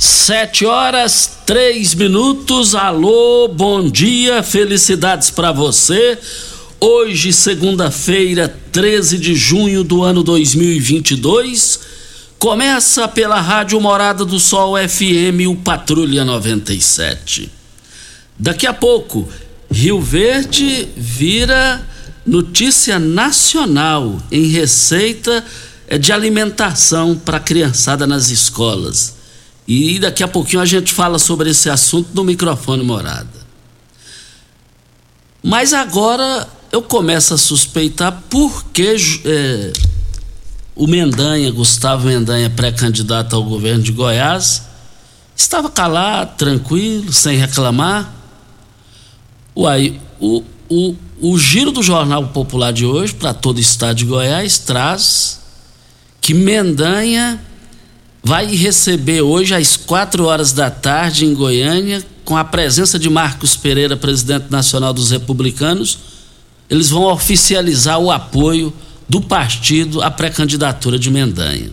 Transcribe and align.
Sete 0.00 0.64
horas, 0.64 1.40
três 1.44 1.94
minutos. 1.94 2.74
Alô, 2.74 3.48
bom 3.48 3.86
dia, 3.86 4.42
felicidades 4.42 5.28
para 5.28 5.52
você. 5.52 6.18
Hoje, 6.80 7.34
segunda-feira, 7.34 8.48
13 8.72 9.18
de 9.18 9.34
junho 9.34 9.84
do 9.84 10.02
ano 10.02 10.22
2022, 10.22 11.80
começa 12.38 13.06
pela 13.08 13.42
Rádio 13.42 13.78
Morada 13.78 14.24
do 14.24 14.40
Sol 14.40 14.74
FM, 14.74 15.46
o 15.50 15.56
Patrulha 15.56 16.24
97. 16.24 17.52
Daqui 18.38 18.66
a 18.66 18.72
pouco, 18.72 19.28
Rio 19.70 20.00
Verde 20.00 20.88
vira 20.96 21.86
notícia 22.26 22.98
nacional 22.98 24.18
em 24.32 24.46
receita 24.46 25.44
de 26.00 26.10
alimentação 26.10 27.14
para 27.22 27.38
criançada 27.38 28.06
nas 28.06 28.30
escolas. 28.30 29.19
E 29.66 29.98
daqui 29.98 30.22
a 30.22 30.28
pouquinho 30.28 30.62
a 30.62 30.66
gente 30.66 30.92
fala 30.92 31.18
sobre 31.18 31.50
esse 31.50 31.70
assunto 31.70 32.10
no 32.14 32.24
microfone 32.24 32.82
morada. 32.82 33.40
Mas 35.42 35.72
agora 35.72 36.48
eu 36.72 36.82
começo 36.82 37.34
a 37.34 37.38
suspeitar 37.38 38.22
por 38.28 38.64
que 38.66 38.96
é, 39.24 39.72
o 40.74 40.86
Mendanha, 40.86 41.50
Gustavo 41.50 42.06
Mendanha, 42.06 42.50
pré-candidato 42.50 43.34
ao 43.34 43.42
governo 43.42 43.82
de 43.82 43.92
Goiás, 43.92 44.62
estava 45.36 45.70
calado, 45.70 46.36
tranquilo, 46.36 47.12
sem 47.12 47.36
reclamar. 47.36 48.14
Uai, 49.56 50.00
o, 50.20 50.42
o, 50.68 50.94
o 51.20 51.38
giro 51.38 51.72
do 51.72 51.82
Jornal 51.82 52.28
Popular 52.28 52.72
de 52.72 52.86
hoje, 52.86 53.14
para 53.14 53.34
todo 53.34 53.56
o 53.56 53.60
estado 53.60 53.96
de 53.96 54.04
Goiás, 54.04 54.58
traz 54.58 55.40
que 56.20 56.34
Mendanha 56.34 57.40
vai 58.22 58.54
receber 58.54 59.22
hoje 59.22 59.54
às 59.54 59.76
quatro 59.76 60.26
horas 60.26 60.52
da 60.52 60.70
tarde 60.70 61.24
em 61.24 61.34
Goiânia, 61.34 62.04
com 62.24 62.36
a 62.36 62.44
presença 62.44 62.98
de 62.98 63.08
Marcos 63.08 63.56
Pereira, 63.56 63.96
presidente 63.96 64.50
nacional 64.50 64.92
dos 64.92 65.10
republicanos, 65.10 65.98
eles 66.68 66.90
vão 66.90 67.04
oficializar 67.04 67.98
o 67.98 68.10
apoio 68.10 68.72
do 69.08 69.20
partido 69.20 70.00
à 70.02 70.10
pré-candidatura 70.10 70.98
de 70.98 71.10
Mendanha. 71.10 71.70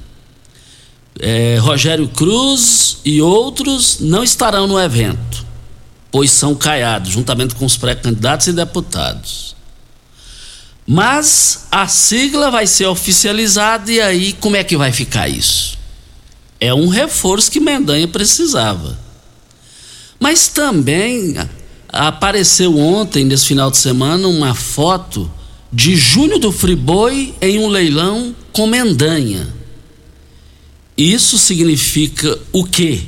É, 1.20 1.58
Rogério 1.60 2.08
Cruz 2.08 2.98
e 3.06 3.22
outros 3.22 4.00
não 4.00 4.24
estarão 4.24 4.68
no 4.68 4.80
evento, 4.80 5.46
pois 6.12 6.32
são 6.32 6.56
caiados, 6.56 7.12
juntamente 7.12 7.54
com 7.54 7.66
os 7.66 7.78
pré-candidatos 7.78 8.48
e 8.48 8.54
deputados. 8.54 9.56
Mas 10.88 11.68
a 11.70 11.88
sigla 11.88 12.50
vai 12.50 12.66
ser 12.66 12.86
oficializada 12.86 13.92
e 13.92 14.00
aí 14.00 14.34
como 14.34 14.56
é 14.56 14.64
que 14.64 14.78
vai 14.78 14.92
ficar 14.92 15.28
isso? 15.28 15.77
É 16.60 16.74
um 16.74 16.88
reforço 16.88 17.52
que 17.52 17.60
Mendanha 17.60 18.08
precisava. 18.08 18.98
Mas 20.20 20.48
também 20.48 21.36
apareceu 21.90 22.78
ontem, 22.78 23.24
nesse 23.24 23.46
final 23.48 23.70
de 23.70 23.78
semana, 23.78 24.28
uma 24.28 24.54
foto 24.54 25.32
de 25.72 25.96
Júnior 25.96 26.40
do 26.40 26.52
Friboi 26.52 27.36
em 27.42 27.60
um 27.60 27.68
leilão 27.68 28.36
com 28.52 28.68
Mendanha. 28.68 29.48
Isso 30.98 31.38
significa 31.38 32.40
o 32.52 32.64
quê? 32.64 33.02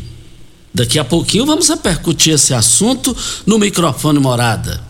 Daqui 0.73 0.99
a 0.99 1.03
pouquinho 1.03 1.45
vamos 1.45 1.67
repercutir 1.69 2.35
esse 2.35 2.53
assunto 2.53 3.15
no 3.45 3.57
microfone 3.57 4.19
morada. 4.19 4.81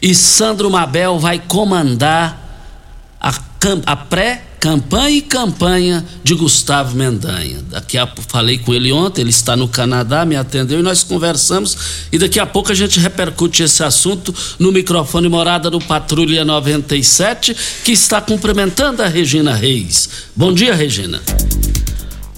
E 0.00 0.14
Sandro 0.14 0.70
Mabel 0.70 1.18
vai 1.18 1.40
comandar 1.40 2.44
a, 3.20 3.34
a 3.86 3.96
pré 3.96 4.44
campanha 4.64 5.10
e 5.10 5.20
campanha 5.20 6.04
de 6.22 6.34
Gustavo 6.34 6.96
Mendanha. 6.96 7.62
Daqui 7.68 7.98
a 7.98 8.10
falei 8.28 8.56
com 8.56 8.72
ele 8.72 8.90
ontem, 8.92 9.20
ele 9.20 9.28
está 9.28 9.54
no 9.54 9.68
Canadá, 9.68 10.24
me 10.24 10.36
atendeu 10.36 10.80
e 10.80 10.82
nós 10.82 11.02
conversamos 11.02 11.76
e 12.10 12.16
daqui 12.16 12.40
a 12.40 12.46
pouco 12.46 12.72
a 12.72 12.74
gente 12.74 12.98
repercute 12.98 13.62
esse 13.62 13.84
assunto 13.84 14.34
no 14.58 14.72
microfone 14.72 15.28
morada 15.28 15.68
do 15.68 15.78
Patrulha 15.78 16.46
97, 16.46 17.54
que 17.84 17.92
está 17.92 18.22
cumprimentando 18.22 19.02
a 19.02 19.06
Regina 19.06 19.54
Reis. 19.54 20.08
Bom 20.34 20.50
dia, 20.50 20.74
Regina. 20.74 21.20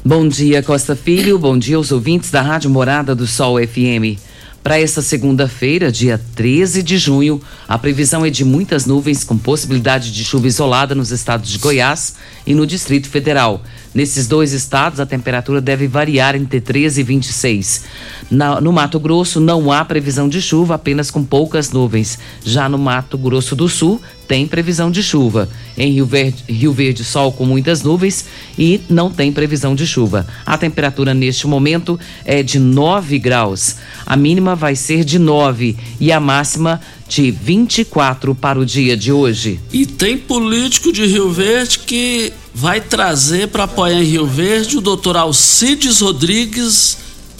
Bom 0.04 0.26
dia, 0.26 0.64
Costa 0.64 0.96
Filho. 0.96 1.38
Bom 1.38 1.56
dia 1.56 1.76
aos 1.76 1.92
ouvintes 1.92 2.32
da 2.32 2.42
Rádio 2.42 2.70
Morada 2.70 3.14
do 3.14 3.28
Sol 3.28 3.56
FM. 3.56 4.25
Para 4.66 4.80
esta 4.80 5.00
segunda-feira, 5.00 5.92
dia 5.92 6.20
13 6.34 6.82
de 6.82 6.98
junho, 6.98 7.40
a 7.68 7.78
previsão 7.78 8.26
é 8.26 8.30
de 8.30 8.44
muitas 8.44 8.84
nuvens 8.84 9.22
com 9.22 9.38
possibilidade 9.38 10.10
de 10.10 10.24
chuva 10.24 10.48
isolada 10.48 10.92
nos 10.92 11.12
estados 11.12 11.48
de 11.48 11.58
Goiás 11.58 12.16
e 12.44 12.52
no 12.52 12.66
Distrito 12.66 13.08
Federal. 13.08 13.62
Nesses 13.96 14.28
dois 14.28 14.52
estados, 14.52 15.00
a 15.00 15.06
temperatura 15.06 15.58
deve 15.58 15.86
variar 15.86 16.36
entre 16.36 16.60
13 16.60 17.00
e 17.00 17.02
26. 17.02 17.84
Na, 18.30 18.60
no 18.60 18.70
Mato 18.70 19.00
Grosso, 19.00 19.40
não 19.40 19.72
há 19.72 19.82
previsão 19.86 20.28
de 20.28 20.42
chuva, 20.42 20.74
apenas 20.74 21.10
com 21.10 21.24
poucas 21.24 21.70
nuvens. 21.70 22.18
Já 22.44 22.68
no 22.68 22.76
Mato 22.76 23.16
Grosso 23.16 23.56
do 23.56 23.70
Sul, 23.70 23.98
tem 24.28 24.46
previsão 24.46 24.90
de 24.90 25.02
chuva. 25.02 25.48
Em 25.78 25.92
Rio 25.92 26.04
Verde, 26.04 26.44
Rio 26.46 26.74
Verde, 26.74 27.04
sol 27.04 27.32
com 27.32 27.46
muitas 27.46 27.82
nuvens 27.82 28.26
e 28.58 28.82
não 28.86 29.10
tem 29.10 29.32
previsão 29.32 29.74
de 29.74 29.86
chuva. 29.86 30.26
A 30.44 30.58
temperatura 30.58 31.14
neste 31.14 31.46
momento 31.46 31.98
é 32.22 32.42
de 32.42 32.58
9 32.58 33.18
graus. 33.18 33.76
A 34.04 34.14
mínima 34.14 34.54
vai 34.54 34.76
ser 34.76 35.04
de 35.04 35.18
9 35.18 35.74
e 35.98 36.12
a 36.12 36.20
máxima 36.20 36.82
de 37.08 37.30
24 37.30 38.34
para 38.34 38.58
o 38.58 38.66
dia 38.66 38.94
de 38.94 39.10
hoje. 39.10 39.58
E 39.72 39.86
tem 39.86 40.18
político 40.18 40.92
de 40.92 41.06
Rio 41.06 41.32
Verde 41.32 41.78
que 41.78 42.30
vai 42.58 42.80
trazer 42.80 43.48
para 43.48 43.64
apoiar 43.64 44.00
em 44.00 44.04
Rio 44.04 44.26
Verde 44.26 44.78
o 44.78 44.80
doutor 44.80 45.14
Alcides 45.14 46.00
Rodrigues, 46.00 46.96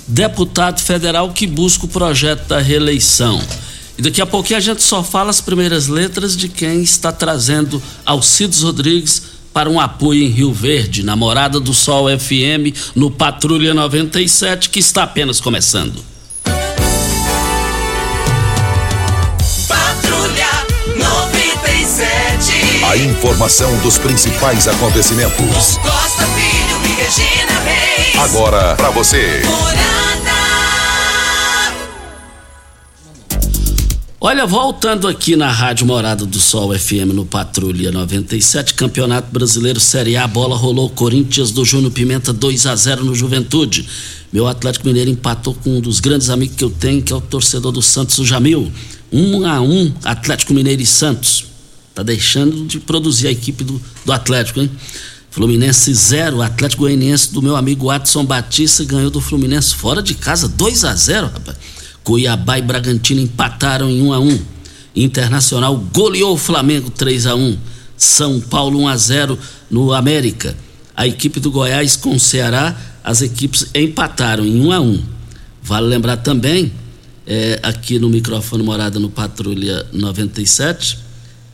deputado 0.07 0.79
federal 0.79 1.33
que 1.33 1.47
busca 1.47 1.87
o 1.87 1.89
projeto 1.89 2.47
da 2.47 2.59
reeleição. 2.59 3.43
E 3.97 4.03
daqui 4.03 4.21
a 4.21 4.27
pouquinho 4.27 4.59
a 4.59 4.61
gente 4.61 4.83
só 4.83 5.03
fala 5.03 5.31
as 5.31 5.41
primeiras 5.41 5.87
letras 5.87 6.37
de 6.37 6.51
quem 6.51 6.83
está 6.83 7.11
trazendo 7.11 7.83
Alcides 8.05 8.61
Rodrigues 8.61 9.23
para 9.55 9.71
um 9.71 9.81
apoio 9.81 10.23
em 10.23 10.29
Rio 10.29 10.53
Verde, 10.53 11.03
na 11.03 11.17
Morada 11.17 11.59
do 11.59 11.73
Sol 11.73 12.09
FM, 12.11 12.77
no 12.95 13.11
Patrulha 13.11 13.73
97, 13.73 14.69
que 14.69 14.81
está 14.81 15.05
apenas 15.05 15.41
começando. 15.41 16.05
Patrulha 19.67 19.67
Patrulha 19.67 20.46
97. 20.46 20.46
A 22.89 22.97
informação 22.97 23.77
dos 23.81 23.99
principais 23.99 24.69
acontecimentos. 24.69 25.77
Costa 25.79 26.25
Filho 26.29 26.85
e 26.85 26.95
Regina 26.95 27.61
Reis. 27.65 28.17
Agora 28.17 28.77
pra 28.77 28.91
você. 28.91 29.43
Olha, 34.21 34.47
voltando 34.47 35.09
aqui 35.09 35.35
na 35.35 35.51
Rádio 35.51 35.85
Morada 35.85 36.25
do 36.25 36.39
Sol 36.39 36.79
FM 36.79 37.13
no 37.13 37.27
Patrulha 37.27 37.91
97, 37.91 38.75
Campeonato 38.75 39.33
Brasileiro 39.33 39.81
Série 39.81 40.17
A, 40.17 40.27
bola 40.29 40.57
rolou 40.57 40.89
Corinthians 40.89 41.51
do 41.51 41.65
Júnior 41.65 41.91
Pimenta 41.91 42.33
2 42.33 42.67
a 42.67 42.77
0 42.77 43.05
no 43.05 43.17
Juventude. 43.17 43.85
Meu 44.33 44.47
Atlético 44.47 44.87
Mineiro 44.87 45.11
empatou 45.11 45.55
com 45.55 45.79
um 45.79 45.81
dos 45.81 45.99
grandes 45.99 46.31
amigos 46.31 46.55
que 46.55 46.63
eu 46.63 46.71
tenho, 46.71 47.03
que 47.03 47.13
é 47.13 47.17
o 47.17 47.21
torcedor 47.21 47.73
do 47.73 47.83
Santos, 47.83 48.19
o 48.19 48.25
Jamil. 48.25 48.71
1 49.13 49.45
a 49.45 49.61
1 49.61 49.95
Atlético 50.05 50.55
Mineiro 50.55 50.83
e 50.83 50.87
Santos. 50.87 51.46
Tá 51.97 52.03
deixando 52.03 52.67
de 52.67 52.79
produzir 52.79 53.27
a 53.27 53.31
equipe 53.31 53.65
do, 53.65 53.81
do 54.05 54.13
Atlético, 54.13 54.61
hein? 54.61 54.71
Fluminense 55.31 55.95
0, 55.95 56.43
Atlético 56.43 56.83
Goianiense 56.83 57.33
do 57.33 57.41
meu 57.41 57.57
amigo 57.57 57.89
Adson 57.89 58.23
Batista 58.23 58.85
ganhou 58.85 59.11
do 59.11 59.19
Fluminense 59.19 59.75
fora 59.75 60.03
de 60.03 60.13
casa 60.13 60.47
2 60.47 60.85
a 60.85 60.95
0, 60.95 61.29
rapaz. 61.29 61.57
Cuiabá 62.05 62.59
e 62.59 62.63
Bragantino 62.63 63.23
empataram 63.23 63.89
em 63.89 64.03
1 64.03 64.13
a 64.13 64.19
1. 64.19 64.39
Internacional 64.95 65.75
goleou 65.91 66.35
o 66.35 66.37
Flamengo 66.37 66.91
3 66.91 67.29
a 67.29 67.35
1. 67.35 67.57
São 67.97 68.41
Paulo 68.41 68.79
1 68.81 68.89
a 68.89 68.97
0 68.99 69.39
no 69.71 69.95
América. 69.95 70.55
A 70.95 71.07
equipe 71.07 71.41
do 71.41 71.51
Goiás 71.51 71.97
com 71.97 72.15
o 72.15 72.21
Ceará, 72.21 72.79
as 73.03 73.23
equipes 73.23 73.71
empataram 73.75 74.45
em 74.45 74.61
1 74.61 74.73
a 74.73 74.81
1. 74.81 75.03
Vale 75.63 75.87
lembrar 75.87 76.19
também, 76.19 76.71
é, 77.27 77.59
aqui 77.63 77.99
no 77.99 78.11
microfone 78.11 78.63
Morada 78.63 79.01
no 79.01 79.09
Patrulha 79.09 79.87
97, 79.95 81.06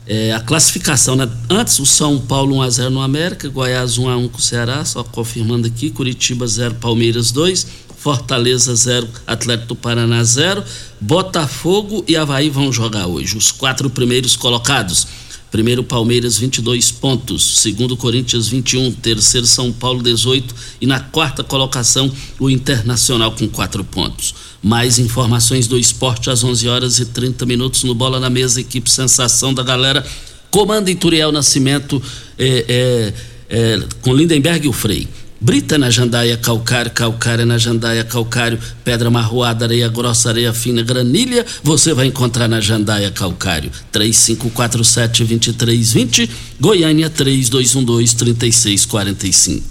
é, 0.05 0.33
a 0.33 0.39
classificação, 0.39 1.15
né? 1.15 1.29
Antes 1.49 1.79
o 1.79 1.85
São 1.85 2.19
Paulo 2.19 2.57
1 2.57 2.61
a 2.61 2.69
0 2.69 2.89
no 2.89 3.01
América, 3.01 3.47
Goiás 3.47 3.97
1 3.97 4.09
a 4.09 4.17
1 4.17 4.29
com 4.29 4.37
o 4.37 4.41
Ceará, 4.41 4.83
só 4.83 5.03
confirmando 5.03 5.67
aqui, 5.67 5.89
Curitiba 5.89 6.45
0, 6.45 6.75
Palmeiras 6.75 7.31
2, 7.31 7.67
Fortaleza 7.97 8.75
0, 8.75 9.07
Atlético 9.25 9.69
do 9.69 9.75
Paraná 9.75 10.21
0, 10.21 10.61
Botafogo 10.99 12.03
e 12.05 12.17
Havaí 12.17 12.49
vão 12.49 12.71
jogar 12.71 13.07
hoje. 13.07 13.37
Os 13.37 13.49
quatro 13.49 13.89
primeiros 13.89 14.35
colocados. 14.35 15.07
Primeiro 15.53 15.83
Palmeiras 15.83 16.39
22 16.39 16.89
pontos, 16.89 17.59
segundo 17.59 17.95
Corinthians 17.95 18.47
21, 18.47 18.91
terceiro 18.93 19.45
São 19.45 19.71
Paulo 19.71 20.01
18 20.01 20.55
e 20.81 20.87
na 20.87 20.99
quarta 20.99 21.43
colocação 21.43 22.11
o 22.39 22.49
Internacional 22.49 23.33
com 23.33 23.47
quatro 23.47 23.83
pontos. 23.83 24.33
Mais 24.63 24.97
informações 24.97 25.67
do 25.67 25.77
esporte 25.77 26.31
às 26.31 26.43
11 26.43 26.67
horas 26.67 26.97
e 26.97 27.05
30 27.05 27.45
minutos 27.45 27.83
no 27.83 27.93
Bola 27.93 28.19
na 28.19 28.31
Mesa, 28.31 28.61
equipe 28.61 28.89
Sensação 28.89 29.53
da 29.53 29.61
galera. 29.61 30.03
Comanda 30.49 30.89
Ituriel 30.89 31.31
Nascimento 31.31 32.01
é, 32.35 32.65
é, 32.67 33.13
é, 33.47 33.83
com 34.01 34.11
Lindenberg 34.11 34.65
e 34.65 34.69
o 34.69 34.73
Frei. 34.73 35.07
Brita 35.43 35.77
na 35.77 35.89
jandaia 35.89 36.37
calcário, 36.37 36.89
calcária 36.91 37.45
na 37.45 37.57
jandaia 37.57 38.05
calcário, 38.05 38.57
pedra 38.81 39.11
marroada, 39.11 39.65
areia 39.65 39.89
grossa, 39.89 40.29
areia 40.29 40.53
fina, 40.53 40.81
granilha, 40.81 41.45
você 41.61 41.93
vai 41.93 42.05
encontrar 42.05 42.47
na 42.47 42.61
jandaia 42.61 43.11
calcário. 43.11 43.69
3547-2320, 43.91 46.29
Goiânia 46.61 47.09
3212-3645. 47.09 49.61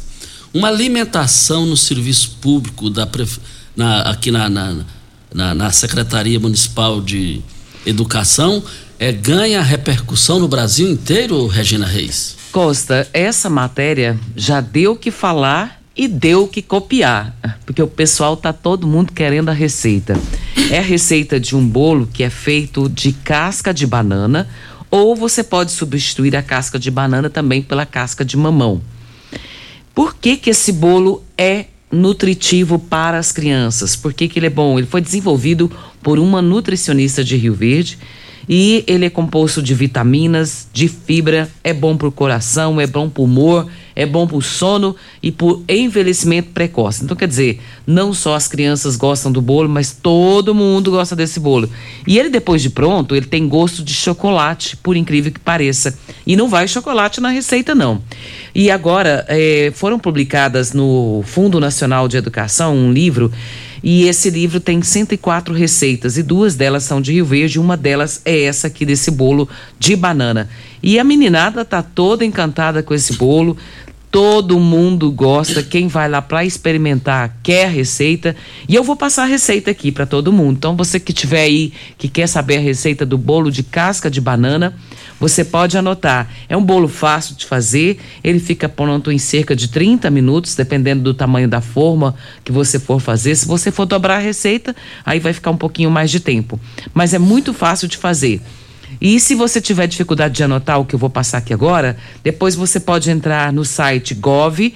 Uma 0.53 0.69
alimentação 0.69 1.65
no 1.65 1.79
serviço 1.79 2.37
público 2.43 2.91
da, 2.91 3.09
na, 3.75 4.03
aqui 4.03 4.31
na, 4.31 4.51
na, 4.51 4.77
na, 5.33 5.55
na 5.55 5.73
Secretaria 5.73 6.39
Municipal 6.39 7.01
de 7.01 7.41
Educação 7.87 8.63
é, 8.99 9.11
ganha 9.11 9.63
repercussão 9.63 10.39
no 10.39 10.49
Brasil 10.49 10.91
inteiro, 10.91 11.47
Regina 11.47 11.87
Reis? 11.87 12.42
Costa, 12.53 13.09
essa 13.15 13.49
matéria 13.49 14.21
já 14.37 14.61
deu 14.61 14.93
o 14.93 14.97
que 14.97 15.11
falar 15.11 15.81
e 15.97 16.07
deu 16.07 16.45
o 16.45 16.49
que 16.49 16.61
copiar, 16.61 17.35
porque 17.65 17.83
o 17.83 17.89
pessoal 17.89 18.37
tá 18.37 18.53
todo 18.53 18.87
mundo 18.87 19.11
querendo 19.11 19.49
a 19.49 19.55
receita. 19.55 20.21
É 20.71 20.79
a 20.79 20.83
receita 20.83 21.41
de 21.41 21.57
um 21.57 21.67
bolo 21.67 22.07
que 22.07 22.23
é 22.23 22.29
feito 22.29 22.91
de 22.91 23.15
casca 23.15 23.73
de 23.73 23.87
banana, 23.87 24.47
ou 24.91 25.17
você 25.17 25.43
pode 25.43 25.73
substituir 25.73 26.37
a 26.37 26.43
casca 26.43 26.79
de 26.79 26.91
banana 26.91 27.31
também 27.31 27.63
pela 27.63 27.87
casca 27.87 28.23
de 28.23 28.37
mamão. 28.37 28.83
Por 29.95 30.15
que 30.15 30.37
que 30.37 30.51
esse 30.51 30.73
bolo 30.73 31.25
é 31.39 31.65
nutritivo 31.91 32.79
para 32.79 33.19
as 33.19 33.33
crianças? 33.33 33.97
Por 33.97 34.13
que 34.13 34.29
que 34.29 34.39
ele 34.39 34.47
é 34.47 34.51
bom? 34.51 34.79
Ele 34.79 34.87
foi 34.87 35.01
desenvolvido 35.01 35.73
por 36.03 36.19
uma 36.19 36.43
nutricionista 36.43 37.25
de 37.25 37.35
Rio 37.35 37.55
Verde 37.55 37.99
e 38.55 38.85
ele 38.87 39.07
é 39.07 39.09
composto 39.09 39.63
de 39.63 39.73
vitaminas, 39.73 40.69
de 40.75 40.87
fibra, 40.87 41.49
é 41.65 41.73
bom 41.73 41.97
para 41.97 42.07
o 42.07 42.13
coração, 42.13 42.79
é 42.79 42.87
bom 42.87 43.09
para 43.09 43.23
o 43.23 43.25
humor, 43.25 43.67
é 43.97 44.05
bom 44.05 44.27
para 44.27 44.37
o 44.37 44.43
sono 44.43 44.95
e 45.23 45.33
para 45.33 45.57
envelhecimento 45.67 46.51
precoce. 46.51 47.03
Então, 47.03 47.17
quer 47.17 47.27
dizer, 47.27 47.63
não 47.87 48.13
só 48.13 48.35
as 48.35 48.49
crianças 48.49 48.95
gostam 48.95 49.33
do 49.33 49.41
bolo, 49.41 49.71
mas 49.71 49.93
todo 49.93 50.55
mundo 50.55 50.91
gosta 50.91 51.17
desse 51.17 51.41
bolo. 51.41 51.67
E 52.07 52.19
ele, 52.19 52.29
depois 52.29 52.61
de 52.61 52.69
pronto, 52.69 53.17
ele 53.17 53.25
tem 53.25 53.49
gosto 53.49 53.83
de 53.83 53.95
chocolate, 53.95 54.77
por 54.77 54.99
incrível 54.99 55.33
que 55.33 55.41
pareça. 55.41 55.99
E 56.27 56.37
não 56.37 56.47
vai 56.47 56.69
chocolate 56.69 57.23
na 57.23 57.31
receita, 57.31 57.75
não. 57.75 58.03
E 58.55 58.71
agora, 58.71 59.25
é, 59.29 59.73
foram 59.75 59.99
publicadas 59.99 60.75
no 60.75 61.25
Fundo 61.25 61.59
Nacional 61.59 62.07
de 62.07 62.19
Educação 62.19 62.77
um 62.77 62.93
livro 62.93 63.33
e 63.83 64.05
esse 64.05 64.31
livro 64.31 64.61
tem 64.61 64.81
104 64.81 65.53
receitas 65.53 66.17
e 66.17 66.23
duas 66.23 66.55
delas 66.55 66.85
são 66.85 67.01
de 67.01 67.13
Rio 67.13 67.25
Verde, 67.25 67.59
uma 67.59 67.77
delas 67.77 68.21
é 68.25 68.43
essa 68.43 68.69
aqui 68.69 68.87
desse 68.87 69.11
bolo 69.11 69.49
de 69.79 69.97
banana. 69.97 70.49
E 70.83 70.99
a 70.99 71.05
meninada 71.05 71.65
tá 71.65 71.83
toda 71.83 72.25
encantada 72.25 72.83
com 72.83 72.95
esse 72.95 73.15
bolo. 73.15 73.57
Todo 74.13 74.61
mundo 74.61 75.11
gosta, 75.11 75.63
quem 75.63 75.89
vai 75.89 76.07
lá 76.07 76.21
para 76.21 76.45
experimentar 76.45 77.39
quer 77.43 77.71
receita 77.71 78.37
e 78.69 78.75
eu 78.75 78.85
vou 78.85 78.95
passar 78.95 79.23
a 79.23 79.27
receita 79.27 79.71
aqui 79.71 79.91
para 79.91 80.05
todo 80.05 80.31
mundo. 80.31 80.59
Então 80.59 80.77
você 80.77 81.01
que 81.01 81.15
tiver 81.15 81.41
aí 81.41 81.73
que 81.97 82.09
quer 82.09 82.27
saber 82.27 82.59
a 82.59 82.61
receita 82.61 83.07
do 83.07 83.17
bolo 83.17 83.51
de 83.51 83.63
casca 83.63 84.11
de 84.11 84.21
banana, 84.21 84.77
você 85.19 85.43
pode 85.43 85.79
anotar. 85.79 86.29
É 86.47 86.55
um 86.55 86.63
bolo 86.63 86.89
fácil 86.89 87.37
de 87.37 87.47
fazer, 87.47 88.01
ele 88.23 88.39
fica 88.39 88.69
pronto 88.69 89.11
em 89.11 89.17
cerca 89.17 89.57
de 89.57 89.69
30 89.69 90.11
minutos, 90.11 90.55
dependendo 90.55 91.03
do 91.03 91.15
tamanho 91.15 91.49
da 91.49 91.63
forma 91.63 92.15
que 92.45 92.53
você 92.53 92.79
for 92.79 93.01
fazer. 93.01 93.35
Se 93.35 93.47
você 93.47 93.71
for 93.71 93.87
dobrar 93.87 94.17
a 94.17 94.19
receita, 94.19 94.77
aí 95.07 95.21
vai 95.21 95.33
ficar 95.33 95.53
um 95.53 95.57
pouquinho 95.57 95.91
mais 95.91 96.11
de 96.11 96.21
tempo. 96.21 96.61
Mas 96.93 97.15
é 97.15 97.19
muito 97.19 97.55
fácil 97.55 97.89
de 97.89 97.97
fazer. 97.97 98.43
E 99.01 99.19
se 99.19 99.35
você 99.35 99.61
tiver 99.61 99.87
dificuldade 99.87 100.35
de 100.35 100.45
anotar 100.45 100.81
o 100.81 100.85
que 100.85 100.95
eu 100.95 100.99
vou 100.99 101.11
passar 101.11 101.39
aqui 101.39 101.53
agora, 101.53 101.97
depois 102.23 102.55
você 102.55 102.79
pode 102.79 103.11
entrar 103.11 103.53
no 103.53 103.65
site 103.65 104.15
gov.br 104.15 104.73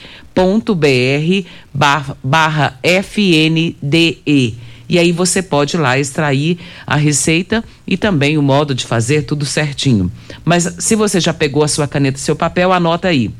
barra, 1.72 2.16
barra 2.22 2.78
FNDE. 2.82 4.58
E 4.88 4.98
aí 4.98 5.10
você 5.10 5.42
pode 5.42 5.76
lá 5.76 5.98
extrair 5.98 6.58
a 6.86 6.96
receita 6.96 7.64
e 7.86 7.96
também 7.96 8.38
o 8.38 8.42
modo 8.42 8.74
de 8.74 8.84
fazer 8.84 9.22
tudo 9.22 9.44
certinho. 9.44 10.10
Mas 10.44 10.76
se 10.78 10.94
você 10.94 11.18
já 11.18 11.34
pegou 11.34 11.64
a 11.64 11.68
sua 11.68 11.88
caneta 11.88 12.18
e 12.18 12.20
seu 12.20 12.36
papel, 12.36 12.72
anota 12.72 13.08
aí. 13.08 13.30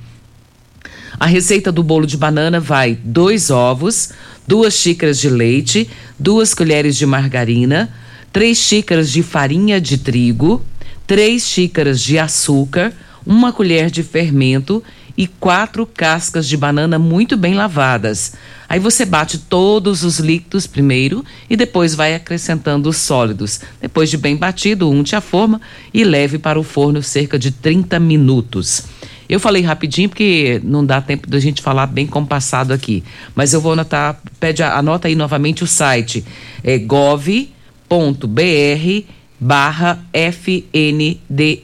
A 1.19 1.27
receita 1.27 1.73
do 1.73 1.83
bolo 1.83 2.07
de 2.07 2.17
banana 2.17 2.61
vai 2.61 2.99
dois 3.03 3.51
ovos, 3.51 4.11
duas 4.47 4.75
xícaras 4.75 5.19
de 5.19 5.31
leite, 5.31 5.89
duas 6.19 6.53
colheres 6.53 6.97
de 6.97 7.07
margarina, 7.07 7.91
3 8.37 8.59
xícaras 8.59 9.11
de 9.11 9.23
farinha 9.23 9.81
de 9.81 9.97
trigo, 9.97 10.63
3 11.07 11.43
xícaras 11.43 12.03
de 12.03 12.19
açúcar, 12.19 12.93
uma 13.25 13.51
colher 13.51 13.91
de 13.91 14.03
fermento 14.03 14.85
e 15.17 15.27
quatro 15.27 15.87
cascas 15.87 16.47
de 16.47 16.55
banana 16.55 16.99
muito 16.99 17.35
bem 17.35 17.55
lavadas. 17.55 18.35
Aí 18.69 18.79
você 18.79 19.07
bate 19.07 19.39
todos 19.39 20.05
os 20.05 20.19
líquidos 20.19 20.67
primeiro 20.67 21.25
e 21.49 21.57
depois 21.57 21.95
vai 21.95 22.15
acrescentando 22.15 22.91
os 22.91 22.99
sólidos. 22.99 23.59
Depois 23.81 24.11
de 24.11 24.19
bem 24.19 24.37
batido, 24.37 24.91
unte 24.91 25.17
a 25.17 25.23
forma 25.23 25.59
e 25.95 26.05
leve 26.05 26.39
para 26.39 26.61
o 26.61 26.63
forno 26.63 27.03
cerca 27.03 27.39
de 27.39 27.51
30 27.51 27.99
minutos. 27.99 28.83
Eu 29.27 29.41
falei 29.41 29.63
rapidinho 29.63 30.11
porque 30.11 30.61
não 30.63 30.85
dá 30.85 31.01
tempo 31.01 31.27
da 31.27 31.41
gente 31.41 31.63
falar 31.63 31.87
bem 31.87 32.07
compassado 32.07 32.75
aqui. 32.75 33.03
Mas 33.35 33.55
eu 33.55 33.63
vou 33.63 33.73
anotar, 33.73 34.21
pede, 34.39 34.63
anota 34.63 35.09
aí 35.09 35.15
novamente 35.15 35.65
o 35.65 35.67
site. 35.67 36.23
É 36.63 36.77
gov 36.77 37.56
www.br 37.89 39.07
barra 39.39 40.03
FNDE 40.13 41.63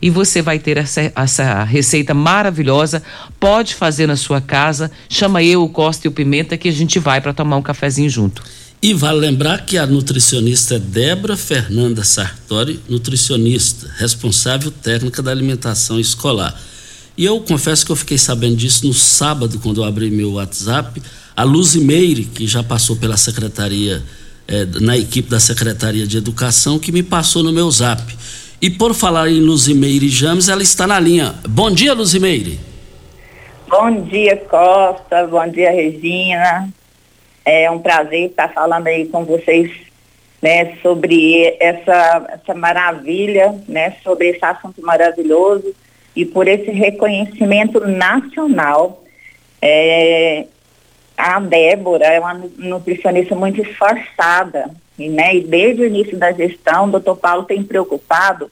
e. 0.00 0.10
Você 0.10 0.42
vai 0.42 0.58
ter 0.58 0.76
essa, 0.76 1.12
essa, 1.14 1.64
receita 1.64 2.12
maravilhosa. 2.14 3.02
Pode 3.40 3.74
fazer 3.74 4.06
na 4.06 4.16
sua 4.16 4.40
casa. 4.40 4.90
Chama 5.08 5.42
eu, 5.42 5.62
o 5.62 5.68
Costa 5.68 6.06
e 6.06 6.08
o 6.08 6.12
Pimenta 6.12 6.56
que 6.56 6.68
a 6.68 6.72
gente 6.72 6.98
vai 6.98 7.20
para 7.20 7.32
tomar 7.32 7.56
um 7.56 7.62
cafezinho 7.62 8.10
junto. 8.10 8.42
E 8.82 8.92
vale 8.92 9.18
lembrar 9.18 9.64
que 9.64 9.78
a 9.78 9.86
nutricionista 9.86 10.76
é 10.76 10.78
Débora 10.78 11.36
Fernanda 11.36 12.04
Sartori 12.04 12.78
nutricionista, 12.88 13.90
responsável 13.96 14.70
técnica 14.70 15.22
da 15.22 15.30
alimentação 15.30 15.98
escolar. 15.98 16.54
E 17.16 17.24
eu 17.24 17.40
confesso 17.40 17.86
que 17.86 17.92
eu 17.92 17.96
fiquei 17.96 18.18
sabendo 18.18 18.56
disso 18.56 18.86
no 18.86 18.92
sábado 18.92 19.58
quando 19.60 19.80
eu 19.80 19.84
abri 19.84 20.10
meu 20.10 20.32
WhatsApp. 20.32 21.02
A 21.34 21.42
Luzimeire, 21.42 22.24
que 22.24 22.46
já 22.46 22.62
passou 22.62 22.96
pela 22.96 23.16
Secretaria 23.16 24.02
é, 24.48 24.64
na 24.80 24.96
equipe 24.96 25.28
da 25.30 25.40
Secretaria 25.40 26.06
de 26.06 26.16
Educação 26.16 26.78
que 26.78 26.92
me 26.92 27.02
passou 27.02 27.42
no 27.42 27.52
meu 27.52 27.70
zap. 27.70 28.02
E 28.60 28.70
por 28.70 28.94
falar 28.94 29.28
em 29.28 29.40
Luzimeire 29.40 30.08
James, 30.08 30.48
ela 30.48 30.62
está 30.62 30.86
na 30.86 30.98
linha. 30.98 31.34
Bom 31.48 31.70
dia, 31.70 31.92
Luzimeire. 31.92 32.58
Bom 33.68 34.02
dia, 34.02 34.36
Costa. 34.36 35.26
Bom 35.26 35.46
dia, 35.48 35.70
Regina. 35.70 36.68
É 37.44 37.70
um 37.70 37.78
prazer 37.78 38.30
estar 38.30 38.48
falando 38.52 38.86
aí 38.86 39.06
com 39.06 39.24
vocês 39.24 39.70
né, 40.40 40.76
sobre 40.82 41.56
essa, 41.60 42.26
essa 42.30 42.54
maravilha, 42.54 43.54
né, 43.68 43.96
sobre 44.02 44.28
esse 44.28 44.44
assunto 44.44 44.80
maravilhoso 44.82 45.74
e 46.14 46.24
por 46.24 46.48
esse 46.48 46.70
reconhecimento 46.70 47.80
nacional. 47.80 49.02
É, 49.60 50.46
a 51.16 51.40
Débora 51.40 52.06
é 52.06 52.20
uma 52.20 52.34
nutricionista 52.58 53.34
muito 53.34 53.60
esforçada, 53.60 54.70
né, 54.98 55.36
e 55.36 55.40
desde 55.42 55.82
o 55.82 55.86
início 55.86 56.16
da 56.16 56.32
gestão, 56.32 56.84
o 56.84 56.90
doutor 56.90 57.16
Paulo 57.16 57.44
tem 57.44 57.62
preocupado 57.62 58.50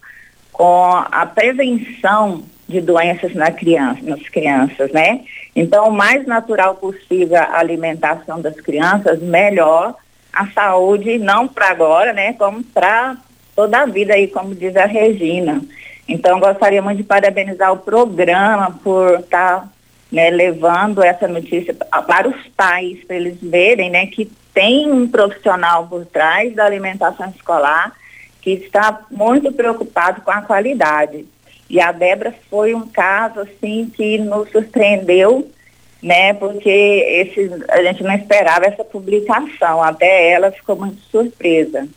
com 0.53 0.85
a 1.11 1.27
prevenção 1.27 2.45
de 2.69 2.81
doenças 2.81 3.35
na 3.35 3.51
criança, 3.51 4.01
nas 4.03 4.29
crianças, 4.29 4.91
né? 4.93 5.21
Então, 5.55 5.89
o 5.89 5.93
mais 5.93 6.27
natural 6.27 6.77
possível 6.77 7.37
a 7.37 7.59
alimentação 7.59 8.41
das 8.41 8.59
crianças, 8.61 9.21
melhor 9.21 9.95
a 10.33 10.47
saúde, 10.49 11.19
não 11.19 11.47
para 11.47 11.69
agora, 11.69 12.13
né? 12.13 12.33
Como 12.35 12.63
para 12.63 13.17
toda 13.55 13.83
a 13.83 13.87
vida 13.87 14.15
aí, 14.15 14.29
como 14.29 14.55
diz 14.55 14.75
a 14.77 14.87
Regina. 14.87 15.61
Então, 16.09 16.41
gostaria 16.41 16.83
muito 16.83 16.99
de 16.99 17.05
parabenizar 17.05 17.73
o 17.73 17.79
programa 17.79 18.79
por 18.83 19.21
estar 19.21 19.61
tá, 19.61 19.69
né, 20.15 20.31
levando 20.31 21.03
essa 21.03 21.27
notícia 21.27 21.75
para 21.75 22.29
os 22.29 22.47
pais, 22.57 23.03
para 23.05 23.17
eles 23.17 23.37
verem 23.43 23.91
né, 23.91 24.07
que 24.07 24.31
tem 24.55 24.89
um 24.91 25.09
profissional 25.09 25.89
por 25.89 26.07
trás 26.07 26.55
da 26.55 26.65
alimentação 26.65 27.29
escolar 27.31 27.93
que 28.41 28.53
está 28.53 29.01
muito 29.11 29.51
preocupado 29.51 30.21
com 30.21 30.31
a 30.31 30.43
qualidade. 30.43 31.27
E 31.69 31.81
a 31.81 31.91
Débora 31.91 32.33
foi 32.49 32.75
um 32.75 32.87
caso 32.87 33.41
assim 33.41 33.91
que 33.93 34.19
nos 34.19 34.49
surpreendeu, 34.51 35.51
né? 36.01 36.33
Porque 36.35 36.71
esse, 36.71 37.51
a 37.69 37.83
gente 37.83 38.05
não 38.05 38.15
esperava 38.15 38.67
essa 38.67 38.85
publicação, 38.85 39.83
até 39.83 40.31
ela 40.31 40.53
ficou 40.53 40.77
muito 40.77 41.01
surpresa. 41.11 41.89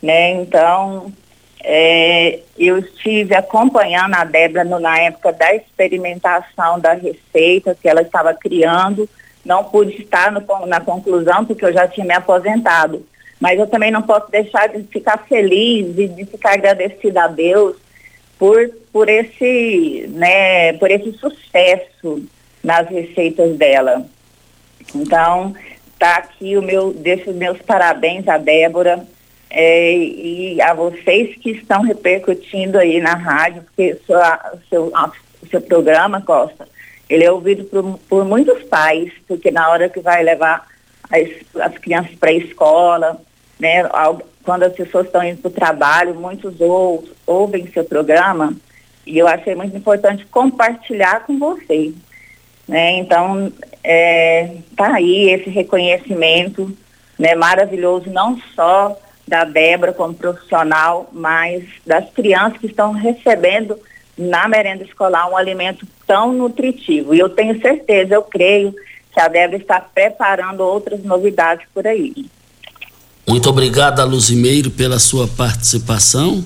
Né? 0.00 0.30
Então, 0.40 1.12
é, 1.62 2.40
eu 2.56 2.78
estive 2.78 3.34
acompanhando 3.34 4.14
a 4.14 4.24
Débora 4.24 4.64
no, 4.64 4.78
na 4.78 4.98
época 4.98 5.32
da 5.32 5.54
experimentação 5.54 6.78
da 6.78 6.92
receita 6.92 7.76
que 7.80 7.88
ela 7.88 8.02
estava 8.02 8.34
criando. 8.34 9.08
Não 9.44 9.64
pude 9.64 10.00
estar 10.00 10.30
no, 10.30 10.42
na 10.66 10.80
conclusão, 10.80 11.44
porque 11.44 11.64
eu 11.64 11.72
já 11.72 11.86
tinha 11.88 12.06
me 12.06 12.14
aposentado. 12.14 13.04
Mas 13.40 13.58
eu 13.58 13.66
também 13.66 13.90
não 13.90 14.02
posso 14.02 14.30
deixar 14.30 14.68
de 14.68 14.82
ficar 14.84 15.18
feliz 15.28 15.96
e 15.98 16.08
de 16.08 16.24
ficar 16.24 16.54
agradecida 16.54 17.24
a 17.24 17.28
Deus 17.28 17.76
por, 18.38 18.70
por, 18.92 19.08
esse, 19.08 20.06
né, 20.10 20.72
por 20.74 20.90
esse 20.90 21.12
sucesso 21.12 22.22
nas 22.62 22.88
receitas 22.88 23.56
dela. 23.56 24.04
Então, 24.94 25.54
tá 25.98 26.16
aqui 26.16 26.56
o 26.56 26.62
meu, 26.62 26.92
deixo 26.92 27.30
os 27.30 27.36
meus 27.36 27.58
parabéns 27.62 28.26
a 28.28 28.38
Débora 28.38 29.04
é, 29.50 29.94
e 29.94 30.60
a 30.60 30.74
vocês 30.74 31.36
que 31.36 31.50
estão 31.50 31.82
repercutindo 31.82 32.78
aí 32.78 33.00
na 33.00 33.14
rádio, 33.14 33.62
porque 33.62 33.96
sua, 34.06 34.52
seu, 34.68 34.92
seu 35.50 35.60
programa, 35.60 36.20
Costa, 36.20 36.68
ele 37.08 37.24
é 37.24 37.32
ouvido 37.32 37.64
por, 37.64 37.98
por 38.08 38.24
muitos 38.24 38.62
pais, 38.64 39.10
porque 39.26 39.50
na 39.50 39.70
hora 39.70 39.88
que 39.88 40.00
vai 40.00 40.22
levar 40.22 40.66
as, 41.10 41.28
as 41.60 41.78
crianças 41.78 42.14
para 42.16 42.30
a 42.30 42.34
escola, 42.34 43.20
né, 43.58 43.88
quando 44.44 44.64
as 44.64 44.74
pessoas 44.74 45.06
estão 45.06 45.22
indo 45.24 45.40
para 45.40 45.48
o 45.48 45.52
trabalho, 45.52 46.14
muitos 46.14 46.60
ou, 46.60 47.04
ouvem 47.26 47.70
seu 47.72 47.84
programa, 47.84 48.54
e 49.06 49.16
eu 49.16 49.26
achei 49.26 49.54
muito 49.54 49.74
importante 49.74 50.26
compartilhar 50.26 51.24
com 51.24 51.38
vocês. 51.38 51.94
Né? 52.66 52.98
Então, 52.98 53.50
é, 53.82 54.56
tá 54.76 54.94
aí 54.94 55.30
esse 55.30 55.48
reconhecimento 55.48 56.76
né, 57.18 57.34
maravilhoso, 57.34 58.10
não 58.10 58.38
só 58.54 58.94
da 59.28 59.44
Débora 59.44 59.92
como 59.92 60.14
profissional, 60.14 61.08
mas 61.12 61.64
das 61.86 62.10
crianças 62.10 62.58
que 62.58 62.66
estão 62.66 62.92
recebendo 62.92 63.78
na 64.16 64.48
merenda 64.48 64.82
escolar 64.82 65.30
um 65.30 65.36
alimento 65.36 65.86
tão 66.06 66.32
nutritivo. 66.32 67.14
E 67.14 67.18
eu 67.18 67.28
tenho 67.28 67.60
certeza, 67.60 68.14
eu 68.14 68.22
creio, 68.22 68.74
que 69.12 69.20
a 69.20 69.28
Débora 69.28 69.60
está 69.60 69.80
preparando 69.80 70.60
outras 70.60 71.02
novidades 71.04 71.66
por 71.72 71.86
aí. 71.86 72.26
Muito 73.26 73.48
obrigado, 73.48 74.04
Luzimeiro, 74.06 74.70
pela 74.70 74.98
sua 74.98 75.28
participação. 75.28 76.44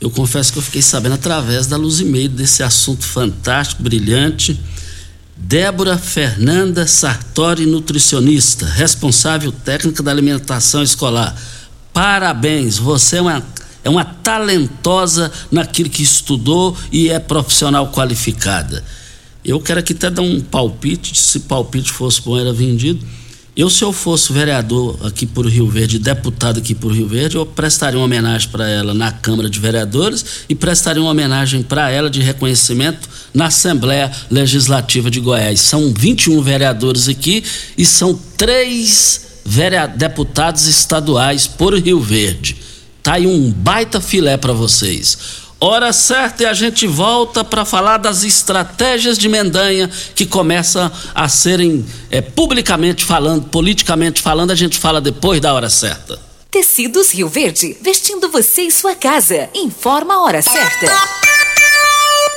Eu 0.00 0.10
confesso 0.10 0.52
que 0.52 0.58
eu 0.58 0.62
fiquei 0.62 0.82
sabendo 0.82 1.14
através 1.14 1.66
da 1.66 1.76
Luzimeiro 1.76 2.32
desse 2.32 2.62
assunto 2.62 3.06
fantástico, 3.06 3.82
brilhante. 3.82 4.60
Débora 5.36 5.96
Fernanda 5.96 6.86
Sartori, 6.86 7.66
nutricionista, 7.66 8.66
responsável 8.66 9.52
técnica 9.52 10.02
da 10.02 10.10
alimentação 10.10 10.82
escolar. 10.82 11.36
Parabéns, 11.94 12.76
você 12.76 13.18
é 13.18 13.22
uma, 13.22 13.46
é 13.84 13.88
uma 13.88 14.04
talentosa 14.04 15.30
naquilo 15.48 15.88
que 15.88 16.02
estudou 16.02 16.76
e 16.90 17.08
é 17.08 17.20
profissional 17.20 17.92
qualificada. 17.92 18.82
Eu 19.44 19.60
quero 19.60 19.78
aqui 19.78 19.92
até 19.92 20.10
dar 20.10 20.22
um 20.22 20.40
palpite, 20.40 21.16
se 21.16 21.40
palpite 21.40 21.92
fosse 21.92 22.20
bom, 22.20 22.36
era 22.36 22.52
vendido. 22.52 23.06
Eu, 23.56 23.70
se 23.70 23.84
eu 23.84 23.92
fosse 23.92 24.32
vereador 24.32 24.98
aqui 25.06 25.24
por 25.24 25.46
Rio 25.46 25.68
Verde, 25.68 26.00
deputado 26.00 26.58
aqui 26.58 26.74
por 26.74 26.90
Rio 26.90 27.06
Verde, 27.06 27.36
eu 27.36 27.46
prestaria 27.46 27.96
uma 27.96 28.06
homenagem 28.06 28.48
para 28.48 28.68
ela 28.68 28.92
na 28.92 29.12
Câmara 29.12 29.48
de 29.48 29.60
Vereadores 29.60 30.24
e 30.48 30.54
prestaria 30.56 31.00
uma 31.00 31.12
homenagem 31.12 31.62
para 31.62 31.88
ela 31.88 32.10
de 32.10 32.20
reconhecimento 32.20 33.08
na 33.32 33.46
Assembleia 33.46 34.10
Legislativa 34.28 35.08
de 35.08 35.20
Goiás. 35.20 35.60
São 35.60 35.94
21 35.94 36.42
vereadores 36.42 37.08
aqui 37.08 37.44
e 37.78 37.86
são 37.86 38.18
três 38.36 39.33
deputados 39.96 40.66
estaduais 40.66 41.46
por 41.46 41.74
Rio 41.74 42.00
Verde. 42.00 42.56
Tá 43.02 43.14
aí 43.14 43.26
um 43.26 43.50
baita 43.50 44.00
filé 44.00 44.36
para 44.36 44.52
vocês. 44.52 45.44
Hora 45.60 45.92
certa 45.92 46.42
e 46.42 46.46
a 46.46 46.52
gente 46.52 46.86
volta 46.86 47.42
para 47.42 47.64
falar 47.64 47.98
das 47.98 48.22
estratégias 48.22 49.16
de 49.16 49.28
Mendanha 49.28 49.90
que 50.14 50.26
começam 50.26 50.90
a 51.14 51.28
serem 51.28 51.84
é, 52.10 52.20
publicamente 52.20 53.04
falando, 53.04 53.48
politicamente 53.48 54.20
falando, 54.20 54.50
a 54.50 54.54
gente 54.54 54.78
fala 54.78 55.00
depois 55.00 55.40
da 55.40 55.54
hora 55.54 55.70
certa. 55.70 56.20
Tecidos 56.50 57.12
Rio 57.12 57.28
Verde, 57.28 57.76
vestindo 57.80 58.28
você 58.28 58.62
e 58.62 58.70
sua 58.70 58.94
casa. 58.94 59.48
Informa 59.54 60.14
a 60.14 60.22
hora 60.22 60.42
certa. 60.42 61.23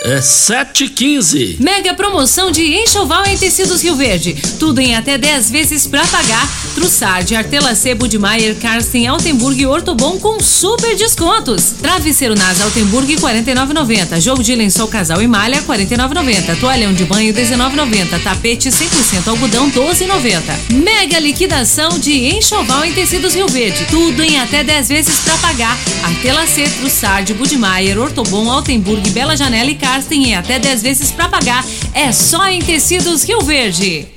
É 0.08 0.20
7h15. 0.20 1.58
Mega 1.60 1.94
promoção 1.94 2.50
de 2.50 2.64
enxoval 2.82 3.26
em 3.26 3.38
tecidos 3.38 3.84
Rio 3.84 3.94
Verde. 3.98 4.38
Tudo 4.58 4.80
em 4.80 4.96
até 4.96 5.18
10 5.18 5.52
vezes 5.52 5.86
para 5.86 6.08
pagar. 6.08 6.50
Trussard, 6.74 7.36
Artela 7.36 7.76
Sebo 7.76 8.08
de 8.08 8.18
Maier, 8.18 8.56
Karsten, 8.56 9.06
Altenburg 9.06 9.62
e 9.62 9.66
Ortobon 9.66 10.18
com 10.18 10.40
super 10.40 10.96
descontos. 10.96 11.74
Travesseiro 11.82 12.36
Nas 12.36 12.62
Altenburg 12.62 13.18
49,90. 13.18 14.22
Jogo 14.22 14.42
de 14.42 14.56
lençol 14.56 14.88
casal 14.88 15.22
e 15.22 15.28
malha 15.28 15.62
49,90. 15.64 16.58
Toalhão 16.58 16.94
de 16.94 17.04
banho 17.04 17.34
19,90. 17.34 18.24
Tapete 18.24 18.70
100% 18.70 19.28
algodão 19.28 19.70
12,90. 19.70 20.74
Mega 20.86 21.20
liquidação 21.20 22.00
de 22.00 22.34
enxoval 22.34 22.86
em 22.86 22.94
tecidos 22.94 23.36
Rio 23.36 23.50
Verde. 23.50 23.86
Tudo 23.90 24.24
em 24.24 24.40
até 24.40 24.64
10 24.64 24.88
vezes 24.88 25.20
para 25.20 25.36
pagar. 25.40 25.78
Artela 26.02 26.48
C, 26.48 26.64
Trussard, 26.80 27.34
Budmeier, 27.34 28.00
Ortobon, 28.00 28.50
Altenburg, 28.50 29.10
Bela 29.10 29.36
Janela 29.36 29.70
e 29.70 29.76
Castem 29.98 30.30
em 30.30 30.36
até 30.36 30.60
10 30.60 30.84
vezes 30.84 31.12
para 31.12 31.28
pagar. 31.28 31.66
É 31.92 32.12
só 32.12 32.48
em 32.48 32.62
Tecidos 32.62 33.24
Rio 33.24 33.42
Verde. 33.42 34.08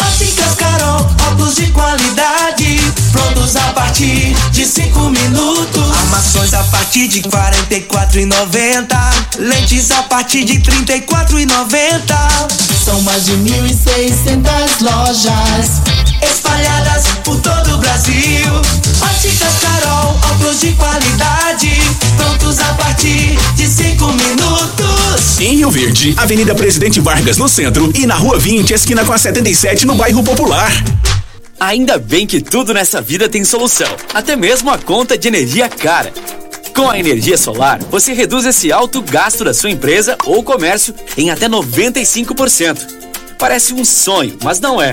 Óticas 0.00 0.54
Carol, 0.54 1.04
óculos 1.26 1.56
de 1.56 1.66
qualidade, 1.72 2.78
prontos 3.10 3.56
a 3.56 3.72
partir 3.72 4.36
de 4.52 4.64
5 4.64 5.00
minutos. 5.10 5.98
Armações 5.98 6.54
a 6.54 6.62
partir 6.62 7.08
de 7.08 7.22
44,90. 7.22 9.40
Lentes 9.40 9.90
a 9.90 10.04
partir 10.04 10.44
de 10.44 10.60
34,90. 10.60 12.84
São 12.84 13.02
mais 13.02 13.24
de 13.24 13.32
1.600 13.32 14.80
lojas 14.80 15.97
espalhadas 16.22 17.06
por 17.24 17.40
todo 17.40 17.74
o 17.74 17.78
Brasil. 17.78 18.52
Óticas 19.02 19.54
Carol, 19.60 20.18
óculos 20.32 20.60
de 20.60 20.72
qualidade, 20.72 21.70
prontos 22.16 22.58
a 22.60 22.74
partir 22.74 23.38
de 23.54 23.66
cinco 23.66 24.06
minutos. 24.12 25.40
Em 25.40 25.56
Rio 25.56 25.70
Verde, 25.70 26.14
Avenida 26.16 26.54
Presidente 26.54 27.00
Vargas 27.00 27.36
no 27.36 27.48
centro 27.48 27.92
e 27.94 28.06
na 28.06 28.14
Rua 28.14 28.38
20, 28.38 28.72
esquina 28.72 29.04
com 29.04 29.12
a 29.12 29.18
77 29.18 29.86
no 29.86 29.94
bairro 29.94 30.22
Popular. 30.22 30.72
Ainda 31.60 31.98
bem 31.98 32.26
que 32.26 32.40
tudo 32.40 32.72
nessa 32.72 33.00
vida 33.00 33.28
tem 33.28 33.44
solução, 33.44 33.88
até 34.14 34.36
mesmo 34.36 34.70
a 34.70 34.78
conta 34.78 35.18
de 35.18 35.26
energia 35.26 35.68
cara. 35.68 36.12
Com 36.74 36.88
a 36.88 36.98
energia 36.98 37.36
solar, 37.36 37.80
você 37.90 38.12
reduz 38.12 38.46
esse 38.46 38.70
alto 38.70 39.02
gasto 39.02 39.42
da 39.42 39.52
sua 39.52 39.70
empresa 39.70 40.16
ou 40.24 40.44
comércio 40.44 40.94
em 41.16 41.30
até 41.30 41.48
95%. 41.48 42.78
Parece 43.36 43.74
um 43.74 43.84
sonho, 43.84 44.38
mas 44.44 44.60
não 44.60 44.80
é. 44.80 44.92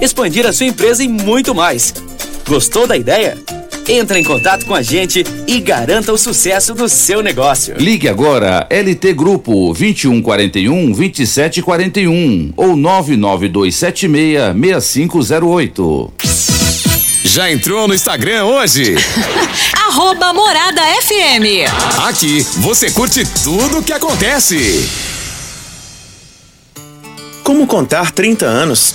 expandir 0.00 0.46
a 0.46 0.52
sua 0.52 0.66
empresa 0.66 1.02
e 1.02 1.08
muito 1.08 1.54
mais. 1.54 1.94
Gostou 2.46 2.86
da 2.86 2.96
ideia? 2.96 3.36
Entre 3.88 4.20
em 4.20 4.24
contato 4.24 4.66
com 4.66 4.74
a 4.74 4.82
gente 4.82 5.24
e 5.46 5.60
garanta 5.60 6.12
o 6.12 6.18
sucesso 6.18 6.74
do 6.74 6.88
seu 6.88 7.22
negócio. 7.22 7.74
Ligue 7.76 8.08
agora 8.08 8.66
LT 8.70 9.12
Grupo 9.14 9.72
2141 9.72 10.92
2741 10.92 12.52
ou 12.56 12.76
99276 12.76 14.54
6508. 14.54 16.12
Já 17.24 17.50
entrou 17.50 17.86
no 17.86 17.94
Instagram 17.94 18.44
hoje? 18.44 18.94
Arroba 19.88 20.32
Morada 20.32 20.82
FM. 21.02 21.68
Aqui 22.08 22.46
você 22.58 22.90
curte 22.90 23.24
tudo 23.42 23.78
o 23.78 23.82
que 23.82 23.92
acontece. 23.92 24.88
Como 27.42 27.66
contar 27.66 28.12
30 28.12 28.46
anos? 28.46 28.94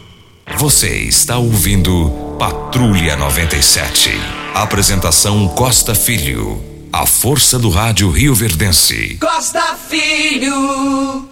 Você 0.57 0.95
está 1.03 1.37
ouvindo 1.37 2.35
Patrulha 2.37 3.15
97. 3.15 4.11
Apresentação 4.53 5.47
Costa 5.47 5.95
Filho. 5.95 6.61
A 6.93 7.05
força 7.05 7.57
do 7.57 7.69
rádio 7.69 8.09
Rio 8.11 8.35
Verdense. 8.35 9.17
Costa 9.19 9.75
Filho. 9.89 11.27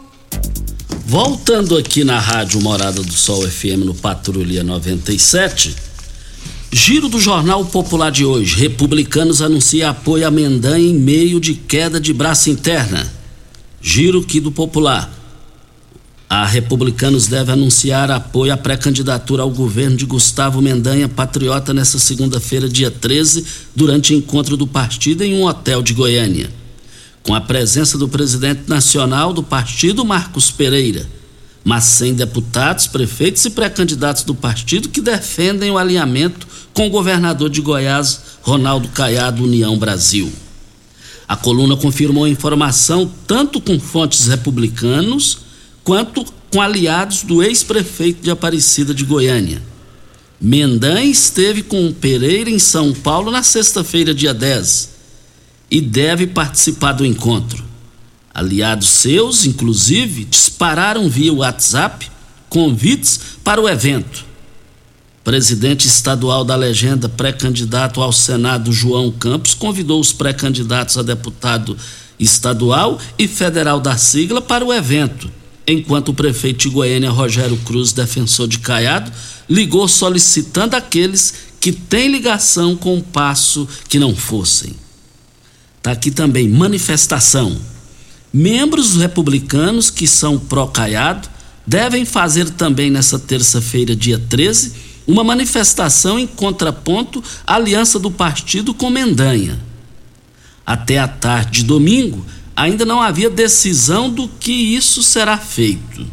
Voltando 1.05 1.77
aqui 1.77 2.03
na 2.03 2.19
Rádio 2.19 2.61
Morada 2.61 3.03
do 3.03 3.13
Sol 3.13 3.47
FM 3.47 3.85
no 3.85 3.93
Patrulha 3.93 4.63
97. 4.63 5.75
Giro 6.71 7.09
do 7.09 7.19
Jornal 7.19 7.65
Popular 7.65 8.11
de 8.11 8.25
hoje. 8.25 8.59
Republicanos 8.59 9.41
anuncia 9.41 9.89
apoio 9.89 10.27
a 10.27 10.31
Mendanha 10.31 10.87
em 10.87 10.93
meio 10.93 11.39
de 11.39 11.53
queda 11.53 11.99
de 11.99 12.13
braço 12.13 12.49
interna. 12.49 13.11
Giro 13.81 14.19
aqui 14.19 14.39
do 14.39 14.51
Popular. 14.51 15.18
A 16.29 16.45
Republicanos 16.45 17.25
deve 17.25 17.51
anunciar 17.51 18.11
apoio 18.11 18.53
à 18.53 18.57
pré-candidatura 18.57 19.41
ao 19.41 19.49
governo 19.49 19.97
de 19.97 20.05
Gustavo 20.05 20.61
Mendanha 20.61 21.09
Patriota 21.09 21.73
nesta 21.73 21.97
segunda-feira, 21.97 22.69
dia 22.69 22.91
13, 22.91 23.43
durante 23.75 24.13
encontro 24.13 24.55
do 24.55 24.67
partido 24.67 25.23
em 25.23 25.33
um 25.33 25.45
hotel 25.45 25.81
de 25.81 25.91
Goiânia. 25.91 26.51
Com 27.23 27.33
a 27.33 27.41
presença 27.41 27.97
do 27.97 28.07
presidente 28.07 28.61
nacional 28.67 29.33
do 29.33 29.41
partido, 29.41 30.05
Marcos 30.05 30.51
Pereira, 30.51 31.09
mas 31.63 31.85
sem 31.85 32.13
deputados, 32.13 32.85
prefeitos 32.85 33.43
e 33.45 33.49
pré-candidatos 33.49 34.21
do 34.21 34.35
partido 34.35 34.89
que 34.89 35.01
defendem 35.01 35.71
o 35.71 35.79
alinhamento 35.79 36.47
com 36.75 36.85
o 36.85 36.91
governador 36.91 37.49
de 37.49 37.59
Goiás, 37.59 38.21
Ronaldo 38.43 38.87
Caiado, 38.89 39.43
União 39.43 39.75
Brasil. 39.79 40.31
A 41.27 41.35
coluna 41.35 41.75
confirmou 41.75 42.25
a 42.25 42.29
informação 42.29 43.11
tanto 43.25 43.59
com 43.59 43.79
fontes 43.79 44.27
republicanos 44.27 45.48
quanto 45.83 46.25
com 46.51 46.61
aliados 46.61 47.23
do 47.23 47.43
ex-prefeito 47.43 48.21
de 48.21 48.31
Aparecida 48.31 48.93
de 48.93 49.03
Goiânia. 49.03 49.61
Mendan 50.41 51.03
esteve 51.03 51.63
com 51.63 51.91
Pereira 51.91 52.49
em 52.49 52.59
São 52.59 52.93
Paulo 52.93 53.29
na 53.29 53.43
sexta-feira, 53.43 54.13
dia 54.13 54.33
10, 54.33 54.89
e 55.69 55.81
deve 55.81 56.27
participar 56.27 56.93
do 56.93 57.05
encontro. 57.05 57.63
Aliados 58.33 58.87
seus, 58.87 59.45
inclusive, 59.45 60.23
dispararam 60.23 61.09
via 61.09 61.33
WhatsApp 61.33 62.09
convites 62.47 63.19
para 63.43 63.59
o 63.59 63.67
evento. 63.67 64.25
Presidente 65.23 65.87
estadual 65.87 66.45
da 66.45 66.55
legenda, 66.55 67.09
pré-candidato 67.09 68.01
ao 68.01 68.13
Senado 68.13 68.71
João 68.71 69.11
Campos, 69.11 69.53
convidou 69.53 69.99
os 69.99 70.13
pré-candidatos 70.13 70.97
a 70.97 71.03
deputado 71.03 71.77
estadual 72.17 72.97
e 73.17 73.27
federal 73.27 73.79
da 73.79 73.97
sigla 73.97 74.41
para 74.41 74.65
o 74.65 74.73
evento 74.73 75.38
enquanto 75.71 76.09
o 76.09 76.13
prefeito 76.13 76.59
de 76.59 76.69
Goiânia, 76.69 77.09
Rogério 77.09 77.57
Cruz, 77.57 77.91
defensor 77.91 78.47
de 78.47 78.59
Caiado, 78.59 79.11
ligou 79.49 79.87
solicitando 79.87 80.75
aqueles 80.75 81.33
que 81.59 81.71
têm 81.71 82.07
ligação 82.09 82.75
com 82.75 82.97
o 82.97 83.03
passo 83.03 83.67
que 83.87 83.99
não 83.99 84.15
fossem. 84.15 84.75
Está 85.77 85.91
aqui 85.91 86.11
também 86.11 86.47
manifestação. 86.47 87.57
Membros 88.31 88.95
republicanos 88.95 89.89
que 89.89 90.07
são 90.07 90.37
pró-Caiado 90.37 91.29
devem 91.65 92.05
fazer 92.05 92.49
também 92.51 92.89
nessa 92.89 93.19
terça-feira, 93.19 93.95
dia 93.95 94.17
13, 94.17 94.73
uma 95.07 95.23
manifestação 95.23 96.19
em 96.19 96.27
contraponto 96.27 97.23
à 97.45 97.55
aliança 97.55 97.97
do 97.99 98.11
partido 98.11 98.73
com 98.73 98.89
Mendanha. 98.89 99.59
Até 100.65 100.99
a 100.99 101.07
tarde 101.07 101.61
de 101.61 101.65
domingo, 101.65 102.23
ainda 102.59 102.85
não 102.85 103.01
havia 103.01 103.29
decisão 103.29 104.09
do 104.09 104.27
que 104.27 104.51
isso 104.51 105.01
será 105.01 105.37
feito. 105.37 106.05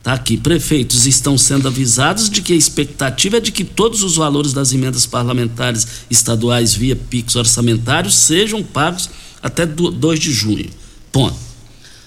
Tá 0.00 0.12
aqui, 0.12 0.36
prefeitos 0.36 1.06
estão 1.06 1.36
sendo 1.36 1.68
avisados 1.68 2.30
de 2.30 2.42
que 2.42 2.52
a 2.52 2.56
expectativa 2.56 3.36
é 3.36 3.40
de 3.40 3.52
que 3.52 3.64
todos 3.64 4.02
os 4.02 4.16
valores 4.16 4.52
das 4.52 4.72
emendas 4.72 5.06
parlamentares 5.06 5.86
estaduais 6.10 6.74
via 6.74 6.96
PIX 6.96 7.36
orçamentários 7.36 8.14
sejam 8.14 8.62
pagos 8.62 9.10
até 9.42 9.66
2 9.66 10.20
de 10.20 10.32
junho. 10.32 10.70
Ponto. 11.10 11.36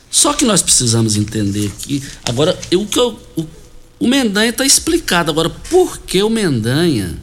Só 0.09 0.33
que 0.33 0.45
nós 0.45 0.61
precisamos 0.61 1.17
entender 1.17 1.71
que 1.79 2.01
agora 2.27 2.57
eu, 2.71 2.81
o, 2.81 3.41
o, 3.41 3.47
o 3.99 4.07
Mendanha 4.07 4.49
está 4.49 4.65
explicado 4.65 5.31
agora 5.31 5.49
por 5.49 5.97
que 5.99 6.23
o 6.23 6.29
Mendanha 6.29 7.17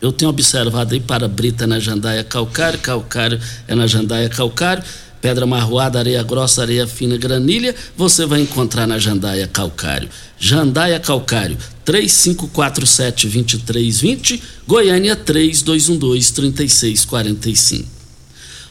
eu 0.00 0.12
tenho 0.12 0.30
observado 0.30 0.94
aí 0.94 1.00
para 1.00 1.26
Brita 1.26 1.66
na 1.66 1.80
Jandaia 1.80 2.22
Calcário, 2.22 2.78
Calcário 2.78 3.40
é 3.66 3.74
na 3.74 3.86
Jandaia 3.86 4.28
Calcário, 4.28 4.84
pedra 5.20 5.46
marroada, 5.46 5.98
areia 5.98 6.22
grossa, 6.22 6.62
areia 6.62 6.86
fina, 6.86 7.16
granilha, 7.16 7.74
você 7.96 8.26
vai 8.26 8.40
encontrar 8.40 8.86
na 8.86 8.98
Jandaia 8.98 9.46
Calcário. 9.46 10.10
Jandaia 10.38 11.00
Calcário, 11.00 11.56
3547-2320, 11.84 14.40
Goiânia 14.66 15.16
3212-3645. 15.16 17.84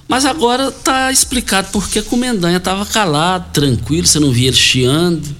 Mas 0.07 0.25
agora 0.25 0.71
tá 0.71 1.11
explicado 1.11 1.67
por 1.69 1.89
que 1.89 2.03
o 2.09 2.17
Mendanha 2.17 2.57
estava 2.57 2.85
calado, 2.85 3.51
tranquilo, 3.51 4.07
você 4.07 4.19
não 4.19 4.31
via 4.31 4.47
ele 4.47 4.55
chiando. 4.55 5.35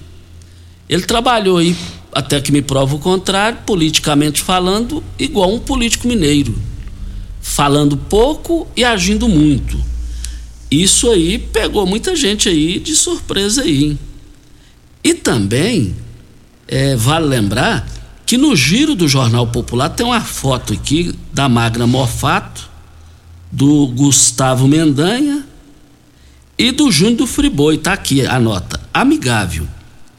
Ele 0.88 1.02
trabalhou 1.02 1.56
aí, 1.56 1.74
até 2.12 2.40
que 2.40 2.52
me 2.52 2.60
prova 2.60 2.96
o 2.96 2.98
contrário, 2.98 3.60
politicamente 3.64 4.42
falando, 4.42 5.02
igual 5.18 5.54
um 5.54 5.58
político 5.58 6.06
mineiro. 6.06 6.54
Falando 7.40 7.96
pouco 7.96 8.66
e 8.76 8.84
agindo 8.84 9.26
muito. 9.26 9.82
Isso 10.70 11.10
aí 11.10 11.38
pegou 11.38 11.86
muita 11.86 12.14
gente 12.14 12.48
aí 12.48 12.78
de 12.78 12.94
surpresa 12.94 13.62
aí. 13.62 13.96
E 15.02 15.14
também 15.14 15.96
é, 16.66 16.94
vale 16.94 17.26
lembrar 17.26 17.88
que 18.26 18.36
no 18.36 18.54
giro 18.54 18.94
do 18.94 19.08
Jornal 19.08 19.46
Popular 19.46 19.88
tem 19.88 20.04
uma 20.04 20.20
foto 20.20 20.74
aqui 20.74 21.14
da 21.32 21.48
Magna 21.48 21.86
Mofato, 21.86 22.68
do 23.50 23.86
Gustavo 23.86 24.68
Mendanha 24.68 25.46
e 26.58 26.70
do 26.70 26.90
Júnior 26.90 27.16
do 27.16 27.26
Friboi. 27.26 27.78
Tá 27.78 27.94
aqui 27.94 28.26
a 28.26 28.38
nota. 28.38 28.78
Amigável. 28.92 29.66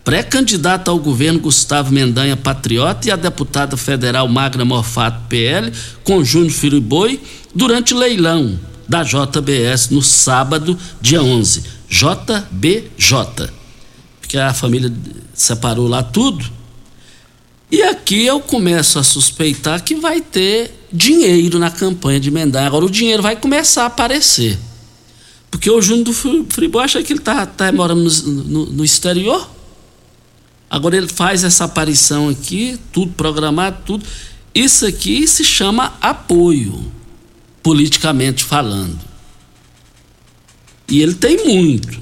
Pré-candidata 0.04 0.90
ao 0.90 0.98
governo 0.98 1.40
Gustavo 1.40 1.94
Mendanha 1.94 2.36
Patriota 2.36 3.08
e 3.08 3.12
a 3.12 3.16
deputada 3.16 3.78
federal 3.78 4.28
Magna 4.28 4.66
Mofato 4.66 5.22
PL 5.30 5.72
com 6.04 6.24
Júnior 6.24 6.52
Friboi 6.52 7.22
durante 7.54 7.94
leilão 7.94 8.58
da 8.90 9.04
JBS 9.04 9.90
no 9.92 10.02
sábado, 10.02 10.78
dia 11.00 11.22
11. 11.22 11.64
JBJ. 11.88 13.50
Porque 14.20 14.38
a 14.38 14.54
família 14.54 14.92
separou 15.34 15.88
lá 15.88 16.04
tudo 16.04 16.60
e 17.72 17.84
aqui 17.84 18.26
eu 18.26 18.40
começo 18.40 18.98
a 18.98 19.04
suspeitar 19.04 19.84
que 19.84 19.94
vai 19.94 20.22
ter 20.22 20.88
dinheiro 20.92 21.60
na 21.60 21.70
campanha 21.70 22.20
de 22.20 22.32
Mendanha. 22.32 22.66
Agora 22.66 22.86
o 22.86 22.90
dinheiro 22.90 23.22
vai 23.22 23.36
começar 23.36 23.84
a 23.84 23.88
aparecer. 23.88 24.58
Porque 25.52 25.70
o 25.70 25.80
Júnior 25.80 26.06
do 26.06 26.14
Friboi 26.14 26.84
acha 26.84 27.04
que 27.04 27.14
ele 27.14 27.20
está 27.20 27.46
tá 27.46 27.72
morando 27.72 28.02
no, 28.02 28.44
no, 28.44 28.66
no, 28.68 28.86
exterior. 28.86 29.48
Agora 30.68 30.98
ele 30.98 31.08
faz 31.08 31.44
essa 31.44 31.66
aparição 31.66 32.30
aqui, 32.30 32.80
tudo 32.92 33.12
programado, 33.12 33.78
tudo. 33.86 34.06
Isso 34.54 34.88
aqui 34.88 35.28
se 35.28 35.44
chama 35.44 35.94
apoio, 36.02 36.92
politicamente 37.70 38.44
falando. 38.44 38.98
E 40.88 41.04
ele 41.04 41.14
tem 41.14 41.46
muito. 41.46 42.00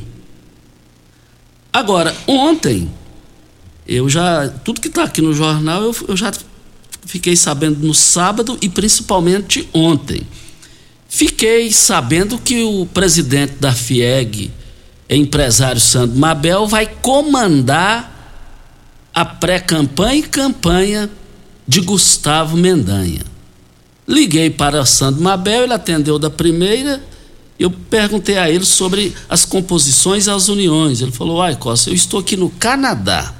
Agora, 1.74 2.16
ontem, 2.26 2.90
eu 3.86 4.08
já. 4.08 4.48
Tudo 4.48 4.80
que 4.80 4.88
está 4.88 5.04
aqui 5.04 5.22
no 5.22 5.34
jornal 5.34 5.84
eu, 5.84 5.94
eu 6.08 6.16
já 6.16 6.32
fiquei 7.06 7.36
sabendo 7.36 7.86
no 7.86 7.94
sábado 7.94 8.58
e 8.62 8.70
principalmente 8.70 9.68
ontem. 9.74 10.22
Fiquei 11.10 11.70
sabendo 11.74 12.38
que 12.38 12.64
o 12.64 12.86
presidente 12.86 13.56
da 13.60 13.74
FIEG, 13.74 14.50
empresário 15.10 15.82
Sandro 15.82 16.18
Mabel, 16.18 16.66
vai 16.66 16.86
comandar 16.86 18.40
a 19.14 19.26
pré-campanha 19.26 20.20
e 20.20 20.24
campanha 20.24 21.10
de 21.68 21.82
Gustavo 21.82 22.56
Mendanha. 22.56 23.37
Liguei 24.08 24.50
para 24.50 24.86
Sandro 24.86 25.22
Mabel, 25.22 25.64
ele 25.64 25.74
atendeu 25.74 26.18
da 26.18 26.30
primeira. 26.30 27.04
Eu 27.60 27.70
perguntei 27.70 28.38
a 28.38 28.50
ele 28.50 28.64
sobre 28.64 29.14
as 29.28 29.44
composições 29.44 30.28
e 30.28 30.30
as 30.30 30.48
uniões. 30.48 31.02
Ele 31.02 31.12
falou: 31.12 31.42
Ai, 31.42 31.56
Costa, 31.56 31.90
eu 31.90 31.94
estou 31.94 32.20
aqui 32.20 32.38
no 32.38 32.50
Canadá. 32.50 33.34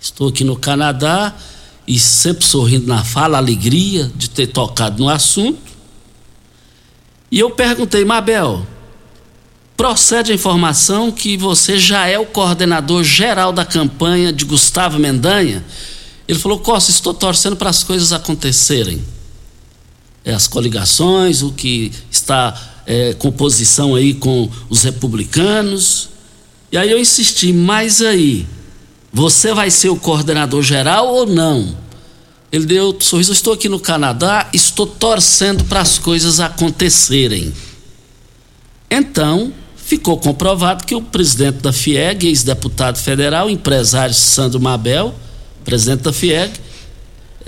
Estou 0.00 0.28
aqui 0.28 0.44
no 0.44 0.56
Canadá 0.56 1.34
e 1.86 1.98
sempre 1.98 2.44
sorrindo 2.44 2.86
na 2.86 3.04
fala, 3.04 3.38
alegria 3.38 4.10
de 4.14 4.30
ter 4.30 4.46
tocado 4.46 5.02
no 5.02 5.08
assunto. 5.08 5.58
E 7.30 7.38
eu 7.38 7.50
perguntei, 7.50 8.04
Mabel, 8.04 8.66
procede 9.76 10.32
a 10.32 10.34
informação 10.34 11.12
que 11.12 11.36
você 11.36 11.78
já 11.78 12.06
é 12.06 12.18
o 12.18 12.26
coordenador 12.26 13.04
geral 13.04 13.52
da 13.52 13.64
campanha 13.64 14.32
de 14.32 14.44
Gustavo 14.44 14.98
Mendanha? 14.98 15.64
Ele 16.26 16.38
falou, 16.38 16.58
Costa, 16.58 16.90
estou 16.90 17.12
torcendo 17.12 17.56
para 17.56 17.70
as 17.70 17.82
coisas 17.84 18.12
acontecerem. 18.12 19.04
É, 20.26 20.34
as 20.34 20.48
coligações, 20.48 21.40
o 21.40 21.52
que 21.52 21.92
está 22.10 22.52
é, 22.84 23.14
composição 23.14 23.94
aí 23.94 24.12
com 24.12 24.50
os 24.68 24.82
republicanos. 24.82 26.08
E 26.72 26.76
aí 26.76 26.90
eu 26.90 26.98
insisti, 26.98 27.52
mas 27.52 28.02
aí, 28.02 28.44
você 29.12 29.54
vai 29.54 29.70
ser 29.70 29.88
o 29.88 29.96
coordenador 29.96 30.62
geral 30.62 31.06
ou 31.06 31.26
não? 31.26 31.76
Ele 32.50 32.66
deu 32.66 32.90
um 32.90 33.00
sorriso. 33.00 33.32
Estou 33.32 33.52
aqui 33.52 33.68
no 33.68 33.78
Canadá, 33.78 34.48
estou 34.52 34.86
torcendo 34.86 35.62
para 35.64 35.80
as 35.80 35.96
coisas 35.96 36.40
acontecerem. 36.40 37.52
Então, 38.90 39.52
ficou 39.76 40.18
comprovado 40.18 40.84
que 40.84 40.94
o 40.94 41.02
presidente 41.02 41.58
da 41.58 41.72
FIEG, 41.72 42.26
ex-deputado 42.26 42.98
federal, 42.98 43.48
empresário 43.48 44.14
Sandro 44.14 44.60
Mabel, 44.60 45.14
presidente 45.64 46.02
da 46.02 46.12
FIEG, 46.12 46.52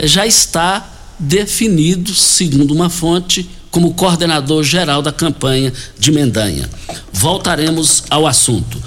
já 0.05 0.25
está 0.25 0.98
definido, 1.19 2.15
segundo 2.15 2.73
uma 2.73 2.89
fonte, 2.89 3.49
como 3.71 3.95
coordenador 3.95 4.63
geral 4.65 5.03
da 5.03 5.13
campanha 5.13 5.73
de 5.99 6.11
Mendanha. 6.11 6.69
Voltaremos 7.13 8.05
ao 8.09 8.27
assunto. 8.27 8.81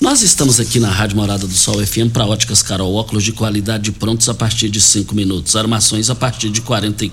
Nós 0.00 0.22
estamos 0.22 0.60
aqui 0.60 0.78
na 0.78 0.88
Rádio 0.88 1.16
Morada 1.16 1.44
do 1.44 1.52
Sol 1.52 1.84
FM 1.84 2.12
para 2.12 2.24
óticas 2.24 2.62
Carol, 2.62 2.94
óculos 2.94 3.24
de 3.24 3.32
qualidade 3.32 3.90
prontos 3.90 4.28
a 4.28 4.34
partir 4.34 4.68
de 4.68 4.80
cinco 4.80 5.12
minutos, 5.12 5.56
armações 5.56 6.08
a 6.08 6.14
partir 6.14 6.50
de 6.50 6.60
quarenta 6.60 7.04
e 7.04 7.12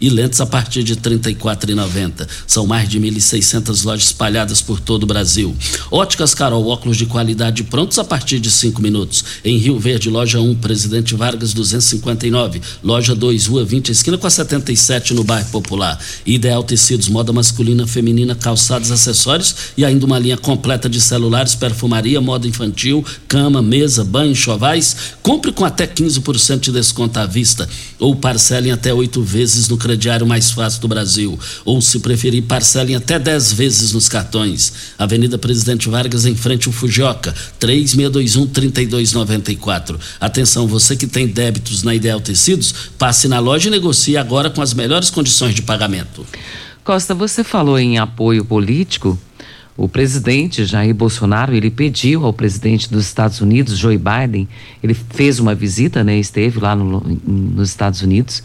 e 0.00 0.10
lentes 0.10 0.40
a 0.40 0.46
partir 0.46 0.82
de 0.82 0.96
trinta 0.96 1.30
e 1.30 1.36
São 2.44 2.66
mais 2.66 2.88
de 2.88 2.98
1.600 2.98 3.84
lojas 3.84 4.06
espalhadas 4.06 4.60
por 4.60 4.80
todo 4.80 5.04
o 5.04 5.06
Brasil. 5.06 5.56
Óticas 5.92 6.34
Carol, 6.34 6.66
óculos 6.66 6.96
de 6.96 7.06
qualidade 7.06 7.62
prontos 7.62 8.00
a 8.00 8.04
partir 8.04 8.40
de 8.40 8.50
cinco 8.50 8.82
minutos. 8.82 9.24
Em 9.44 9.56
Rio 9.56 9.78
Verde, 9.78 10.10
loja 10.10 10.40
1, 10.40 10.56
Presidente 10.56 11.14
Vargas 11.14 11.54
259, 11.54 12.60
loja 12.82 13.14
2, 13.14 13.46
Rua 13.46 13.64
20, 13.64 13.92
esquina 13.92 14.18
com 14.18 14.26
a 14.26 14.30
77 14.30 15.14
no 15.14 15.22
bairro 15.22 15.48
Popular. 15.50 16.00
Ideal 16.26 16.64
Tecidos, 16.64 17.08
moda 17.08 17.32
masculina, 17.32 17.86
feminina, 17.86 18.34
calçados, 18.34 18.90
acessórios 18.90 19.54
e 19.76 19.84
ainda 19.84 20.04
uma 20.04 20.18
linha 20.18 20.36
completa 20.36 20.88
de 20.88 21.00
celulares 21.00 21.59
perfumaria, 21.60 22.20
moda 22.20 22.48
infantil, 22.48 23.04
cama, 23.28 23.62
mesa, 23.62 24.02
banho, 24.02 24.34
chovais. 24.34 24.96
Compre 25.22 25.52
com 25.52 25.64
até 25.64 25.86
15% 25.86 26.58
de 26.60 26.72
desconto 26.72 27.20
à 27.20 27.26
vista 27.26 27.68
ou 27.98 28.16
parcelem 28.16 28.72
até 28.72 28.92
oito 28.92 29.22
vezes 29.22 29.68
no 29.68 29.76
crediário 29.76 30.26
mais 30.26 30.50
fácil 30.50 30.80
do 30.80 30.88
Brasil. 30.88 31.38
Ou, 31.64 31.80
se 31.82 32.00
preferir, 32.00 32.42
parcelem 32.44 32.96
até 32.96 33.18
10 33.18 33.52
vezes 33.52 33.92
nos 33.92 34.08
cartões. 34.08 34.72
Avenida 34.98 35.36
Presidente 35.38 35.88
Vargas, 35.88 36.24
em 36.24 36.34
frente 36.34 36.66
ao 36.66 36.72
Fujioka, 36.72 37.34
3621-3294. 37.60 39.98
Atenção, 40.18 40.66
você 40.66 40.96
que 40.96 41.06
tem 41.06 41.28
débitos 41.28 41.82
na 41.82 41.94
Ideal 41.94 42.20
Tecidos, 42.20 42.74
passe 42.98 43.28
na 43.28 43.38
loja 43.38 43.68
e 43.68 43.70
negocie 43.70 44.16
agora 44.16 44.48
com 44.48 44.62
as 44.62 44.72
melhores 44.72 45.10
condições 45.10 45.54
de 45.54 45.60
pagamento. 45.62 46.24
Costa, 46.82 47.14
você 47.14 47.44
falou 47.44 47.78
em 47.78 47.98
apoio 47.98 48.42
político. 48.44 49.18
O 49.80 49.88
presidente 49.88 50.66
Jair 50.66 50.94
Bolsonaro, 50.94 51.54
ele 51.54 51.70
pediu 51.70 52.26
ao 52.26 52.34
presidente 52.34 52.90
dos 52.90 53.06
Estados 53.06 53.40
Unidos, 53.40 53.78
Joe 53.78 53.96
Biden, 53.96 54.46
ele 54.82 54.92
fez 54.92 55.40
uma 55.40 55.54
visita, 55.54 56.04
né, 56.04 56.18
esteve 56.18 56.60
lá 56.60 56.76
no, 56.76 57.00
nos 57.26 57.70
Estados 57.70 58.02
Unidos, 58.02 58.42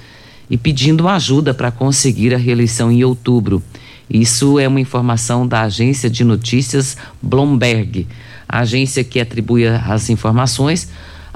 e 0.49 0.55
pedindo 0.55 1.09
ajuda 1.09 1.53
para 1.53 1.71
conseguir 1.71 2.33
a 2.33 2.37
reeleição 2.37 2.89
em 2.89 3.03
outubro. 3.03 3.61
Isso 4.09 4.57
é 4.57 4.65
uma 4.65 4.79
informação 4.79 5.45
da 5.45 5.63
agência 5.63 6.09
de 6.09 6.23
notícias 6.23 6.95
Bloomberg, 7.21 8.07
a 8.47 8.59
agência 8.59 9.03
que 9.03 9.19
atribui 9.19 9.67
as 9.67 10.09
informações 10.09 10.87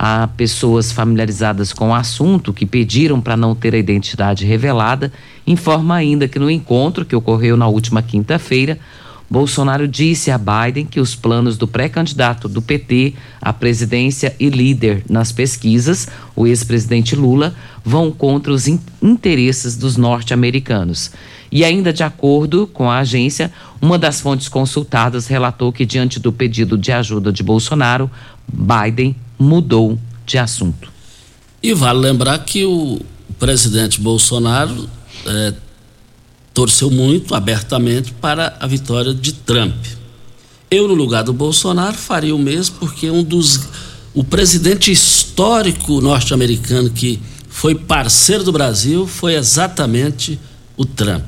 a 0.01 0.27
pessoas 0.27 0.93
familiarizadas 0.93 1.73
com 1.73 1.89
o 1.89 1.93
assunto 1.93 2.53
que 2.53 2.65
pediram 2.65 3.19
para 3.19 3.35
não 3.35 3.53
ter 3.53 3.75
a 3.75 3.77
identidade 3.77 4.45
revelada, 4.45 5.12
informa 5.45 5.95
ainda 5.95 6.25
que 6.25 6.39
no 6.39 6.49
encontro 6.49 7.03
que 7.03 7.13
ocorreu 7.13 7.57
na 7.57 7.67
última 7.67 8.01
quinta-feira, 8.01 8.79
Bolsonaro 9.29 9.87
disse 9.87 10.31
a 10.31 10.39
Biden 10.39 10.85
que 10.85 10.99
os 10.99 11.15
planos 11.15 11.55
do 11.55 11.67
pré-candidato 11.67 12.49
do 12.49 12.61
PT 12.61 13.13
à 13.39 13.53
presidência 13.53 14.35
e 14.39 14.49
líder 14.49 15.03
nas 15.07 15.31
pesquisas, 15.31 16.07
o 16.35 16.47
ex-presidente 16.47 17.15
Lula, 17.15 17.53
vão 17.85 18.11
contra 18.11 18.51
os 18.51 18.67
in 18.67 18.79
interesses 19.01 19.77
dos 19.77 19.97
norte-americanos. 19.97 21.11
E 21.51 21.63
ainda 21.63 21.93
de 21.93 22.03
acordo 22.03 22.65
com 22.67 22.89
a 22.89 22.99
agência, 22.99 23.51
uma 23.79 23.99
das 23.99 24.19
fontes 24.19 24.49
consultadas 24.49 25.27
relatou 25.27 25.71
que, 25.71 25.85
diante 25.85 26.19
do 26.19 26.31
pedido 26.31 26.77
de 26.77 26.91
ajuda 26.91 27.31
de 27.31 27.43
Bolsonaro, 27.43 28.09
Biden 28.51 29.15
mudou 29.37 29.97
de 30.25 30.37
assunto. 30.37 30.91
E 31.61 31.73
vale 31.73 31.99
lembrar 31.99 32.39
que 32.39 32.65
o 32.65 32.99
presidente 33.37 34.01
Bolsonaro 34.01 34.89
é, 35.25 35.53
torceu 36.59 36.91
muito 36.91 37.33
abertamente 37.33 38.11
para 38.11 38.57
a 38.59 38.67
vitória 38.67 39.13
de 39.13 39.31
Trump. 39.31 39.77
Eu, 40.69 40.89
no 40.89 40.93
lugar 40.93 41.23
do 41.23 41.31
Bolsonaro, 41.31 41.95
faria 41.95 42.35
o 42.35 42.37
mesmo, 42.37 42.75
porque 42.81 43.09
um 43.09 43.23
dos. 43.23 43.61
O 44.13 44.25
presidente 44.25 44.91
histórico 44.91 46.01
norte-americano 46.01 46.89
que 46.89 47.17
foi 47.47 47.75
parceiro 47.75 48.43
do 48.43 48.51
Brasil 48.51 49.07
foi 49.07 49.35
exatamente 49.35 50.37
o 50.75 50.83
Trump. 50.83 51.23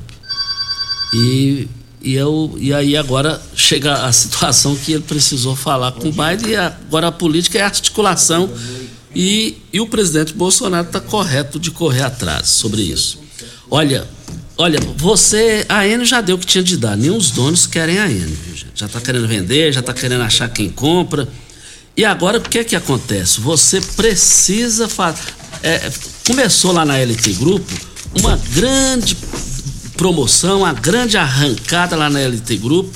E, 1.14 1.66
e, 2.02 2.12
eu, 2.12 2.54
e 2.58 2.74
aí 2.74 2.94
agora 2.94 3.40
chega 3.56 4.04
a 4.04 4.12
situação 4.12 4.76
que 4.76 4.92
ele 4.92 5.04
precisou 5.04 5.56
falar 5.56 5.92
com 5.92 6.08
o 6.08 6.12
Biden, 6.12 6.50
e 6.50 6.56
agora 6.56 7.06
a 7.06 7.12
política 7.12 7.58
é 7.58 7.62
articulação. 7.62 8.50
E, 9.16 9.56
e 9.72 9.80
o 9.80 9.86
presidente 9.86 10.34
Bolsonaro 10.34 10.88
está 10.88 11.00
correto 11.00 11.58
de 11.58 11.70
correr 11.70 12.02
atrás 12.02 12.50
sobre 12.50 12.82
isso. 12.82 13.18
Olha, 13.70 14.06
Olha, 14.56 14.78
você, 14.96 15.64
a 15.68 15.86
Enio 15.86 16.04
já 16.04 16.20
deu 16.20 16.36
o 16.36 16.38
que 16.38 16.46
tinha 16.46 16.62
de 16.62 16.76
dar. 16.76 16.96
Nem 16.96 17.10
os 17.10 17.30
donos 17.30 17.66
querem 17.66 17.98
a 17.98 18.08
Enio. 18.08 18.36
Já 18.74 18.86
está 18.86 19.00
querendo 19.00 19.26
vender, 19.26 19.72
já 19.72 19.80
está 19.80 19.92
querendo 19.92 20.22
achar 20.22 20.48
quem 20.48 20.68
compra. 20.68 21.28
E 21.96 22.04
agora 22.04 22.38
o 22.38 22.40
que 22.40 22.58
é 22.58 22.64
que 22.64 22.76
acontece? 22.76 23.40
Você 23.40 23.80
precisa 23.80 24.88
fazer. 24.88 25.20
é, 25.62 25.90
começou 26.26 26.72
lá 26.72 26.84
na 26.84 26.96
LT 26.98 27.32
Grupo 27.34 27.72
uma 28.18 28.36
grande 28.54 29.16
promoção, 29.96 30.60
uma 30.60 30.72
grande 30.72 31.16
arrancada 31.16 31.96
lá 31.96 32.08
na 32.08 32.20
LT 32.20 32.56
Grupo, 32.56 32.90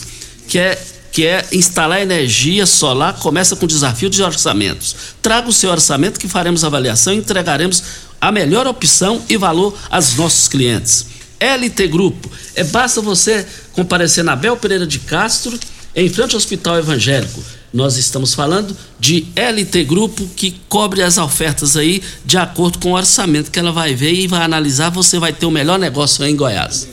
que 0.48 0.58
é 0.58 0.78
que 1.12 1.26
é 1.26 1.46
instalar 1.50 2.02
energia 2.02 2.66
solar, 2.66 3.14
começa 3.14 3.56
com 3.56 3.66
desafio 3.66 4.10
de 4.10 4.22
orçamentos. 4.22 4.94
Traga 5.22 5.48
o 5.48 5.52
seu 5.52 5.70
orçamento 5.70 6.20
que 6.20 6.28
faremos 6.28 6.62
avaliação 6.62 7.14
e 7.14 7.16
entregaremos 7.16 7.82
a 8.20 8.30
melhor 8.30 8.66
opção 8.66 9.22
e 9.26 9.34
valor 9.38 9.74
aos 9.88 10.14
nossos 10.14 10.46
clientes. 10.46 11.06
LT 11.40 11.88
Grupo, 11.88 12.30
é 12.54 12.64
basta 12.64 13.00
você 13.00 13.46
comparecer 13.72 14.24
na 14.24 14.34
Bel 14.34 14.56
Pereira 14.56 14.86
de 14.86 14.98
Castro, 15.00 15.58
em 15.94 16.08
frente 16.08 16.32
ao 16.32 16.38
Hospital 16.38 16.78
Evangélico. 16.78 17.42
Nós 17.72 17.96
estamos 17.96 18.32
falando 18.32 18.76
de 18.98 19.26
LT 19.36 19.84
Grupo 19.84 20.26
que 20.34 20.54
cobre 20.68 21.02
as 21.02 21.18
ofertas 21.18 21.76
aí 21.76 22.02
de 22.24 22.38
acordo 22.38 22.78
com 22.78 22.92
o 22.92 22.94
orçamento 22.94 23.50
que 23.50 23.58
ela 23.58 23.72
vai 23.72 23.94
ver 23.94 24.12
e 24.12 24.26
vai 24.26 24.42
analisar. 24.42 24.90
Você 24.90 25.18
vai 25.18 25.32
ter 25.32 25.46
o 25.46 25.50
melhor 25.50 25.78
negócio 25.78 26.24
aí 26.24 26.32
em 26.32 26.36
Goiás. 26.36 26.88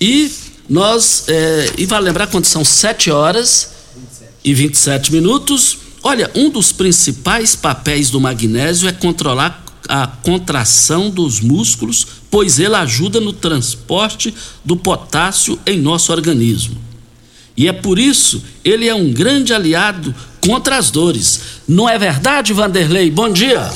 E 0.00 0.30
nós, 0.68 1.24
é, 1.28 1.72
e 1.78 1.86
vale 1.86 2.06
lembrar 2.06 2.26
quando 2.28 2.44
são 2.44 2.64
7 2.64 3.10
horas 3.10 3.70
e 4.44 4.54
27 4.54 5.12
minutos. 5.12 5.78
Olha, 6.02 6.30
um 6.34 6.50
dos 6.50 6.70
principais 6.70 7.56
papéis 7.56 8.10
do 8.10 8.20
magnésio 8.20 8.88
é 8.88 8.92
controlar 8.92 9.65
a 9.88 10.06
contração 10.06 11.10
dos 11.10 11.40
músculos, 11.40 12.06
pois 12.30 12.58
ele 12.58 12.74
ajuda 12.74 13.20
no 13.20 13.32
transporte 13.32 14.34
do 14.64 14.76
potássio 14.76 15.58
em 15.66 15.78
nosso 15.78 16.12
organismo. 16.12 16.76
E 17.56 17.68
é 17.68 17.72
por 17.72 17.98
isso 17.98 18.44
ele 18.64 18.88
é 18.88 18.94
um 18.94 19.12
grande 19.12 19.54
aliado 19.54 20.14
contra 20.46 20.76
as 20.76 20.90
dores. 20.90 21.62
Não 21.68 21.88
é 21.88 21.98
verdade, 21.98 22.52
Vanderlei? 22.52 23.10
Bom 23.10 23.30
dia. 23.30 23.70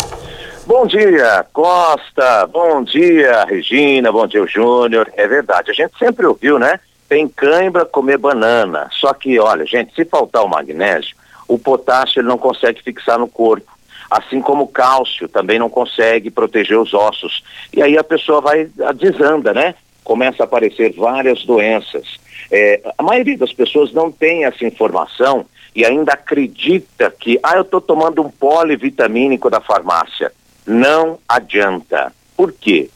Bom 0.66 0.86
dia, 0.86 1.44
Costa. 1.52 2.46
Bom 2.46 2.84
dia, 2.84 3.44
Regina. 3.44 4.12
Bom 4.12 4.26
dia, 4.26 4.46
Júnior. 4.46 5.10
É 5.16 5.26
verdade. 5.26 5.70
A 5.70 5.74
gente 5.74 5.98
sempre 5.98 6.26
ouviu, 6.26 6.58
né? 6.58 6.78
Tem 7.08 7.26
cãibra 7.26 7.84
comer 7.84 8.18
banana. 8.18 8.88
Só 8.92 9.12
que, 9.12 9.38
olha, 9.40 9.66
gente, 9.66 9.92
se 9.94 10.04
faltar 10.04 10.44
o 10.44 10.48
magnésio, 10.48 11.16
o 11.48 11.58
potássio 11.58 12.20
ele 12.20 12.28
não 12.28 12.38
consegue 12.38 12.82
fixar 12.82 13.18
no 13.18 13.26
corpo. 13.26 13.66
Assim 14.10 14.40
como 14.40 14.64
o 14.64 14.68
cálcio 14.68 15.28
também 15.28 15.58
não 15.58 15.70
consegue 15.70 16.30
proteger 16.30 16.78
os 16.78 16.92
ossos. 16.92 17.44
E 17.72 17.82
aí 17.82 17.96
a 17.96 18.02
pessoa 18.02 18.40
vai, 18.40 18.68
desanda, 18.96 19.54
né? 19.54 19.74
Começa 20.02 20.42
a 20.42 20.44
aparecer 20.44 20.92
várias 20.94 21.44
doenças. 21.44 22.18
É, 22.50 22.80
a 22.98 23.02
maioria 23.02 23.38
das 23.38 23.52
pessoas 23.52 23.92
não 23.92 24.10
tem 24.10 24.44
essa 24.44 24.64
informação 24.64 25.46
e 25.74 25.84
ainda 25.84 26.12
acredita 26.12 27.10
que, 27.10 27.38
ah, 27.42 27.56
eu 27.56 27.62
estou 27.62 27.80
tomando 27.80 28.22
um 28.22 28.30
polivitamínico 28.30 29.48
da 29.48 29.60
farmácia. 29.60 30.32
Não 30.66 31.18
adianta. 31.28 32.12
Por 32.36 32.52
quê? 32.52 32.90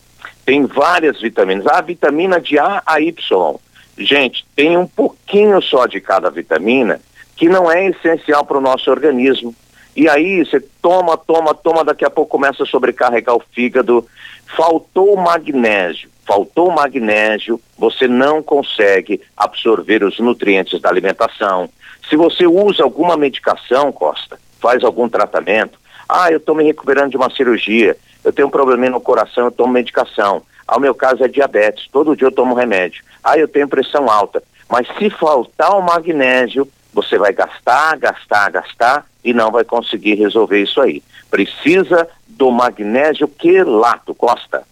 Tem 0.45 0.67
várias 0.67 1.21
vitaminas. 1.21 1.67
A 1.67 1.81
vitamina 1.81 2.41
de 2.41 2.59
A 2.59 2.83
a 2.85 3.01
Y. 3.01 3.57
Gente, 3.97 4.45
tem 4.57 4.77
um 4.77 4.87
pouquinho 4.87 5.63
só 5.63 5.87
de 5.87 6.01
cada 6.01 6.31
vitamina 6.31 7.01
que 7.37 7.49
não 7.49 7.71
é 7.71 7.87
essencial 7.87 8.45
para 8.45 8.59
o 8.59 8.61
nosso 8.61 8.91
organismo. 8.91 9.55
E 9.97 10.09
aí 10.09 10.45
você 10.45 10.61
toma, 10.83 11.17
toma, 11.17 11.55
toma, 11.55 11.85
daqui 11.85 12.05
a 12.05 12.11
pouco 12.11 12.31
começa 12.31 12.65
a 12.65 12.67
sobrecarregar 12.67 13.37
o 13.37 13.43
fígado. 13.53 14.07
Faltou 14.57 15.17
magnésio, 15.17 16.11
faltou 16.27 16.71
magnésio, 16.71 17.61
você 17.79 18.09
não 18.09 18.43
consegue 18.43 19.21
absorver 19.37 20.03
os 20.03 20.19
nutrientes 20.19 20.81
da 20.81 20.89
alimentação. 20.89 21.69
Se 22.09 22.17
você 22.17 22.47
usa 22.47 22.83
alguma 22.83 23.17
medicação, 23.17 23.93
Costa, 23.93 24.39
faz 24.61 24.83
algum 24.83 25.09
tratamento, 25.09 25.79
ah, 26.09 26.31
eu 26.31 26.39
estou 26.39 26.55
me 26.55 26.65
recuperando 26.65 27.11
de 27.11 27.17
uma 27.17 27.31
cirurgia, 27.31 27.97
eu 28.25 28.33
tenho 28.33 28.49
um 28.49 28.51
problema 28.51 28.91
no 28.91 29.01
coração, 29.01 29.47
eu 29.47 29.53
tomo 29.53 29.73
medicação. 29.73 30.43
Ao 30.67 30.81
meu 30.81 30.95
caso 30.95 31.25
é 31.25 31.29
diabetes, 31.29 31.89
todo 31.91 32.17
dia 32.17 32.27
eu 32.27 32.33
tomo 32.33 32.55
remédio. 32.55 33.05
Ah, 33.23 33.39
eu 33.39 33.47
tenho 33.47 33.69
pressão 33.69 34.11
alta. 34.11 34.43
Mas 34.69 34.87
se 34.99 35.09
faltar 35.11 35.77
o 35.77 35.83
magnésio, 35.83 36.69
você 36.93 37.19
vai 37.19 37.33
gastar, 37.33 37.97
gastar, 37.99 38.51
gastar 38.51 39.07
e 39.25 39.33
não 39.33 39.51
vai 39.51 39.65
conseguir 39.65 40.15
resolver 40.15 40.63
isso 40.63 40.81
aí. 40.81 41.03
Precisa 41.31 42.07
do 42.29 42.51
magnésio 42.51 43.27
quelato, 43.27 44.15
Costa. 44.15 44.63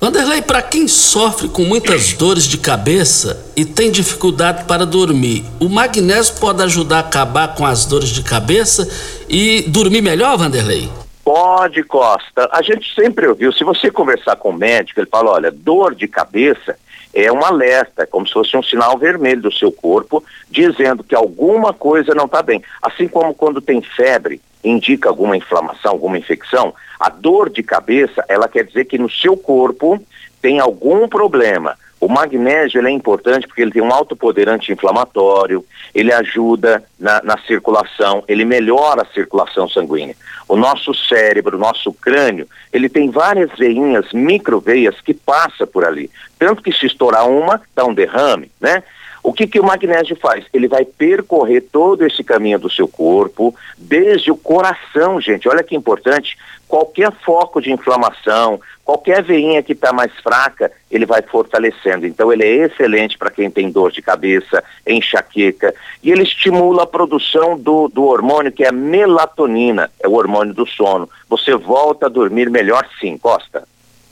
Vanderlei, 0.00 0.40
para 0.40 0.62
quem 0.62 0.86
sofre 0.86 1.48
com 1.48 1.64
muitas 1.64 2.12
dores 2.12 2.44
de 2.44 2.56
cabeça 2.56 3.52
e 3.56 3.64
tem 3.64 3.90
dificuldade 3.90 4.64
para 4.64 4.86
dormir, 4.86 5.44
o 5.58 5.68
magnésio 5.68 6.36
pode 6.38 6.62
ajudar 6.62 6.98
a 6.98 7.00
acabar 7.00 7.56
com 7.56 7.66
as 7.66 7.84
dores 7.84 8.10
de 8.10 8.22
cabeça 8.22 8.88
e 9.28 9.62
dormir 9.62 10.00
melhor, 10.00 10.38
Vanderlei? 10.38 10.88
Pode, 11.24 11.82
Costa. 11.82 12.48
A 12.52 12.62
gente 12.62 12.94
sempre 12.94 13.26
ouviu, 13.26 13.52
se 13.52 13.64
você 13.64 13.90
conversar 13.90 14.36
com 14.36 14.50
o 14.50 14.56
médico, 14.56 15.00
ele 15.00 15.08
fala, 15.10 15.32
olha, 15.32 15.50
dor 15.50 15.96
de 15.96 16.06
cabeça 16.06 16.78
é 17.14 17.32
um 17.32 17.44
alerta, 17.44 18.06
como 18.06 18.26
se 18.26 18.32
fosse 18.32 18.56
um 18.56 18.62
sinal 18.62 18.98
vermelho 18.98 19.42
do 19.42 19.52
seu 19.52 19.72
corpo, 19.72 20.22
dizendo 20.50 21.02
que 21.02 21.14
alguma 21.14 21.72
coisa 21.72 22.14
não 22.14 22.26
está 22.26 22.42
bem. 22.42 22.62
Assim 22.82 23.08
como 23.08 23.34
quando 23.34 23.60
tem 23.60 23.80
febre, 23.82 24.40
indica 24.62 25.08
alguma 25.08 25.36
inflamação, 25.36 25.92
alguma 25.92 26.18
infecção, 26.18 26.74
a 26.98 27.08
dor 27.08 27.48
de 27.48 27.62
cabeça, 27.62 28.24
ela 28.28 28.48
quer 28.48 28.64
dizer 28.64 28.84
que 28.84 28.98
no 28.98 29.10
seu 29.10 29.36
corpo 29.36 30.02
tem 30.42 30.60
algum 30.60 31.08
problema. 31.08 31.76
O 32.00 32.08
magnésio 32.08 32.86
é 32.86 32.90
importante 32.90 33.46
porque 33.46 33.62
ele 33.62 33.72
tem 33.72 33.82
um 33.82 33.92
alto 33.92 34.14
poder 34.14 34.48
anti-inflamatório, 34.48 35.64
ele 35.94 36.12
ajuda 36.12 36.84
na, 36.98 37.20
na, 37.22 37.38
circulação, 37.38 38.22
ele 38.28 38.44
melhora 38.44 39.02
a 39.02 39.12
circulação 39.12 39.68
sanguínea. 39.68 40.14
O 40.48 40.56
nosso 40.56 40.94
cérebro, 40.94 41.56
o 41.56 41.60
nosso 41.60 41.92
crânio, 41.92 42.46
ele 42.72 42.88
tem 42.88 43.10
várias 43.10 43.50
veinhas, 43.58 44.12
microveias 44.12 45.00
que 45.00 45.12
passa 45.12 45.66
por 45.66 45.84
ali. 45.84 46.08
Tanto 46.38 46.62
que 46.62 46.72
se 46.72 46.86
estourar 46.86 47.28
uma, 47.28 47.60
dá 47.74 47.84
um 47.84 47.94
derrame, 47.94 48.50
né? 48.60 48.82
O 49.22 49.32
que, 49.32 49.46
que 49.46 49.60
o 49.60 49.64
magnésio 49.64 50.16
faz? 50.16 50.44
Ele 50.54 50.68
vai 50.68 50.84
percorrer 50.84 51.60
todo 51.60 52.06
esse 52.06 52.22
caminho 52.22 52.58
do 52.58 52.70
seu 52.70 52.86
corpo, 52.86 53.54
desde 53.76 54.30
o 54.30 54.36
coração, 54.36 55.20
gente. 55.20 55.48
Olha 55.48 55.62
que 55.62 55.76
importante. 55.76 56.38
Qualquer 56.68 57.10
foco 57.24 57.60
de 57.60 57.72
inflamação, 57.72 58.60
qualquer 58.84 59.22
veinha 59.22 59.62
que 59.62 59.72
está 59.72 59.92
mais 59.92 60.12
fraca, 60.22 60.70
ele 60.90 61.06
vai 61.06 61.22
fortalecendo. 61.22 62.06
Então, 62.06 62.32
ele 62.32 62.44
é 62.44 62.66
excelente 62.66 63.16
para 63.16 63.30
quem 63.30 63.50
tem 63.50 63.70
dor 63.70 63.90
de 63.90 64.02
cabeça, 64.02 64.62
enxaqueca. 64.86 65.74
E 66.02 66.10
ele 66.10 66.22
estimula 66.22 66.82
a 66.82 66.86
produção 66.86 67.58
do, 67.58 67.88
do 67.88 68.04
hormônio 68.04 68.52
que 68.52 68.64
é 68.64 68.68
a 68.68 68.72
melatonina, 68.72 69.90
é 69.98 70.06
o 70.06 70.12
hormônio 70.12 70.52
do 70.52 70.66
sono. 70.66 71.08
Você 71.28 71.56
volta 71.56 72.06
a 72.06 72.10
dormir 72.10 72.50
melhor 72.50 72.86
sim, 73.00 73.16
Costa. 73.16 73.64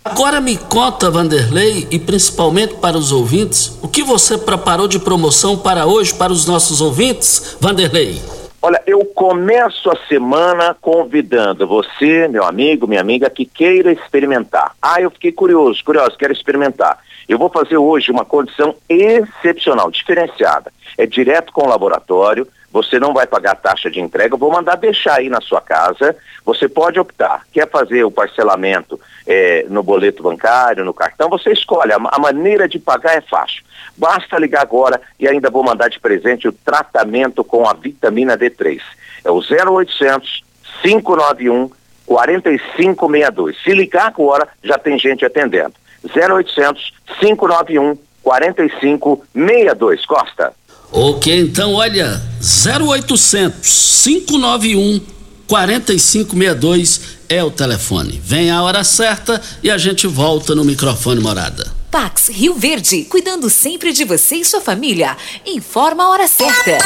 Agora 0.06 0.40
me 0.40 0.56
conta, 0.56 1.10
Vanderlei, 1.10 1.88
e 1.90 1.98
principalmente 1.98 2.74
para 2.74 2.96
os 2.96 3.10
ouvintes, 3.10 3.76
o 3.82 3.88
que 3.88 4.04
você 4.04 4.38
preparou 4.38 4.86
de 4.86 5.00
promoção 5.00 5.58
para 5.58 5.84
hoje 5.84 6.14
para 6.14 6.32
os 6.32 6.46
nossos 6.46 6.80
ouvintes, 6.80 7.56
Vanderlei? 7.60 8.22
Olha, 8.66 8.83
eu 8.85 9.05
começo 9.05 9.88
a 9.88 9.96
semana 10.09 10.76
convidando 10.81 11.68
você, 11.68 12.26
meu 12.26 12.42
amigo, 12.42 12.88
minha 12.88 13.00
amiga, 13.00 13.31
que 13.31 13.44
queira 13.44 13.92
experimentar. 13.92 14.72
Ah, 14.83 15.00
eu 15.00 15.09
fiquei 15.09 15.31
curioso, 15.31 15.85
curioso, 15.85 16.18
quero 16.18 16.33
experimentar. 16.33 16.98
Eu 17.29 17.38
vou 17.38 17.48
fazer 17.48 17.76
hoje 17.76 18.11
uma 18.11 18.24
condição 18.24 18.74
excepcional, 18.88 19.88
diferenciada. 19.88 20.72
É 20.98 21.07
direto 21.07 21.52
com 21.52 21.64
o 21.64 21.68
laboratório, 21.68 22.44
você 22.76 23.00
não 23.00 23.14
vai 23.14 23.26
pagar 23.26 23.56
taxa 23.56 23.90
de 23.90 23.98
entrega, 24.00 24.34
eu 24.34 24.38
vou 24.38 24.52
mandar 24.52 24.76
deixar 24.76 25.14
aí 25.14 25.30
na 25.30 25.40
sua 25.40 25.62
casa. 25.62 26.14
Você 26.44 26.68
pode 26.68 27.00
optar. 27.00 27.40
Quer 27.50 27.66
fazer 27.70 28.04
o 28.04 28.10
parcelamento 28.10 29.00
é, 29.26 29.64
no 29.70 29.82
boleto 29.82 30.22
bancário, 30.22 30.84
no 30.84 30.92
cartão, 30.92 31.30
você 31.30 31.52
escolhe. 31.52 31.90
A, 31.90 31.96
a, 31.96 32.18
maneira 32.18 32.68
de 32.68 32.78
pagar 32.78 33.16
é 33.16 33.22
fácil. 33.22 33.64
Basta 33.96 34.38
ligar 34.38 34.60
agora 34.60 35.00
e 35.18 35.26
ainda 35.26 35.48
vou 35.48 35.64
mandar 35.64 35.88
de 35.88 35.98
presente 35.98 36.46
o 36.48 36.52
tratamento 36.52 37.42
com 37.42 37.66
a 37.66 37.72
vitamina 37.72 38.36
D3. 38.36 38.82
É 39.24 39.30
o 39.30 39.38
0800 39.38 40.44
591 40.82 41.70
4562. 42.04 43.56
Se 43.62 43.72
ligar 43.72 44.08
agora, 44.08 44.46
já 44.62 44.76
tem 44.76 44.98
gente 44.98 45.24
atendendo. 45.24 45.72
0800 46.04 46.92
591 47.20 47.96
4562. 48.22 50.04
Costa. 50.04 50.52
Ok, 50.90 51.40
então 51.40 51.75
olha, 51.75 52.22
0800 52.40 54.03
591 54.05 55.01
4562 55.46 57.01
é 57.29 57.42
o 57.42 57.51
telefone. 57.51 58.20
Vem 58.25 58.51
a 58.51 58.62
hora 58.62 58.83
certa 58.85 59.40
e 59.62 59.70
a 59.70 59.79
gente 59.79 60.07
volta 60.07 60.55
no 60.55 60.64
microfone 60.64 61.20
morada. 61.20 61.75
Pax 61.90 62.29
Rio 62.29 62.55
Verde, 62.55 63.05
cuidando 63.05 63.49
sempre 63.49 63.92
de 63.92 64.05
você 64.05 64.37
e 64.37 64.44
sua 64.44 64.61
família. 64.61 65.16
Informa 65.46 66.05
a 66.05 66.09
hora 66.11 66.29
certa. 66.29 66.79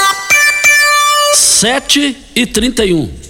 7 1.34 2.16
e 2.34 2.46
31. 2.46 3.29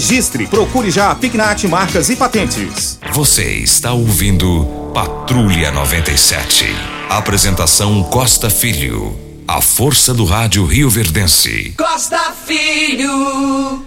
registre, 0.00 0.46
procure 0.46 0.90
já 0.90 1.10
a 1.10 1.14
Pignat 1.14 1.64
Marcas 1.64 2.08
e 2.08 2.16
Patentes. 2.16 2.98
Você 3.12 3.58
está 3.58 3.92
ouvindo 3.92 4.64
Patrulha 4.94 5.70
97. 5.70 6.64
Apresentação 7.10 8.02
Costa 8.04 8.48
Filho. 8.48 9.14
A 9.46 9.60
força 9.60 10.14
do 10.14 10.24
rádio 10.24 10.64
Rio 10.64 10.88
Verdense. 10.88 11.74
Costa 11.76 12.32
Filho. 12.46 13.84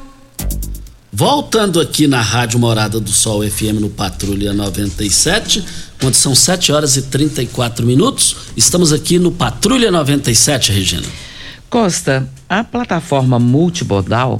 Voltando 1.11 1.81
aqui 1.81 2.05
na 2.05 2.21
Rádio 2.21 2.59
Morada 2.59 2.99
do 2.99 3.11
Sol 3.11 3.41
FM 3.49 3.79
no 3.81 3.89
Patrulha 3.89 4.53
97, 4.53 5.65
quando 5.99 6.13
são 6.13 6.35
7 6.35 6.71
horas 6.71 6.95
e 6.95 7.03
34 7.03 7.83
minutos, 7.83 8.35
estamos 8.55 8.93
aqui 8.93 9.17
no 9.17 9.31
Patrulha 9.31 9.89
97, 9.89 10.71
Regina. 10.71 11.07
Costa, 11.71 12.29
a 12.47 12.63
plataforma 12.63 13.39
multimodal, 13.39 14.39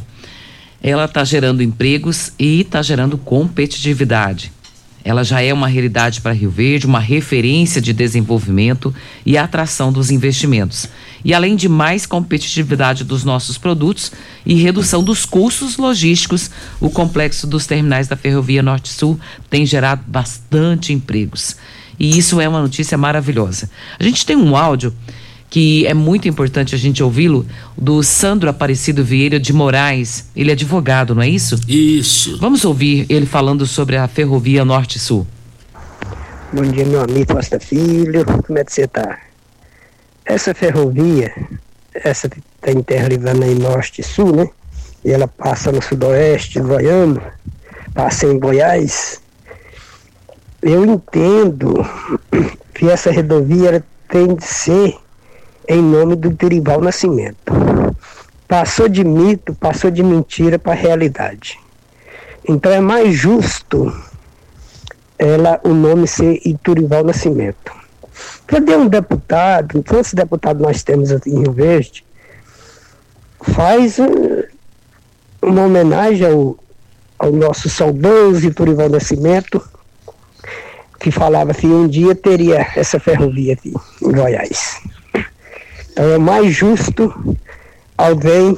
ela 0.84 1.06
está 1.06 1.24
gerando 1.24 1.64
empregos 1.64 2.34
e 2.38 2.60
está 2.60 2.82
gerando 2.82 3.18
competitividade. 3.18 4.52
Ela 5.06 5.24
já 5.24 5.42
é 5.42 5.54
uma 5.54 5.68
realidade 5.68 6.22
para 6.22 6.32
Rio 6.32 6.50
Verde, 6.50 6.86
uma 6.86 7.00
referência 7.00 7.82
de 7.82 7.92
desenvolvimento 7.92 8.94
e 9.26 9.38
atração 9.38 9.92
dos 9.92 10.12
investimentos. 10.12 10.88
E 11.26 11.34
além 11.34 11.56
de 11.56 11.68
mais 11.68 12.06
competitividade 12.06 13.04
dos 13.04 13.24
nossos 13.24 13.58
produtos 13.58 14.12
e 14.46 14.56
redução 14.56 15.04
dos 15.04 15.26
custos 15.26 15.78
logísticos, 15.78 16.52
o 16.80 16.90
complexo 16.90 17.48
dos 17.48 17.66
terminais 17.66 18.08
da 18.08 18.16
Ferrovia 18.16 18.64
Norte-Sul 18.64 19.20
tem 19.50 19.66
gerado 19.66 20.04
bastante 20.08 20.94
empregos. 20.94 21.58
E 22.00 22.18
isso 22.18 22.40
é 22.40 22.48
uma 22.48 22.62
notícia 22.62 22.98
maravilhosa. 22.98 23.70
A 24.00 24.04
gente 24.04 24.26
tem 24.26 24.36
um 24.36 24.56
áudio 24.56 24.94
que 25.54 25.86
é 25.86 25.94
muito 25.94 26.28
importante 26.28 26.74
a 26.74 26.78
gente 26.80 27.04
ouvi-lo, 27.04 27.46
do 27.78 28.02
Sandro 28.02 28.50
Aparecido 28.50 29.06
Vieira 29.06 29.40
de 29.40 29.54
Moraes. 29.54 30.28
Ele 30.36 30.50
é 30.50 30.54
advogado, 30.54 31.14
não 31.14 31.22
é 31.22 31.30
isso? 31.30 31.60
Isso. 31.68 32.40
Vamos 32.40 32.66
ouvir 32.66 33.06
ele 33.08 33.28
falando 33.28 33.68
sobre 33.68 33.96
a 33.96 34.08
Ferrovia 34.08 34.66
Norte-Sul. 34.66 35.28
Bom 36.52 36.64
dia, 36.64 36.84
meu 36.86 37.04
amigo 37.04 37.36
Costa 37.36 37.60
Filho. 37.60 38.26
Como 38.26 38.58
é 38.58 38.64
que 38.64 38.74
você 38.74 38.88
tá? 38.88 39.20
Essa 40.26 40.56
ferrovia, 40.56 41.32
essa 41.94 42.28
que 42.28 42.40
está 42.56 42.72
interligando 42.72 43.44
aí 43.44 43.54
norte 43.54 44.02
e 44.02 44.04
sul, 44.04 44.36
né? 44.36 44.50
E 45.06 45.12
ela 45.12 45.28
passa 45.28 45.72
no 45.72 45.84
sudoeste 45.84 46.60
goiano, 46.62 47.22
passa 47.94 48.26
em 48.26 48.40
Goiás. 48.40 49.22
Eu 50.64 50.84
entendo 50.84 51.86
que 52.74 52.90
essa 52.90 53.12
rodovia 53.12 53.86
tem 54.10 54.34
de 54.34 54.46
ser 54.46 55.03
em 55.68 55.82
nome 55.82 56.16
do 56.16 56.30
Durival 56.30 56.82
Nascimento. 56.82 57.54
Passou 58.48 58.88
de 58.88 59.04
mito, 59.04 59.54
passou 59.56 59.90
de 59.90 60.04
mentira 60.04 60.60
para 60.60 60.74
realidade. 60.74 61.60
Então 62.48 62.72
é 62.72 62.80
mais 62.80 63.16
justo 63.16 63.92
ela 65.18 65.60
o 65.64 65.70
nome 65.70 66.08
ser 66.08 66.42
Iturival 66.46 67.04
Nascimento. 67.04 67.72
Cadê 68.46 68.76
um 68.76 68.88
deputado, 68.88 69.84
quantos 69.84 70.14
deputados 70.14 70.62
nós 70.62 70.84
temos 70.84 71.12
em 71.12 71.40
Rio 71.40 71.54
Verde, 71.54 72.06
faz 73.42 73.98
uma 75.42 75.64
homenagem 75.64 76.28
ao, 76.28 76.58
ao 77.18 77.32
nosso 77.32 77.70
saudoso 77.70 78.46
Iturival 78.46 78.90
Nascimento, 78.90 79.62
que 81.00 81.10
falava 81.10 81.54
que 81.54 81.68
um 81.68 81.88
dia 81.88 82.14
teria 82.16 82.68
essa 82.76 83.00
ferrovia 83.00 83.54
aqui 83.54 83.74
em 84.02 84.12
Goiás. 84.12 84.82
Então 85.94 86.06
é 86.06 86.18
mais 86.18 86.54
justo 86.56 87.38
alguém 87.96 88.58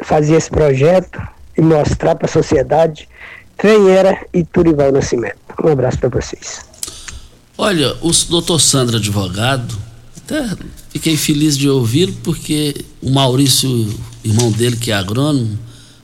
fazer 0.00 0.36
esse 0.36 0.50
projeto 0.50 1.18
e 1.56 1.62
mostrar 1.62 2.14
para 2.14 2.26
a 2.26 2.30
sociedade 2.30 3.08
quem 3.58 3.90
era 3.90 4.26
Iturival 4.32 4.92
Nascimento. 4.92 5.38
Um 5.64 5.68
abraço 5.68 5.98
para 5.98 6.10
vocês. 6.10 6.60
Olha, 7.56 7.96
o 8.02 8.12
doutor 8.28 8.60
Sandro 8.60 8.98
advogado, 8.98 9.74
até 10.18 10.54
fiquei 10.90 11.16
feliz 11.16 11.56
de 11.56 11.68
ouvi-lo, 11.68 12.12
porque 12.22 12.84
o 13.02 13.10
Maurício, 13.10 13.68
irmão 14.22 14.52
dele, 14.52 14.76
que 14.76 14.92
é 14.92 14.94
agrônomo, 14.94 15.58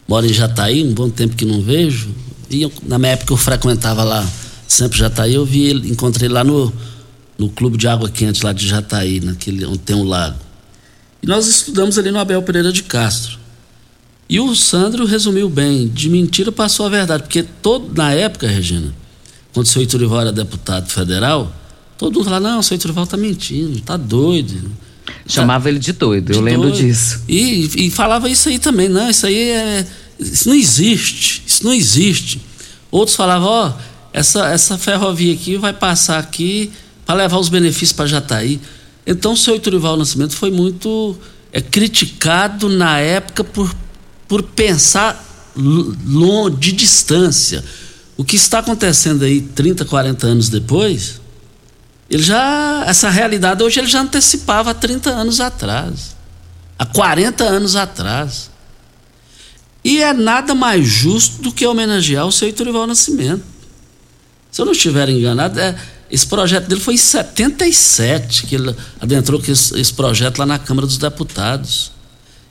mora 0.08 0.26
em 0.26 0.32
Jataí, 0.32 0.82
um 0.82 0.94
bom 0.94 1.10
tempo 1.10 1.36
que 1.36 1.44
não 1.44 1.60
vejo. 1.60 2.08
E 2.50 2.62
eu, 2.62 2.72
na 2.82 2.98
minha 2.98 3.12
época 3.12 3.34
eu 3.34 3.36
frequentava 3.36 4.02
lá, 4.02 4.26
sempre 4.66 4.98
Jataí, 4.98 5.34
eu 5.34 5.44
vi 5.44 5.66
ele, 5.66 5.90
encontrei 5.90 6.28
lá 6.28 6.42
no, 6.42 6.72
no 7.38 7.48
clube 7.48 7.76
de 7.76 7.88
água 7.88 8.08
quente 8.08 8.44
lá 8.44 8.52
de 8.52 8.66
Jataí, 8.66 9.20
naquele 9.20 9.64
onde 9.66 9.78
tem 9.78 9.96
um 9.96 10.04
lago. 10.04 10.38
E 11.22 11.26
nós 11.26 11.46
estudamos 11.46 11.98
ali 11.98 12.10
no 12.10 12.18
Abel 12.18 12.42
Pereira 12.42 12.72
de 12.72 12.82
Castro. 12.82 13.38
E 14.28 14.40
o 14.40 14.54
Sandro 14.54 15.04
resumiu 15.04 15.48
bem, 15.48 15.88
de 15.88 16.08
mentira 16.08 16.50
passou 16.50 16.86
a 16.86 16.88
verdade, 16.88 17.24
porque 17.24 17.42
todo 17.42 17.94
na 17.94 18.12
época, 18.12 18.46
Regina, 18.46 18.94
quando 19.52 19.66
o 19.66 19.68
seu 19.68 19.82
Iturival 19.82 20.22
era 20.22 20.32
deputado 20.32 20.90
federal, 20.90 21.54
todo 21.98 22.14
mundo 22.14 22.24
falava, 22.24 22.48
não, 22.48 22.58
o 22.60 22.62
seu 22.62 22.74
Iturival 22.74 23.06
tá 23.06 23.16
mentindo, 23.16 23.80
tá 23.80 23.96
doido. 23.96 24.70
Chamava 25.26 25.68
ele 25.68 25.78
de 25.78 25.92
doido, 25.92 26.32
eu 26.32 26.38
De 26.38 26.42
lembro 26.42 26.70
doido. 26.70 26.76
disso. 26.76 27.22
E, 27.28 27.86
e 27.86 27.90
falava 27.90 28.28
isso 28.28 28.48
aí 28.48 28.58
também, 28.58 28.88
não, 28.88 29.08
isso 29.10 29.26
aí 29.26 29.50
é. 29.50 29.86
Isso 30.18 30.48
não 30.48 30.54
existe, 30.54 31.42
isso 31.46 31.64
não 31.64 31.72
existe. 31.72 32.40
Outros 32.90 33.16
falavam, 33.16 33.48
ó, 33.48 33.72
essa, 34.12 34.46
essa 34.48 34.78
ferrovia 34.78 35.34
aqui 35.34 35.56
vai 35.56 35.72
passar 35.72 36.18
aqui 36.18 36.70
para 37.06 37.16
levar 37.16 37.38
os 37.38 37.48
benefícios 37.48 37.92
para 37.92 38.06
Jataí. 38.06 38.60
Então 39.06 39.32
o 39.32 39.36
seu 39.36 39.56
Iturival 39.56 39.96
Nascimento 39.96 40.34
foi 40.34 40.50
muito 40.50 41.16
é, 41.52 41.60
criticado 41.60 42.68
na 42.68 42.98
época 42.98 43.44
por, 43.44 43.74
por 44.26 44.42
pensar 44.42 45.52
l- 45.56 45.92
lon- 46.06 46.50
de 46.50 46.72
distância. 46.72 47.64
O 48.16 48.24
que 48.24 48.36
está 48.36 48.60
acontecendo 48.60 49.24
aí 49.24 49.40
30, 49.40 49.84
40 49.84 50.26
anos 50.26 50.48
depois, 50.48 51.20
ele 52.08 52.22
já. 52.22 52.84
Essa 52.86 53.10
realidade 53.10 53.62
hoje 53.62 53.80
ele 53.80 53.88
já 53.88 54.00
antecipava 54.00 54.70
há 54.70 54.74
30 54.74 55.10
anos 55.10 55.40
atrás. 55.40 56.14
Há 56.78 56.86
40 56.86 57.44
anos 57.44 57.76
atrás. 57.76 58.50
E 59.84 60.00
é 60.00 60.12
nada 60.14 60.54
mais 60.54 60.86
justo 60.86 61.42
do 61.42 61.52
que 61.52 61.66
homenagear 61.66 62.26
o 62.26 62.32
seu 62.32 62.48
Iturival 62.48 62.86
Nascimento. 62.86 63.42
Se 64.50 64.60
eu 64.62 64.64
não 64.64 64.72
estiver 64.72 65.08
enganado, 65.08 65.58
é, 65.60 65.76
esse 66.10 66.26
projeto 66.26 66.66
dele 66.66 66.80
foi 66.80 66.94
em 66.94 66.98
77 66.98 68.46
que 68.46 68.54
ele 68.54 68.74
adentrou 69.00 69.40
com 69.40 69.50
esse, 69.50 69.78
esse 69.78 69.92
projeto 69.92 70.38
lá 70.38 70.46
na 70.46 70.58
Câmara 70.58 70.86
dos 70.86 70.98
Deputados. 70.98 71.92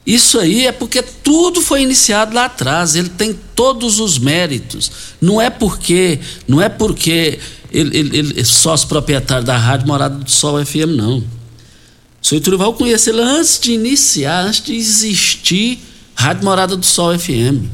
Isso 0.05 0.37
aí 0.37 0.67
é 0.67 0.71
porque 0.71 1.01
tudo 1.01 1.61
foi 1.61 1.81
iniciado 1.81 2.35
lá 2.35 2.45
atrás. 2.45 2.95
Ele 2.95 3.09
tem 3.09 3.37
todos 3.55 3.99
os 3.99 4.17
méritos. 4.17 4.91
Não 5.21 5.41
é 5.41 5.49
porque, 5.49 6.19
não 6.47 6.61
é 6.61 6.67
porque 6.67 7.39
ele, 7.71 7.97
ele, 7.97 8.17
ele 8.17 8.39
é 8.39 8.43
sócio 8.43 8.87
proprietário 8.87 9.45
da 9.45 9.55
Rádio 9.55 9.87
Morada 9.87 10.15
do 10.15 10.29
Sol 10.29 10.63
FM, 10.63 10.95
não. 10.97 11.19
O 11.19 12.25
senhor 12.25 12.39
Iturival 12.39 12.69
eu 12.69 12.73
conheci 12.73 13.09
ele 13.09 13.21
antes 13.21 13.59
de 13.59 13.71
iniciar, 13.73 14.45
antes 14.45 14.61
de 14.61 14.75
existir 14.75 15.79
Rádio 16.15 16.43
Morada 16.43 16.75
do 16.75 16.85
Sol 16.85 17.17
FM. 17.17 17.65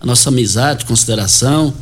A 0.00 0.06
nossa 0.06 0.28
amizade, 0.28 0.84
consideração. 0.84 1.72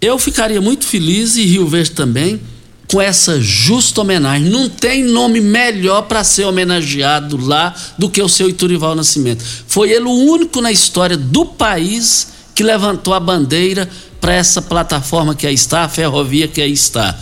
Eu 0.00 0.18
ficaria 0.18 0.60
muito 0.60 0.86
feliz 0.86 1.36
e 1.36 1.44
Rio 1.44 1.66
Verde 1.66 1.90
também 1.90 2.40
com 2.88 3.00
essa 3.00 3.40
justa 3.40 4.00
homenagem. 4.00 4.48
Não 4.48 4.68
tem 4.68 5.04
nome 5.04 5.40
melhor 5.40 6.02
para 6.02 6.24
ser 6.24 6.44
homenageado 6.44 7.36
lá 7.36 7.74
do 7.98 8.08
que 8.08 8.20
o 8.20 8.28
seu 8.28 8.48
Iturival 8.48 8.94
Nascimento. 8.94 9.44
Foi 9.66 9.90
ele 9.90 10.06
o 10.06 10.32
único 10.32 10.60
na 10.60 10.72
história 10.72 11.16
do 11.16 11.44
país 11.44 12.28
que 12.54 12.62
levantou 12.64 13.14
a 13.14 13.20
bandeira 13.20 13.88
para 14.20 14.34
essa 14.34 14.60
plataforma 14.60 15.34
que 15.34 15.46
aí 15.46 15.54
está, 15.54 15.84
a 15.84 15.88
ferrovia 15.88 16.48
que 16.48 16.60
aí 16.60 16.72
está. 16.72 17.16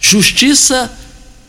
Justiça 0.00 0.90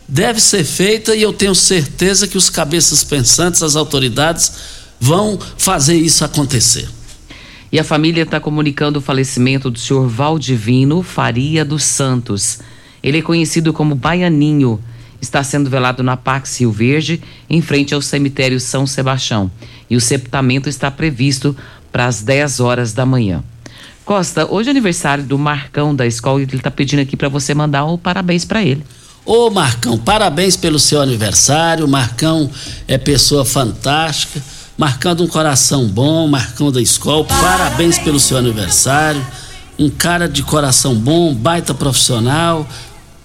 deve 0.07 0.39
ser 0.41 0.63
feita 0.63 1.15
e 1.15 1.21
eu 1.21 1.31
tenho 1.31 1.55
certeza 1.55 2.27
que 2.27 2.37
os 2.37 2.49
cabeças 2.49 3.03
pensantes, 3.03 3.63
as 3.63 3.75
autoridades, 3.75 4.51
vão 4.99 5.39
fazer 5.57 5.95
isso 5.95 6.25
acontecer. 6.25 6.87
E 7.73 7.79
a 7.79 7.83
família 7.83 8.21
está 8.21 8.39
comunicando 8.39 8.99
o 8.99 9.01
falecimento 9.01 9.71
do 9.71 9.79
senhor 9.79 10.07
Valdivino 10.07 11.01
Faria 11.01 11.65
dos 11.65 11.83
Santos. 11.83 12.59
Ele 13.01 13.17
é 13.17 13.21
conhecido 13.23 13.73
como 13.73 13.95
Baianinho. 13.95 14.79
Está 15.19 15.43
sendo 15.43 15.71
velado 15.71 16.03
na 16.03 16.15
Pax 16.15 16.59
Rio 16.59 16.71
Verde, 16.71 17.19
em 17.49 17.63
frente 17.63 17.91
ao 17.95 17.99
cemitério 17.99 18.59
São 18.59 18.85
Sebastião. 18.85 19.49
E 19.89 19.95
o 19.95 20.01
sepultamento 20.01 20.69
está 20.69 20.91
previsto 20.91 21.57
para 21.91 22.05
as 22.05 22.21
10 22.21 22.59
horas 22.59 22.93
da 22.93 23.07
manhã. 23.07 23.43
Costa, 24.05 24.45
hoje 24.45 24.69
é 24.69 24.71
aniversário 24.71 25.23
do 25.23 25.39
Marcão 25.39 25.95
da 25.95 26.05
escola 26.05 26.41
e 26.41 26.43
ele 26.43 26.57
está 26.57 26.69
pedindo 26.69 26.99
aqui 26.99 27.17
para 27.17 27.27
você 27.27 27.55
mandar 27.55 27.85
um 27.85 27.97
parabéns 27.97 28.45
para 28.45 28.61
ele. 28.61 28.83
Ô 29.25 29.49
Marcão, 29.49 29.97
parabéns 29.97 30.55
pelo 30.55 30.77
seu 30.77 31.01
aniversário. 31.01 31.87
Marcão 31.87 32.51
é 32.87 32.99
pessoa 32.99 33.43
fantástica. 33.43 34.43
Marcão 34.75 35.13
de 35.13 35.21
um 35.21 35.27
coração 35.27 35.87
bom, 35.87 36.27
Marcão 36.27 36.71
da 36.71 36.81
escola. 36.81 37.23
Parabéns 37.25 37.99
pelo 37.99 38.19
seu 38.19 38.37
aniversário. 38.37 39.23
Um 39.77 39.89
cara 39.89 40.27
de 40.27 40.41
coração 40.41 40.95
bom, 40.95 41.33
baita 41.33 41.75
profissional. 41.75 42.67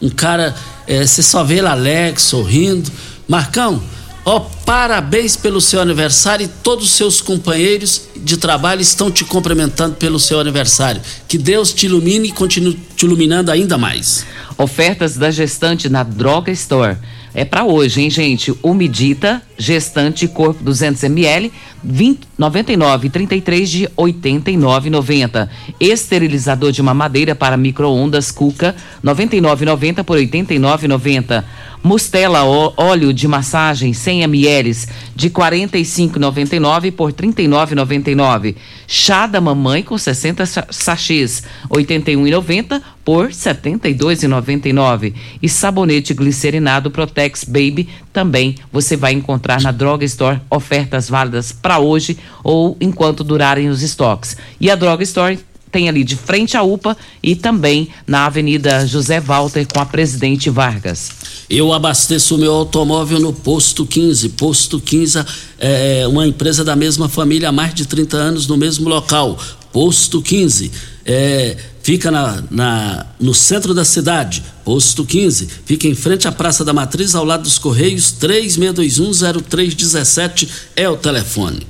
Um 0.01 0.11
cara, 0.11 0.55
é, 0.87 1.07
você 1.07 1.23
só 1.23 1.43
vê 1.43 1.59
ele 1.59 1.67
alegre, 1.67 2.21
sorrindo. 2.21 2.91
Marcão, 3.27 3.83
ó, 4.27 4.41
parabéns 4.41 5.37
pelo 5.37 5.59
seu 5.59 5.81
aniversário 5.81 6.45
e 6.45 6.49
todos 6.49 6.85
os 6.85 6.91
seus 6.93 7.23
companheiros 7.23 8.03
de 8.15 8.37
trabalho 8.37 8.83
estão 8.83 9.11
te 9.11 9.25
cumprimentando 9.25 9.97
pelo 9.97 10.21
seu 10.21 10.39
aniversário. 10.39 11.01
Que 11.27 11.39
Deus 11.39 11.73
te 11.73 11.87
ilumine 11.87 12.29
e 12.29 12.33
continue 12.33 12.79
te 12.95 13.07
iluminando 13.07 13.51
ainda 13.51 13.79
mais. 13.79 14.27
Ofertas 14.59 15.17
da 15.17 15.31
gestante 15.31 15.89
na 15.89 16.03
Droga 16.03 16.53
Store. 16.53 16.99
É 17.35 17.45
para 17.45 17.65
hoje, 17.65 18.03
hein, 18.03 18.11
gente? 18.11 18.55
O 18.63 18.73
Medita, 18.75 19.43
gestante 19.57 20.27
corpo 20.29 20.63
200 20.63 21.03
ml, 21.05 21.53
20, 21.83 22.28
99 22.39 23.11
33 23.11 23.69
de 23.69 23.89
89,90. 23.97 25.49
Esterilizador 25.81 26.71
de 26.71 26.83
mamadeira 26.83 27.35
para 27.35 27.57
micro-ondas 27.57 28.31
Cuca, 28.31 28.77
99,90 29.05 30.05
por 30.05 30.17
89,90. 30.19 31.45
Mustela 31.83 32.45
óleo 32.45 33.13
de 33.13 33.29
massagem 33.29 33.93
100 33.93 34.23
ml 34.23 34.77
de 35.15 35.31
45,99 35.31 36.93
por 36.93 37.13
39,99. 37.13 38.57
Chá 38.87 39.27
da 39.27 39.41
mamãe 39.41 39.83
com 39.83 39.97
60 39.97 40.45
sa- 40.47 40.67
sachês, 40.71 41.45
81,90 41.71 42.83
por 43.05 43.29
72,99. 43.31 45.15
E 45.41 45.49
sabonete 45.49 46.13
glicerinado 46.15 46.91
Protex 46.91 47.45
Baby 47.45 47.89
também 48.19 48.57
você 48.73 48.97
vai 48.97 49.13
encontrar 49.13 49.61
na 49.61 49.71
Droga 49.71 50.05
Store 50.05 50.41
ofertas 50.51 51.09
válidas 51.09 51.53
para 51.53 51.79
hoje 51.79 52.19
ou 52.43 52.77
enquanto 52.81 53.23
durarem 53.23 53.69
os 53.69 53.81
estoques. 53.81 54.37
E 54.61 54.69
a 54.69 54.75
Droga 54.75 55.05
Store 55.05 55.39
tem 55.71 55.89
ali 55.89 56.03
de 56.03 56.17
frente 56.17 56.57
à 56.57 56.63
UPA 56.65 56.97
e 57.23 57.37
também 57.37 57.91
na 58.05 58.27
Avenida 58.27 58.85
José 58.89 59.21
Walter 59.21 59.65
com 59.73 59.79
a 59.79 59.87
Presidente 59.87 60.51
Vargas. 60.51 61.13
Eu 61.49 61.73
abasteço 61.73 62.35
o 62.35 62.39
meu 62.39 62.53
automóvel 62.53 63.21
no 63.21 63.33
Posto 63.33 63.87
15. 63.87 64.31
Posto 64.31 64.81
15 64.81 65.25
é 65.61 66.05
uma 66.09 66.27
empresa 66.27 66.65
da 66.65 66.75
mesma 66.75 67.09
família 67.09 67.51
há 67.51 67.53
mais 67.53 67.73
de 67.73 67.87
30 67.87 68.17
anos 68.17 68.49
no 68.49 68.57
mesmo 68.57 68.89
local. 68.89 69.39
Posto 69.73 70.21
15. 70.21 70.73
É, 71.07 71.57
fica 71.89 72.11
na, 72.11 72.43
na- 72.51 73.07
no 73.19 73.33
centro 73.33 73.73
da 73.73 73.83
cidade. 73.83 74.45
Posto 74.63 75.07
15. 75.07 75.49
Fica 75.65 75.89
em 75.89 75.95
frente 75.95 76.29
à 76.29 76.33
Praça 76.33 76.63
da 76.63 76.75
Matriz, 76.75 77.15
ao 77.15 77.25
lado 77.25 77.45
dos 77.45 77.57
Correios. 77.57 78.13
36210317 78.21 80.47
é 80.77 80.87
o 80.87 80.99
telefone. 80.99 81.67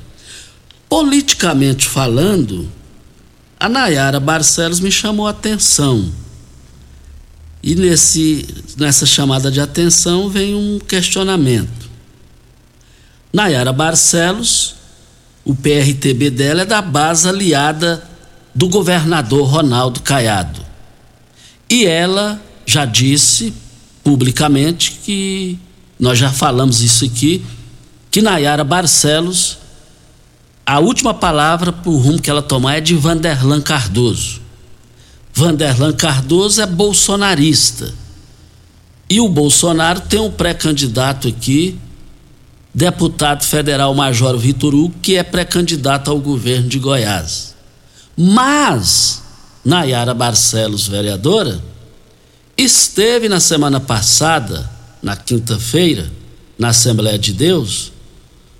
Politicamente 0.88 1.86
falando, 1.86 2.68
a 3.60 3.68
Nayara 3.68 4.18
Barcelos 4.18 4.80
me 4.80 4.90
chamou 4.90 5.28
a 5.28 5.30
atenção. 5.30 6.12
E 7.62 7.76
nesse, 7.76 8.44
nessa 8.76 9.06
chamada 9.06 9.52
de 9.52 9.60
atenção 9.60 10.28
vem 10.28 10.52
um 10.52 10.80
questionamento. 10.80 11.88
Nayara 13.32 13.72
Barcelos, 13.72 14.74
o 15.44 15.54
PRTB 15.54 16.28
dela 16.30 16.62
é 16.62 16.66
da 16.66 16.82
base 16.82 17.28
aliada 17.28 18.02
do 18.58 18.68
governador 18.68 19.48
Ronaldo 19.48 20.00
Caiado. 20.00 20.60
E 21.70 21.86
ela 21.86 22.42
já 22.66 22.84
disse 22.84 23.54
publicamente 24.02 24.98
que, 25.04 25.56
nós 25.96 26.18
já 26.18 26.32
falamos 26.32 26.80
isso 26.80 27.04
aqui, 27.04 27.44
que 28.10 28.20
Nayara 28.20 28.64
Barcelos, 28.64 29.58
a 30.66 30.80
última 30.80 31.14
palavra 31.14 31.72
para 31.72 31.88
o 31.88 31.98
rumo 31.98 32.20
que 32.20 32.28
ela 32.28 32.42
tomar 32.42 32.78
é 32.78 32.80
de 32.80 32.96
Vanderlan 32.96 33.60
Cardoso. 33.60 34.40
Vanderlan 35.32 35.92
Cardoso 35.92 36.60
é 36.60 36.66
bolsonarista. 36.66 37.94
E 39.08 39.20
o 39.20 39.28
Bolsonaro 39.28 40.00
tem 40.00 40.18
um 40.18 40.32
pré-candidato 40.32 41.28
aqui, 41.28 41.78
deputado 42.74 43.44
federal 43.44 43.94
Major 43.94 44.36
Vitor 44.36 44.74
Hugo, 44.74 44.96
que 45.00 45.16
é 45.16 45.22
pré-candidato 45.22 46.10
ao 46.10 46.18
governo 46.18 46.68
de 46.68 46.80
Goiás. 46.80 47.56
Mas 48.20 49.22
Nayara 49.64 50.12
Barcelos, 50.12 50.88
vereadora, 50.88 51.62
esteve 52.56 53.28
na 53.28 53.38
semana 53.38 53.78
passada, 53.78 54.68
na 55.00 55.14
quinta-feira, 55.14 56.10
na 56.58 56.70
Assembleia 56.70 57.16
de 57.16 57.32
Deus, 57.32 57.92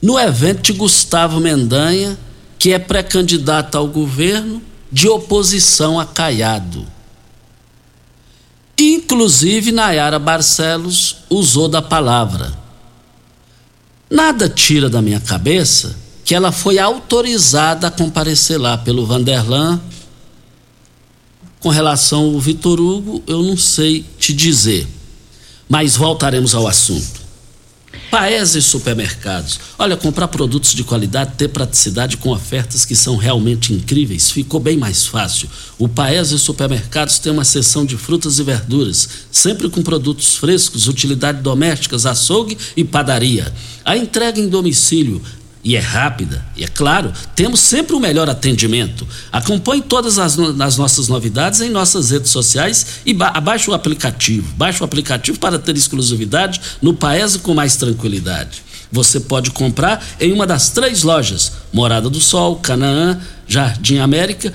no 0.01 0.17
evento 0.17 0.63
de 0.63 0.75
Gustavo 0.75 1.41
Mendanha, 1.41 2.17
que 2.57 2.73
é 2.73 2.79
pré-candidato 2.79 3.77
ao 3.77 3.89
governo 3.89 4.63
de 4.93 5.09
oposição 5.09 5.99
a 5.99 6.07
Caiado. 6.07 6.87
Inclusive, 8.79 9.73
Nayara 9.73 10.21
Barcelos 10.21 11.17
usou 11.29 11.67
da 11.67 11.83
palavra. 11.83 12.57
Nada 14.09 14.49
tira 14.49 14.89
da 14.89 15.03
minha 15.03 15.19
cabeça 15.19 16.08
que 16.29 16.35
ela 16.35 16.53
foi 16.53 16.79
autorizada 16.79 17.87
a 17.87 17.91
comparecer 17.91 18.61
lá 18.61 18.77
pelo 18.77 19.07
Vanderlan. 19.07 19.81
Com 21.59 21.71
relação 21.71 22.35
ao 22.35 22.39
Vitor 22.39 22.79
Hugo, 22.79 23.23
eu 23.27 23.43
não 23.43 23.57
sei 23.57 24.05
te 24.19 24.35
dizer. 24.35 24.87
Mas 25.67 25.97
voltaremos 25.97 26.55
ao 26.55 26.69
assunto. 26.69 27.19
Paese 28.11 28.63
Supermercados. 28.63 29.59
Olha, 29.79 29.97
comprar 29.97 30.29
produtos 30.29 30.75
de 30.75 30.85
qualidade, 30.85 31.33
ter 31.37 31.49
praticidade 31.49 32.17
com 32.17 32.31
ofertas 32.31 32.85
que 32.85 32.95
são 32.95 33.17
realmente 33.17 33.73
incríveis, 33.73 34.31
ficou 34.31 34.61
bem 34.61 34.77
mais 34.77 35.07
fácil. 35.07 35.49
O 35.79 35.89
Paese 35.89 36.39
Supermercados 36.39 37.19
tem 37.19 37.33
uma 37.33 37.45
seção 37.45 37.85
de 37.85 37.97
frutas 37.97 38.39
e 38.39 38.43
verduras, 38.43 39.09
sempre 39.31 39.69
com 39.69 39.83
produtos 39.83 40.37
frescos, 40.37 40.89
utilidade 40.89 41.43
domésticas, 41.43 42.07
açougue 42.07 42.57
e 42.77 42.85
padaria. 42.85 43.53
A 43.85 43.97
entrega 43.97 44.41
em 44.41 44.49
domicílio 44.49 45.23
e 45.69 45.77
é 45.77 45.81
rápida. 45.81 46.43
E 46.57 46.65
é 46.65 46.67
claro, 46.67 47.13
temos 47.37 47.61
sempre 47.61 47.95
o 47.95 48.01
melhor 48.01 48.27
atendimento. 48.31 49.07
Acompanhe 49.31 49.83
todas 49.83 50.19
as, 50.19 50.39
as 50.39 50.79
nossas 50.79 51.09
novidades 51.09 51.61
em 51.61 51.69
nossas 51.69 52.11
redes 52.11 52.31
sociais 52.31 52.87
e 53.05 53.13
ba 53.13 53.39
baixe 53.39 53.71
o 53.71 53.75
aplicativo. 53.75 54.51
Baixe 54.57 54.81
o 54.81 54.85
aplicativo 54.87 55.39
para 55.39 55.59
ter 55.59 55.77
exclusividade 55.77 56.59
no 56.81 56.95
Paese 56.95 57.41
com 57.41 57.53
mais 57.53 57.77
tranquilidade. 57.77 58.63
Você 58.91 59.21
pode 59.21 59.51
comprar 59.51 60.03
em 60.19 60.33
uma 60.33 60.47
das 60.47 60.71
três 60.71 61.03
lojas: 61.03 61.53
Morada 61.71 62.09
do 62.09 62.19
Sol, 62.19 62.57
Canaã, 62.57 63.21
Jardim 63.47 63.99
América 63.99 64.51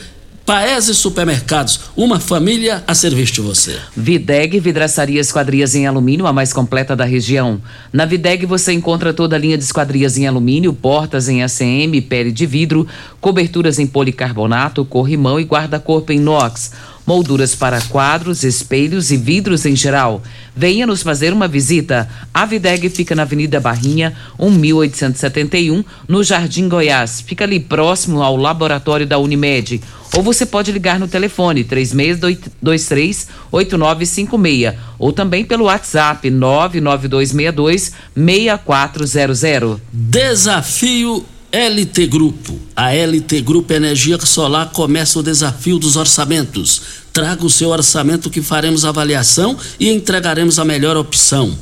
Paese 0.45 0.93
Supermercados, 0.93 1.79
uma 1.95 2.19
família 2.19 2.83
a 2.85 2.93
serviço 2.93 3.31
de 3.31 3.39
você. 3.39 3.79
Videg 3.95 4.59
Vidraçaria 4.59 5.21
Esquadrias 5.21 5.73
em 5.73 5.87
Alumínio, 5.87 6.27
a 6.27 6.33
mais 6.33 6.51
completa 6.51 6.97
da 6.97 7.05
região. 7.05 7.61
Na 7.93 8.05
Videg 8.05 8.45
você 8.45 8.73
encontra 8.73 9.13
toda 9.13 9.37
a 9.37 9.39
linha 9.39 9.57
de 9.57 9.63
esquadrias 9.63 10.17
em 10.17 10.27
alumínio, 10.27 10.73
portas 10.73 11.29
em 11.29 11.43
ACM, 11.43 12.01
pele 12.09 12.29
de 12.29 12.45
vidro, 12.45 12.85
coberturas 13.21 13.79
em 13.79 13.87
policarbonato, 13.87 14.83
corrimão 14.83 15.39
e 15.39 15.45
guarda-corpo 15.45 16.11
em 16.11 16.17
inox 16.17 16.71
molduras 17.05 17.53
para 17.53 17.81
quadros, 17.81 18.43
espelhos 18.43 19.11
e 19.11 19.17
vidros 19.17 19.65
em 19.65 19.75
geral. 19.75 20.21
Venha 20.55 20.87
nos 20.87 21.03
fazer 21.03 21.33
uma 21.33 21.47
visita. 21.47 22.09
A 22.33 22.45
Videg 22.45 22.89
fica 22.89 23.15
na 23.15 23.23
Avenida 23.23 23.59
Barrinha, 23.59 24.15
1871, 24.39 25.83
no 26.07 26.23
Jardim 26.23 26.69
Goiás. 26.69 27.21
Fica 27.21 27.43
ali 27.43 27.59
próximo 27.59 28.21
ao 28.21 28.37
laboratório 28.37 29.05
da 29.05 29.17
Unimed. 29.17 29.81
Ou 30.15 30.21
você 30.21 30.45
pode 30.45 30.71
ligar 30.71 30.99
no 30.99 31.07
telefone 31.07 31.63
3623 31.63 33.27
8956 33.51 34.75
ou 34.99 35.11
também 35.11 35.43
pelo 35.43 35.65
WhatsApp 35.65 36.29
99262 36.29 37.91
6400. 38.15 39.79
Desafio 39.91 41.25
LT 41.51 42.07
Grupo. 42.07 42.59
A 42.75 42.93
LT 42.93 43.41
Grupo 43.41 43.73
Energia 43.73 44.19
Solar 44.23 44.69
começa 44.71 45.19
o 45.19 45.23
desafio 45.23 45.79
dos 45.79 45.95
orçamentos. 45.95 46.81
Traga 47.11 47.45
o 47.45 47.49
seu 47.49 47.69
orçamento 47.69 48.29
que 48.29 48.41
faremos 48.41 48.85
avaliação 48.85 49.57
e 49.79 49.91
entregaremos 49.91 50.59
a 50.59 50.65
melhor 50.65 50.95
opção. 50.95 51.57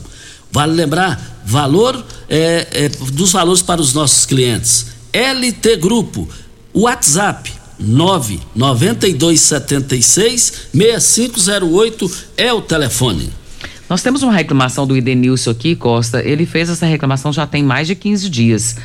Vale 0.52 0.74
lembrar, 0.74 1.42
valor 1.46 2.06
é, 2.30 2.68
é, 2.72 2.90
dos 2.90 3.32
valores 3.32 3.62
para 3.62 3.82
os 3.82 3.94
nossos 3.94 4.26
clientes. 4.26 4.88
LT 5.14 5.78
Grupo, 5.78 6.28
WhatsApp 6.74 7.61
99276 7.82 10.70
6508 10.74 12.12
é 12.38 12.54
o 12.54 12.62
telefone. 12.62 13.30
Nós 13.90 14.02
temos 14.02 14.24
uma 14.24 14.32
reclamação 14.32 14.88
do 14.88 14.96
Idenilson 14.96 15.52
aqui, 15.52 15.76
Costa. 15.76 16.24
Ele 16.24 16.46
fez 16.46 16.70
essa 16.70 16.86
reclamação 16.86 17.34
já 17.34 17.46
tem 17.46 17.62
mais 17.62 17.88
de 17.88 17.96
15 17.96 18.30
dias 18.30 18.78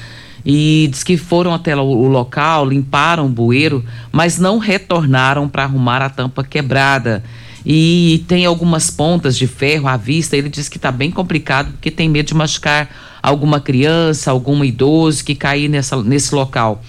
e 0.45 0.89
diz 0.91 1.03
que 1.03 1.17
foram 1.17 1.53
até 1.53 1.75
o 1.77 2.09
local, 2.09 2.67
limparam 2.67 3.27
o 3.27 3.29
bueiro, 3.29 3.85
mas 4.13 4.39
não 4.39 4.59
retornaram 4.59 5.49
para 5.49 5.65
arrumar 5.65 6.03
a 6.03 6.09
tampa 6.09 6.45
quebrada. 6.45 7.23
E 7.65 8.25
tem 8.29 8.47
algumas 8.47 8.91
pontas 8.91 9.37
de 9.37 9.49
ferro 9.49 9.89
à 9.89 9.97
vista. 9.97 10.37
Ele 10.37 10.49
diz 10.49 10.69
que 10.69 10.77
está 10.77 10.93
bem 10.93 11.11
complicado 11.11 11.73
porque 11.73 11.91
tem 11.91 12.09
medo 12.09 12.27
de 12.27 12.35
machucar 12.35 12.89
alguma 13.21 13.59
criança, 13.59 14.31
algum 14.31 14.63
idoso 14.63 15.25
que 15.25 15.35
cair 15.35 15.69
nessa, 15.69 16.01
nesse 16.01 16.33
local. 16.33 16.81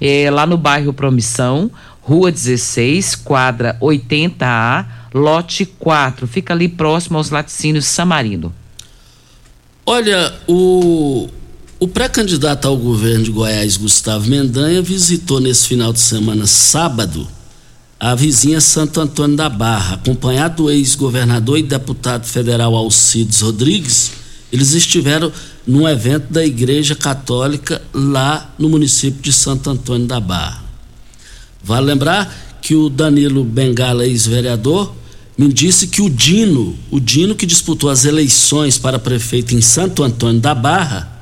É, 0.00 0.30
lá 0.30 0.46
no 0.46 0.56
bairro 0.56 0.92
Promissão, 0.92 1.70
Rua 2.00 2.30
16, 2.30 3.14
quadra 3.16 3.76
80A, 3.80 4.86
lote 5.14 5.64
4. 5.64 6.26
Fica 6.26 6.52
ali 6.52 6.68
próximo 6.68 7.18
aos 7.18 7.30
laticínios 7.30 7.86
Samarino. 7.86 8.52
Olha, 9.86 10.34
o 10.46 11.28
o 11.84 11.88
pré-candidato 11.88 12.66
ao 12.66 12.78
governo 12.78 13.24
de 13.24 13.30
Goiás, 13.30 13.76
Gustavo 13.76 14.26
Mendanha, 14.26 14.80
visitou 14.80 15.38
nesse 15.38 15.68
final 15.68 15.92
de 15.92 16.00
semana, 16.00 16.46
sábado, 16.46 17.28
a 18.00 18.14
vizinha 18.14 18.58
Santo 18.58 19.02
Antônio 19.02 19.36
da 19.36 19.50
Barra, 19.50 19.96
acompanhado 19.96 20.62
do 20.62 20.70
ex-governador 20.70 21.58
e 21.58 21.62
deputado 21.62 22.26
federal 22.26 22.74
Alcides 22.74 23.40
Rodrigues. 23.40 24.12
Eles 24.54 24.72
estiveram 24.72 25.32
num 25.66 25.88
evento 25.88 26.32
da 26.32 26.46
Igreja 26.46 26.94
Católica 26.94 27.82
lá 27.92 28.54
no 28.56 28.68
município 28.68 29.20
de 29.20 29.32
Santo 29.32 29.68
Antônio 29.68 30.06
da 30.06 30.20
Barra. 30.20 30.62
Vale 31.60 31.86
lembrar 31.86 32.56
que 32.62 32.76
o 32.76 32.88
Danilo 32.88 33.42
Bengala, 33.42 34.06
ex-vereador, 34.06 34.94
me 35.36 35.52
disse 35.52 35.88
que 35.88 36.00
o 36.00 36.08
Dino, 36.08 36.78
o 36.88 37.00
Dino 37.00 37.34
que 37.34 37.46
disputou 37.46 37.90
as 37.90 38.04
eleições 38.04 38.78
para 38.78 38.96
prefeito 38.96 39.56
em 39.56 39.60
Santo 39.60 40.04
Antônio 40.04 40.40
da 40.40 40.54
Barra, 40.54 41.12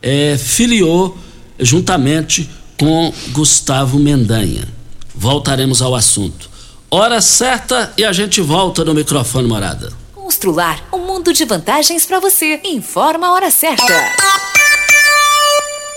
é, 0.00 0.38
filiou 0.38 1.18
juntamente 1.58 2.48
com 2.78 3.12
Gustavo 3.32 3.98
Mendanha. 3.98 4.68
Voltaremos 5.12 5.82
ao 5.82 5.96
assunto. 5.96 6.48
Hora 6.88 7.20
certa 7.20 7.92
e 7.98 8.04
a 8.04 8.12
gente 8.12 8.40
volta 8.40 8.84
no 8.84 8.94
microfone 8.94 9.48
morada. 9.48 9.92
Constrular 10.30 10.80
um 10.92 10.98
mundo 10.98 11.32
de 11.32 11.44
vantagens 11.44 12.06
para 12.06 12.20
você. 12.20 12.60
Informa 12.62 13.26
a 13.26 13.32
hora 13.32 13.50
certa. 13.50 13.82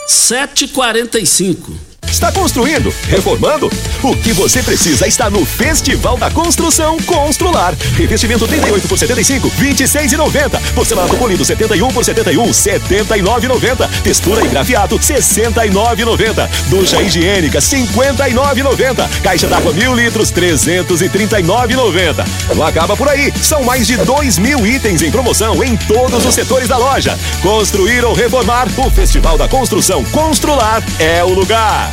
7h45. 0.10 1.93
Está 2.10 2.32
construindo? 2.32 2.94
Reformando? 3.08 3.72
O 4.02 4.16
que 4.16 4.34
você 4.34 4.62
precisa 4.62 5.08
está 5.08 5.30
no 5.30 5.46
Festival 5.46 6.18
da 6.18 6.30
Construção 6.30 6.98
Constrular. 7.00 7.74
Revestimento 7.96 8.48
38 8.48 8.88
por 8.88 8.98
75, 8.98 9.50
26,90. 9.50 10.60
Porcelanato 10.74 11.18
polido 11.18 11.46
71 11.46 11.88
por 11.90 12.04
71, 12.04 12.44
79,90. 12.50 13.90
Textura 14.04 14.44
e 14.44 14.48
grafiato 14.48 14.98
69,90. 15.00 16.50
Ducha 16.70 17.02
higiênica 17.02 17.60
59,90. 17.60 19.10
Caixa 19.22 19.48
d'água 19.48 19.74
mil 19.74 19.96
litros 19.96 20.32
339,90. 20.32 22.26
Não 22.56 22.66
acaba 22.66 22.96
por 22.98 23.08
aí. 23.08 23.32
São 23.42 23.64
mais 23.64 23.88
de 23.88 23.98
2 23.98 24.38
mil 24.38 24.66
itens 24.66 25.02
em 25.02 25.12
promoção 25.12 25.64
em 25.64 25.78
todos 25.78 26.26
os 26.26 26.34
setores 26.34 26.68
da 26.68 26.78
loja. 26.78 27.18
Construir 27.42 28.04
ou 28.04 28.14
reformar, 28.14 28.68
o 28.78 28.90
Festival 28.90 29.38
da 29.38 29.48
Construção 29.48 30.04
Constrular 30.06 30.84
é 31.00 31.24
o 31.24 31.30
lugar. 31.30 31.93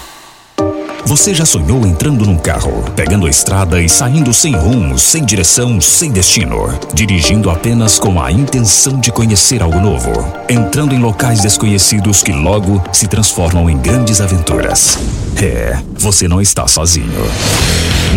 Você 1.04 1.34
já 1.34 1.44
sonhou 1.44 1.86
entrando 1.86 2.24
num 2.24 2.36
carro, 2.36 2.84
pegando 2.94 3.26
a 3.26 3.30
estrada 3.30 3.80
e 3.80 3.88
saindo 3.88 4.34
sem 4.34 4.56
rumo, 4.56 4.98
sem 4.98 5.24
direção, 5.24 5.80
sem 5.80 6.10
destino, 6.10 6.76
dirigindo 6.94 7.48
apenas 7.48 7.98
com 7.98 8.20
a 8.20 8.30
intenção 8.30 8.98
de 8.98 9.12
conhecer 9.12 9.62
algo 9.62 9.80
novo, 9.80 10.12
entrando 10.48 10.94
em 10.94 11.00
locais 11.00 11.40
desconhecidos 11.40 12.22
que 12.22 12.32
logo 12.32 12.82
se 12.92 13.06
transformam 13.06 13.70
em 13.70 13.78
grandes 13.78 14.20
aventuras? 14.20 14.98
É, 15.42 15.78
você 15.98 16.26
não 16.26 16.40
está 16.40 16.66
sozinho. 16.66 17.12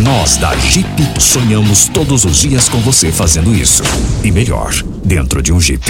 Nós 0.04 0.38
da 0.38 0.56
Jeep 0.56 0.88
sonhamos 1.20 1.88
todos 1.88 2.24
os 2.24 2.38
dias 2.38 2.70
com 2.70 2.80
você 2.80 3.12
fazendo 3.12 3.54
isso. 3.54 3.84
E 4.24 4.32
melhor, 4.32 4.74
dentro 5.04 5.42
de 5.42 5.52
um 5.52 5.60
Jeep. 5.60 5.84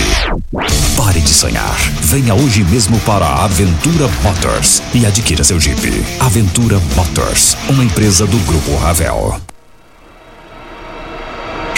Pare 0.98 1.22
de 1.22 1.30
sonhar. 1.30 1.78
Venha 2.02 2.34
hoje 2.34 2.64
mesmo 2.64 3.00
para 3.02 3.26
a 3.26 3.46
Aventura 3.46 4.08
Motors 4.24 4.82
e 4.94 5.06
adquira 5.06 5.44
seu 5.44 5.60
Jeep. 5.60 6.04
Aventura 6.20 6.80
Motors, 6.96 7.56
uma 7.70 7.84
empresa 7.84 8.26
do 8.26 8.38
Grupo 8.40 8.76
Ravel. 8.78 9.40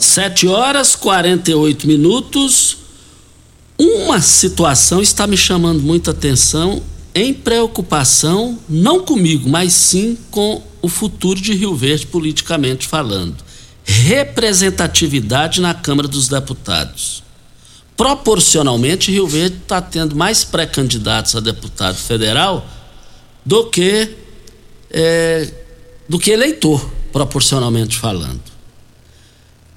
7 0.00 0.48
horas 0.48 0.96
48 0.96 1.86
minutos. 1.86 2.78
Uma 3.78 4.20
situação 4.20 5.00
está 5.00 5.26
me 5.26 5.36
chamando 5.36 5.80
muita 5.80 6.10
atenção 6.10 6.82
em 7.14 7.34
preocupação, 7.34 8.58
não 8.68 9.04
comigo, 9.04 9.48
mas 9.48 9.72
sim 9.72 10.16
com 10.30 10.62
o 10.80 10.88
futuro 10.88 11.40
de 11.40 11.52
Rio 11.52 11.74
Verde, 11.74 12.06
politicamente 12.06 12.86
falando. 12.86 13.36
Representatividade 13.84 15.60
na 15.60 15.74
Câmara 15.74 16.08
dos 16.08 16.28
Deputados. 16.28 17.22
Proporcionalmente, 17.96 19.10
Rio 19.10 19.26
Verde 19.26 19.56
está 19.62 19.82
tendo 19.82 20.16
mais 20.16 20.44
pré-candidatos 20.44 21.36
a 21.36 21.40
deputado 21.40 21.96
federal 21.96 22.66
do 23.44 23.66
que, 23.66 24.16
é, 24.90 25.52
do 26.08 26.18
que 26.18 26.30
eleitor, 26.30 26.88
proporcionalmente 27.12 27.98
falando. 27.98 28.49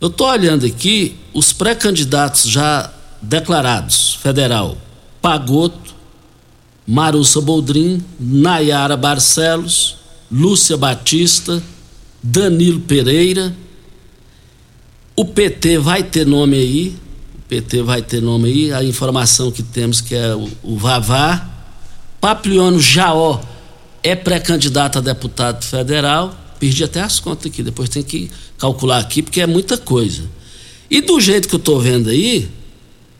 Eu 0.03 0.09
estou 0.09 0.27
olhando 0.27 0.65
aqui 0.65 1.15
os 1.33 1.53
pré-candidatos 1.53 2.43
já 2.43 2.91
declarados: 3.21 4.15
Federal, 4.15 4.77
Pagoto, 5.21 5.95
Marussa 6.85 7.39
Boldrin, 7.39 8.03
Nayara 8.19 8.97
Barcelos, 8.97 9.95
Lúcia 10.29 10.75
Batista, 10.75 11.63
Danilo 12.21 12.81
Pereira. 12.81 13.55
O 15.15 15.23
PT 15.23 15.77
vai 15.77 16.03
ter 16.03 16.27
nome 16.27 16.57
aí, 16.57 16.97
o 17.37 17.41
PT 17.47 17.81
vai 17.83 18.01
ter 18.01 18.21
nome 18.21 18.49
aí, 18.49 18.73
a 18.73 18.83
informação 18.83 19.51
que 19.51 19.63
temos 19.63 20.01
que 20.01 20.15
é 20.15 20.35
o, 20.35 20.49
o 20.63 20.77
Vavá. 20.77 21.49
Papliano 22.19 22.77
Jaó 22.77 23.39
é 24.03 24.17
pré-candidato 24.17 24.97
a 24.97 25.01
deputado 25.01 25.63
federal. 25.63 26.42
Perdi 26.63 26.85
até 26.85 27.01
as 27.01 27.19
contas 27.19 27.51
aqui, 27.51 27.61
depois 27.61 27.89
tem 27.89 28.01
que 28.01 28.31
calcular 28.57 28.99
aqui, 28.99 29.21
porque 29.21 29.41
é 29.41 29.45
muita 29.45 29.77
coisa. 29.77 30.23
E 30.89 31.01
do 31.01 31.19
jeito 31.19 31.49
que 31.49 31.55
eu 31.55 31.59
estou 31.59 31.77
vendo 31.77 32.09
aí, 32.09 32.49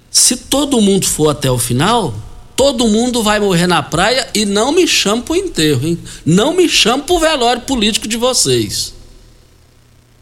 se 0.10 0.38
todo 0.38 0.80
mundo 0.80 1.06
for 1.06 1.28
até 1.28 1.52
o 1.52 1.58
final, 1.58 2.16
todo 2.56 2.88
mundo 2.88 3.22
vai 3.22 3.41
morrer 3.41 3.68
na 3.68 3.84
praia 3.84 4.30
e 4.34 4.46
não 4.46 4.72
me 4.72 4.88
chame 4.88 5.24
pro 5.24 5.36
enterro, 5.36 5.86
hein? 5.86 6.00
Não 6.26 6.56
me 6.56 6.70
chame 6.70 7.04
pro 7.04 7.20
velório 7.20 7.64
político 7.64 8.08
de 8.08 8.16
vocês. 8.16 8.94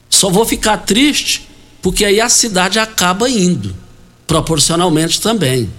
Só 0.10 0.32
vou 0.32 0.44
ficar 0.44 0.78
triste 0.78 1.48
porque 1.80 2.04
aí 2.04 2.20
a 2.20 2.28
cidade 2.28 2.80
acaba 2.80 3.30
indo, 3.30 3.76
proporcionalmente 4.26 5.22
também. 5.22 5.70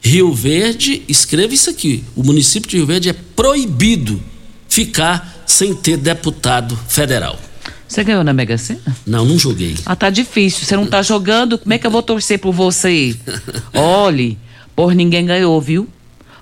Rio 0.00 0.32
Verde, 0.32 1.02
escreva 1.08 1.54
isso 1.54 1.70
aqui: 1.70 2.04
o 2.14 2.22
município 2.22 2.70
de 2.70 2.76
Rio 2.76 2.86
Verde 2.86 3.08
é 3.08 3.12
proibido 3.34 4.22
ficar 4.68 5.33
sem 5.46 5.74
ter 5.74 5.96
deputado 5.96 6.76
federal. 6.88 7.38
Você 7.86 8.02
ganhou 8.02 8.24
na 8.24 8.32
Mega 8.32 8.58
Sena? 8.58 8.80
Não, 9.06 9.24
não 9.24 9.38
joguei. 9.38 9.76
Ah, 9.86 9.94
tá 9.94 10.10
difícil. 10.10 10.64
Você 10.64 10.76
não 10.76 10.86
tá 10.86 11.00
jogando, 11.02 11.58
como 11.58 11.72
é 11.72 11.78
que 11.78 11.86
eu 11.86 11.90
vou 11.90 12.02
torcer 12.02 12.38
por 12.38 12.52
você? 12.52 13.16
Olhe, 13.72 14.38
por 14.74 14.94
ninguém 14.94 15.24
ganhou, 15.24 15.60
viu? 15.60 15.88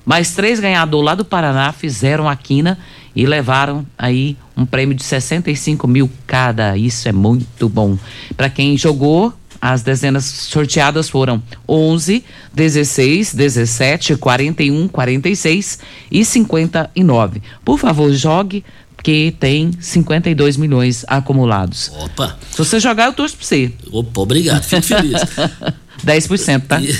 Mais 0.04 0.32
três 0.32 0.58
ganhadores 0.58 1.04
lá 1.04 1.14
do 1.14 1.24
Paraná 1.24 1.72
fizeram 1.72 2.28
a 2.28 2.34
quina 2.34 2.78
e 3.14 3.26
levaram 3.26 3.86
aí 3.98 4.36
um 4.56 4.64
prêmio 4.64 4.94
de 4.94 5.04
65 5.04 5.86
mil 5.86 6.10
cada. 6.26 6.76
Isso 6.76 7.08
é 7.08 7.12
muito 7.12 7.68
bom. 7.68 7.98
Para 8.36 8.48
quem 8.48 8.76
jogou, 8.76 9.32
as 9.60 9.82
dezenas 9.82 10.24
sorteadas 10.24 11.08
foram 11.08 11.40
11, 11.68 12.24
16, 12.52 13.34
17, 13.34 14.16
41, 14.16 14.88
46 14.88 15.78
e 16.10 16.24
59. 16.24 17.42
Por 17.64 17.78
favor, 17.78 18.12
jogue, 18.12 18.64
porque 19.02 19.34
tem 19.40 19.72
52 19.80 20.56
milhões 20.56 21.04
acumulados. 21.08 21.90
Opa! 21.98 22.38
Se 22.52 22.58
você 22.58 22.78
jogar, 22.78 23.06
eu 23.06 23.12
torço 23.12 23.36
pra 23.36 23.44
você. 23.44 23.72
Opa, 23.90 24.20
obrigado, 24.20 24.62
fico 24.62 24.80
feliz. 24.82 25.20
10%, 26.06 26.62
tá? 26.68 26.80
E- 26.80 26.96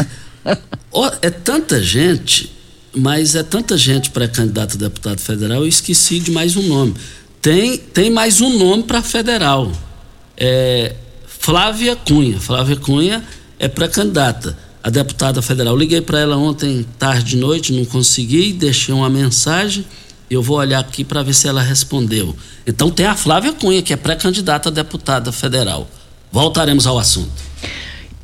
Ó, 0.90 1.08
é 1.22 1.30
tanta 1.30 1.80
gente, 1.80 2.52
mas 2.92 3.36
é 3.36 3.44
tanta 3.44 3.76
gente 3.76 4.10
para 4.10 4.26
candidato 4.26 4.74
a 4.74 4.78
deputado 4.78 5.20
federal, 5.20 5.60
eu 5.60 5.68
esqueci 5.68 6.18
de 6.18 6.32
mais 6.32 6.56
um 6.56 6.62
nome. 6.62 6.92
Tem, 7.40 7.78
tem 7.78 8.10
mais 8.10 8.40
um 8.40 8.58
nome 8.58 8.82
para 8.82 9.00
federal. 9.00 9.70
É 10.36 10.96
Flávia 11.26 11.94
Cunha. 11.94 12.38
Flávia 12.40 12.74
Cunha 12.76 13.22
é 13.60 13.68
pré-candidata 13.68 14.58
a 14.82 14.90
deputada 14.90 15.40
federal. 15.40 15.76
Liguei 15.76 16.00
para 16.00 16.18
ela 16.18 16.36
ontem, 16.36 16.84
tarde 16.98 17.24
de 17.30 17.36
noite, 17.36 17.72
não 17.72 17.84
consegui, 17.84 18.52
deixei 18.52 18.92
uma 18.92 19.08
mensagem. 19.08 19.84
Eu 20.32 20.42
vou 20.42 20.56
olhar 20.56 20.80
aqui 20.80 21.04
para 21.04 21.22
ver 21.22 21.34
se 21.34 21.46
ela 21.46 21.60
respondeu. 21.60 22.34
Então 22.66 22.90
tem 22.90 23.04
a 23.04 23.14
Flávia 23.14 23.52
Cunha, 23.52 23.82
que 23.82 23.92
é 23.92 23.96
pré-candidata 23.96 24.70
a 24.70 24.72
deputada 24.72 25.30
federal. 25.30 25.86
Voltaremos 26.30 26.86
ao 26.86 26.98
assunto. 26.98 27.51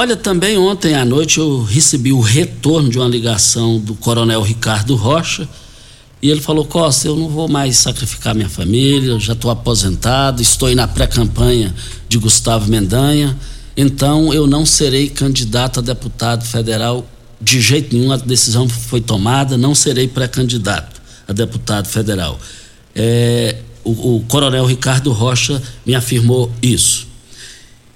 Olha, 0.00 0.14
também 0.14 0.56
ontem 0.56 0.94
à 0.94 1.04
noite 1.04 1.38
eu 1.38 1.60
recebi 1.64 2.12
o 2.12 2.20
retorno 2.20 2.88
de 2.88 2.96
uma 2.96 3.08
ligação 3.08 3.80
do 3.80 3.96
Coronel 3.96 4.42
Ricardo 4.42 4.94
Rocha 4.94 5.48
e 6.22 6.30
ele 6.30 6.40
falou: 6.40 6.64
Costa, 6.64 7.08
eu 7.08 7.16
não 7.16 7.28
vou 7.28 7.48
mais 7.48 7.78
sacrificar 7.78 8.32
minha 8.32 8.48
família, 8.48 9.10
eu 9.10 9.18
já 9.18 9.32
estou 9.32 9.50
aposentado, 9.50 10.40
estou 10.40 10.68
aí 10.68 10.76
na 10.76 10.86
pré-campanha 10.86 11.74
de 12.08 12.16
Gustavo 12.16 12.70
Mendanha, 12.70 13.36
então 13.76 14.32
eu 14.32 14.46
não 14.46 14.64
serei 14.64 15.08
candidato 15.08 15.80
a 15.80 15.82
deputado 15.82 16.44
federal 16.44 17.04
de 17.40 17.60
jeito 17.60 17.96
nenhum. 17.96 18.12
A 18.12 18.16
decisão 18.18 18.68
foi 18.68 19.00
tomada, 19.00 19.58
não 19.58 19.74
serei 19.74 20.06
pré-candidato 20.06 21.02
a 21.26 21.32
deputado 21.32 21.88
federal. 21.88 22.38
É, 22.94 23.56
o, 23.82 24.18
o 24.18 24.24
Coronel 24.28 24.64
Ricardo 24.64 25.10
Rocha 25.10 25.60
me 25.84 25.96
afirmou 25.96 26.52
isso. 26.62 27.08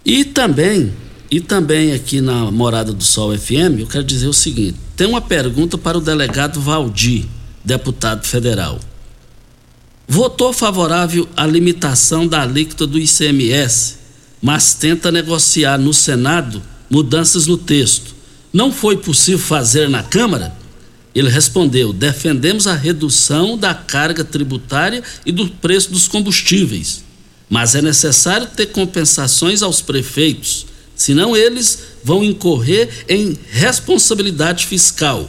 E 0.05 0.24
também 0.24 0.92
e 1.32 1.40
também 1.40 1.94
aqui 1.94 2.20
na 2.20 2.50
Morada 2.50 2.92
do 2.92 3.02
Sol 3.02 3.34
FM, 3.34 3.78
eu 3.78 3.86
quero 3.86 4.04
dizer 4.04 4.26
o 4.26 4.34
seguinte: 4.34 4.76
tem 4.94 5.06
uma 5.06 5.22
pergunta 5.22 5.78
para 5.78 5.96
o 5.96 6.00
delegado 6.00 6.60
Valdir, 6.60 7.24
deputado 7.64 8.26
federal. 8.26 8.78
Votou 10.06 10.52
favorável 10.52 11.26
à 11.34 11.46
limitação 11.46 12.26
da 12.26 12.42
alíquota 12.42 12.86
do 12.86 12.98
ICMS, 12.98 13.96
mas 14.42 14.74
tenta 14.74 15.10
negociar 15.10 15.78
no 15.78 15.94
Senado 15.94 16.62
mudanças 16.90 17.46
no 17.46 17.56
texto. 17.56 18.14
Não 18.52 18.70
foi 18.70 18.98
possível 18.98 19.38
fazer 19.38 19.88
na 19.88 20.02
Câmara? 20.02 20.54
Ele 21.14 21.30
respondeu: 21.30 21.94
defendemos 21.94 22.66
a 22.66 22.74
redução 22.74 23.56
da 23.56 23.72
carga 23.72 24.22
tributária 24.22 25.02
e 25.24 25.32
do 25.32 25.48
preço 25.48 25.92
dos 25.92 26.06
combustíveis, 26.06 27.02
mas 27.48 27.74
é 27.74 27.80
necessário 27.80 28.48
ter 28.48 28.66
compensações 28.66 29.62
aos 29.62 29.80
prefeitos 29.80 30.70
senão 31.03 31.36
eles 31.36 31.80
vão 32.05 32.22
incorrer 32.22 32.88
em 33.09 33.36
responsabilidade 33.50 34.68
fiscal. 34.68 35.28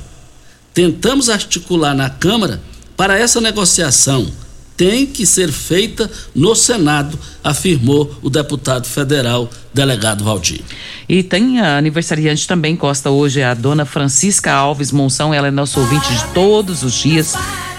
Tentamos 0.72 1.32
articular 1.32 1.96
na 1.96 2.12
Câmara 2.12 2.62
para 2.96 3.18
essa 3.18 3.42
negociação. 3.42 4.32
Tem 4.78 5.08
que 5.08 5.26
ser 5.26 5.52
feita 5.52 6.10
no 6.36 6.54
Senado, 6.54 7.18
afirmou 7.44 8.16
o 8.22 8.30
deputado 8.30 8.88
federal, 8.88 9.50
delegado 9.74 10.24
Valdir. 10.24 10.62
E 11.10 11.22
tem 11.22 11.60
a 11.60 11.78
aniversariante 11.78 12.48
também, 12.48 12.76
Costa, 12.76 13.10
hoje, 13.10 13.44
a 13.44 13.54
dona 13.54 13.86
Francisca 13.86 14.52
Alves 14.52 14.92
Monção, 14.92 15.34
ela 15.34 15.48
é 15.48 15.52
nosso 15.52 15.80
ouvinte 15.80 16.08
de 16.14 16.26
todos 16.34 16.84
os 16.84 16.94
dias 16.94 17.36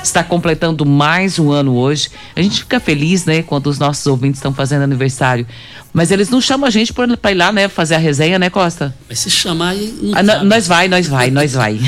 está 0.06 0.22
completando 0.22 0.84
mais 0.84 1.38
um 1.38 1.50
ano 1.50 1.74
hoje. 1.74 2.10
A 2.36 2.42
gente 2.42 2.60
fica 2.60 2.78
feliz, 2.78 3.24
né, 3.24 3.42
quando 3.42 3.68
os 3.68 3.78
nossos 3.78 4.06
ouvintes 4.06 4.38
estão 4.38 4.52
fazendo 4.52 4.82
aniversário. 4.82 5.46
Mas 5.92 6.10
eles 6.10 6.28
não 6.28 6.40
chamam 6.40 6.66
a 6.66 6.70
gente 6.70 6.92
para 6.92 7.30
ir 7.30 7.34
lá, 7.34 7.52
né, 7.52 7.68
fazer 7.68 7.94
a 7.94 7.98
resenha, 7.98 8.38
né, 8.38 8.50
Costa? 8.50 8.94
Mas 9.08 9.20
se 9.20 9.30
chamar 9.30 9.70
aí. 9.70 10.12
Ah, 10.12 10.22
nós 10.42 10.66
vai, 10.66 10.88
nós 10.88 11.06
vai, 11.06 11.30
nós 11.30 11.52
vai. 11.52 11.78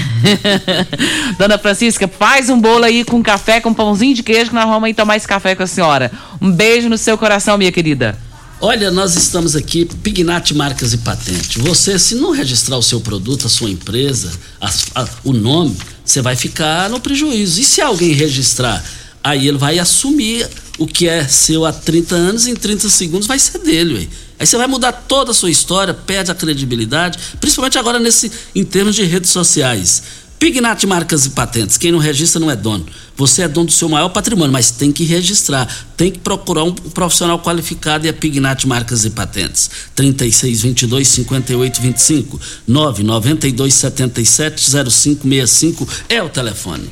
Dona 1.39 1.59
Francisca, 1.59 2.07
faz 2.07 2.49
um 2.49 2.61
bolo 2.61 2.85
aí 2.85 3.05
com 3.05 3.22
café, 3.22 3.61
com 3.61 3.74
pãozinho 3.74 4.14
de 4.14 4.22
queijo, 4.22 4.51
que 4.51 4.55
nós 4.55 4.66
vamos 4.66 4.85
aí 4.85 4.95
tomar 4.95 5.16
esse 5.16 5.27
café 5.27 5.55
com 5.55 5.64
a 5.64 5.66
senhora. 5.66 6.11
Um 6.41 6.51
beijo 6.51 6.89
no 6.89 6.99
seu 6.99 7.16
coração, 7.16 7.57
minha 7.57 7.72
querida. 7.72 8.18
Olha, 8.61 8.91
nós 8.91 9.16
estamos 9.16 9.55
aqui, 9.55 9.84
Pignat 9.84 10.53
Marcas 10.55 10.95
e 10.95 10.99
Patente. 10.99 11.59
Você, 11.59 11.99
se 11.99 12.14
não 12.14 12.30
registrar 12.30 12.78
o 12.78 12.82
seu 12.82 13.01
produto, 13.01 13.47
a 13.47 13.51
sua 13.51 13.68
empresa, 13.68 14.32
a, 14.61 14.70
a, 14.95 15.09
o 15.24 15.32
nome, 15.32 15.76
você 16.03 16.22
vai 16.22 16.34
ficar 16.37 16.89
no 16.89 16.99
prejuízo. 16.99 17.61
E 17.61 17.64
se 17.64 17.82
alguém 17.82 18.12
registrar, 18.12 18.82
aí 19.22 19.47
ele 19.47 19.59
vai 19.59 19.78
assumir 19.78 20.49
o 20.78 20.87
que 20.87 21.07
é 21.07 21.26
seu 21.28 21.66
há 21.66 21.72
30 21.72 22.14
anos, 22.14 22.47
em 22.47 22.55
30 22.55 22.89
segundos 22.89 23.26
vai 23.26 23.39
ser 23.39 23.59
dele. 23.59 23.95
Ué. 23.95 24.09
Aí 24.39 24.47
você 24.47 24.57
vai 24.57 24.66
mudar 24.66 24.93
toda 24.93 25.30
a 25.30 25.34
sua 25.34 25.51
história, 25.51 25.93
perde 25.93 26.30
a 26.30 26.34
credibilidade, 26.34 27.18
principalmente 27.41 27.78
agora 27.78 27.99
nesse, 27.99 28.30
em 28.55 28.64
termos 28.64 28.95
de 28.95 29.03
redes 29.05 29.30
sociais. 29.30 30.03
Pignat 30.39 30.87
Marcas 30.87 31.24
e 31.24 31.30
Patentes. 31.30 31.78
Quem 31.78 31.91
não 31.91 31.99
registra 31.99 32.39
não 32.39 32.51
é 32.51 32.57
dono. 32.57 32.84
Você 33.16 33.43
é 33.43 33.49
dono 33.49 33.66
do 33.66 33.72
seu 33.72 33.89
maior 33.89 34.11
patrimônio, 34.11 34.53
mas 34.53 34.70
tem 34.70 34.93
que 34.93 35.05
registrar. 35.05 35.66
Tem 35.97 36.11
que 36.11 36.18
procurar 36.18 36.64
um 36.64 36.72
profissional 36.72 37.39
qualificado 37.39 38.05
e 38.05 38.09
é 38.09 38.12
Pignat 38.12 38.66
Marcas 38.66 39.05
e 39.07 39.11
Patentes. 39.11 39.70
3622 39.95 41.09
5825 41.09 42.41
992 42.66 43.74
77 43.74 44.70
0565 44.70 45.89
é 46.09 46.22
o 46.22 46.28
telefone. 46.28 46.91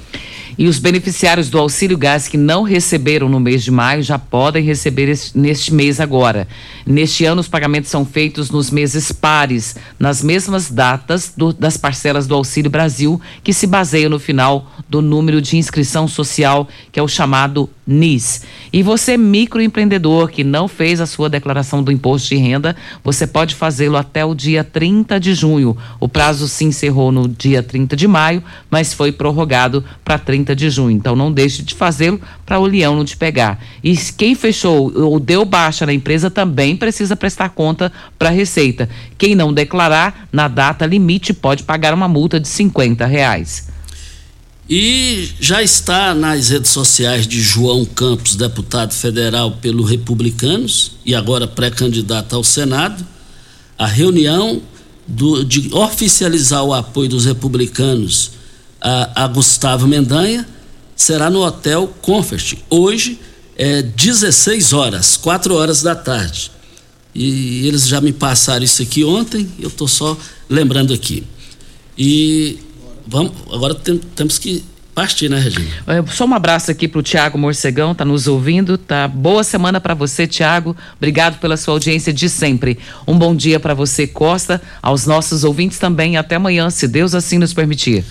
E 0.57 0.69
os 0.69 0.79
beneficiários 0.79 1.51
do 1.51 1.59
auxílio 1.59 1.99
gás 1.99 2.29
que 2.29 2.37
não 2.37 2.63
receberam 2.63 3.29
no 3.29 3.41
mês 3.41 3.63
de 3.65 3.71
maio 3.71 4.03
já 4.03 4.19
podem 4.19 4.65
receber 4.65 5.09
este, 5.09 5.37
neste 5.37 5.75
mês 5.75 6.01
agora. 6.01 6.47
Neste 6.87 7.25
ano, 7.25 7.41
os 7.41 7.49
pagamentos 7.49 7.91
são 7.91 8.05
feitos 8.05 8.51
nos 8.51 8.71
meses 8.71 9.11
pares, 9.11 9.77
nas 9.99 10.23
mesmas 10.23 10.71
datas 10.71 11.33
do, 11.37 11.53
das 11.53 11.77
parcelas 11.77 12.27
do 12.27 12.35
Auxílio 12.35 12.71
Brasil, 12.71 13.21
que 13.43 13.53
se 13.53 13.67
baseiam 13.67 14.11
no 14.11 14.19
final 14.19 14.71
do 14.89 15.03
número 15.03 15.43
de 15.43 15.57
inscrição 15.57 16.07
social, 16.07 16.69
que 16.93 17.01
é 17.01 17.03
o 17.03 17.09
chamado 17.09 17.69
NIS. 17.87 18.43
E 18.73 18.83
você, 18.83 19.17
microempreendedor 19.17 20.29
que 20.29 20.43
não 20.43 20.67
fez 20.67 21.01
a 21.01 21.07
sua 21.07 21.29
declaração 21.29 21.83
do 21.83 21.93
imposto 21.93 22.29
de 22.29 22.37
renda, 22.37 22.75
você 23.03 23.27
pode 23.27 23.55
fazê-lo 23.55 23.97
até 23.97 24.25
o 24.25 24.35
dia 24.35 24.65
30 24.65 25.21
de 25.21 25.35
junho. 25.35 25.77
O 26.01 26.09
prazo 26.09 26.49
se 26.49 26.65
encerrou 26.65 27.13
no 27.13 27.29
dia 27.29 27.63
30 27.63 27.95
de 27.95 28.09
maio, 28.09 28.43
mas 28.71 28.95
foi 28.95 29.13
prorrogado 29.13 29.85
para 30.05 30.19
30 30.19 30.57
de 30.57 30.71
junho. 30.71 30.97
Então 30.97 31.15
não 31.15 31.33
deixe 31.33 31.63
de 31.63 31.75
fazê-lo 31.75 32.21
para 32.47 32.59
o 32.59 32.67
leão 32.67 32.97
não 32.97 33.05
te 33.05 33.17
pegar. 33.17 33.63
E 33.83 33.97
quem 33.97 34.35
fechou 34.35 34.93
ou 34.95 35.21
deu 35.21 35.45
baixa 35.45 35.85
na 35.87 35.93
empresa 35.93 36.31
também 36.31 36.77
precisa 36.77 37.17
prestar 37.17 37.51
conta 37.51 37.93
para 38.19 38.29
a 38.29 38.33
Receita. 38.33 38.89
Quem 39.19 39.35
não 39.35 39.53
declarar 39.53 40.27
na 40.33 40.49
data 40.49 40.87
limite 40.87 41.33
pode 41.33 41.63
pagar 41.63 41.95
uma 41.95 42.09
multa 42.09 42.41
de 42.41 42.49
50 42.49 43.07
reais. 43.07 43.74
E 44.69 45.29
já 45.39 45.63
está 45.63 46.15
nas 46.15 46.49
redes 46.49 46.71
sociais 46.71 47.27
de 47.27 47.41
João 47.41 47.85
Campos, 47.85 48.35
deputado 48.35 48.95
federal 48.95 49.53
pelo 49.53 49.85
Republicanos 49.85 50.93
e 51.05 51.15
agora 51.15 51.47
pré-candidato 51.47 52.35
ao 52.35 52.43
Senado, 52.43 53.07
a 53.77 53.87
reunião 53.87 54.63
do, 55.07 55.45
de 55.45 55.75
oficializar 55.75 56.65
o 56.65 56.73
apoio 56.73 57.11
dos 57.11 57.27
republicanos 57.27 58.31
a, 58.81 59.25
a 59.25 59.29
Gustavo 59.29 59.87
Mendanha 59.87 60.47
será 60.97 61.29
no 61.29 61.43
Hotel 61.43 61.93
Comfort, 62.01 62.55
hoje 62.71 63.19
é 63.57 63.83
16 63.83 64.73
horas, 64.73 65.17
4 65.17 65.55
horas 65.55 65.83
da 65.83 65.95
tarde. 65.95 66.51
E 67.15 67.67
eles 67.67 67.87
já 67.87 68.01
me 68.01 68.13
passaram 68.13 68.65
isso 68.65 68.83
aqui 68.83 69.05
ontem, 69.05 69.49
eu 69.59 69.69
estou 69.69 69.87
só 69.87 70.17
lembrando 70.49 70.93
aqui. 70.93 71.23
E 71.97 72.59
vamos, 73.07 73.33
agora 73.53 73.75
tem, 73.75 73.99
temos 73.99 74.39
que 74.39 74.65
partir, 74.95 75.29
né, 75.29 75.39
Regina? 75.39 75.67
É, 75.87 76.05
só 76.13 76.25
um 76.25 76.35
abraço 76.35 76.71
aqui 76.71 76.87
para 76.87 77.01
o 77.01 77.03
Tiago 77.03 77.37
Morcegão, 77.37 77.95
tá 77.95 78.05
nos 78.05 78.29
ouvindo, 78.29 78.79
tá? 78.79 79.09
Boa 79.09 79.43
semana 79.43 79.81
para 79.81 79.93
você, 79.93 80.27
Tiago. 80.27 80.77
Obrigado 80.97 81.41
pela 81.41 81.57
sua 81.57 81.75
audiência 81.75 82.13
de 82.13 82.29
sempre. 82.29 82.79
Um 83.07 83.19
bom 83.19 83.35
dia 83.35 83.59
para 83.59 83.75
você, 83.75 84.07
Costa, 84.07 84.63
aos 84.81 85.05
nossos 85.05 85.43
ouvintes 85.43 85.79
também. 85.79 86.17
Até 86.17 86.37
amanhã, 86.37 86.71
se 86.71 86.87
Deus 86.87 87.15
assim 87.15 87.39
nos 87.39 87.53
permitir. 87.53 88.05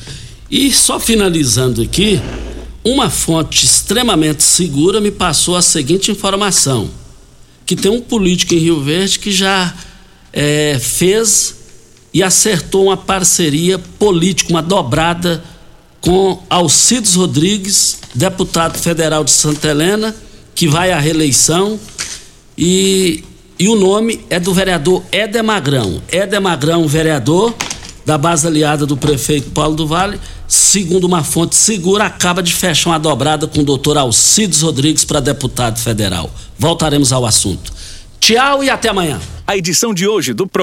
E 0.52 0.72
só 0.72 1.00
finalizando 1.00 1.82
aqui, 1.82 2.22
uma 2.84 3.10
fonte 3.10 3.66
extremamente 3.66 4.44
segura 4.44 5.00
me 5.00 5.10
passou 5.10 5.56
a 5.56 5.62
seguinte 5.62 6.12
informação: 6.12 6.90
que 7.66 7.76
tem 7.76 7.90
um 7.90 8.02
político 8.02 8.54
em 8.54 8.58
Rio 8.58 8.82
Verde 8.82 9.20
que 9.20 9.32
já 9.32 9.74
é, 10.34 10.78
fez 10.80 11.63
e 12.14 12.22
acertou 12.22 12.86
uma 12.86 12.98
parceria 12.98 13.80
política, 13.80 14.52
uma 14.52 14.62
dobrada 14.62 15.44
com 16.00 16.42
Alcides 16.50 17.16
Rodrigues, 17.16 18.00
deputado 18.14 18.78
federal 18.78 19.24
de 19.24 19.32
Santa 19.32 19.70
Helena, 19.70 20.16
que 20.54 20.68
vai 20.68 20.92
à 20.92 21.00
reeleição, 21.00 21.80
e, 22.58 23.24
e 23.58 23.68
o 23.68 23.76
nome 23.76 24.24
é 24.30 24.40
do 24.40 24.54
vereador 24.54 25.02
Éder 25.12 25.44
Magrão. 25.44 26.02
Éder 26.12 26.42
Magrão, 26.42 26.88
vereador 26.88 27.56
da 28.06 28.18
base 28.18 28.46
aliada 28.46 28.86
do 28.86 28.98
prefeito 28.98 29.50
Paulo 29.52 29.76
do 29.76 29.88
Vale, 29.88 30.20
segundo 30.48 31.06
uma 31.06 31.24
fonte 31.24 31.56
segura, 31.56 32.06
acaba 32.06 32.44
de 32.44 32.54
fechar 32.54 32.90
uma 32.92 33.00
dobrada 33.00 33.48
com 33.48 33.62
o 33.62 33.64
doutor 33.64 33.98
Alcides 33.98 34.62
Rodrigues 34.62 35.06
para 35.06 35.20
deputado 35.20 35.80
federal. 35.80 36.30
Voltaremos 36.60 37.14
ao 37.14 37.26
assunto. 37.26 37.74
Tchau 38.20 38.64
e 38.64 38.70
até 38.70 38.90
amanhã. 38.90 39.20
A 39.46 39.58
edição 39.58 39.94
de 39.94 40.08
hoje 40.08 40.34
do 40.34 40.48
programa 40.48 40.62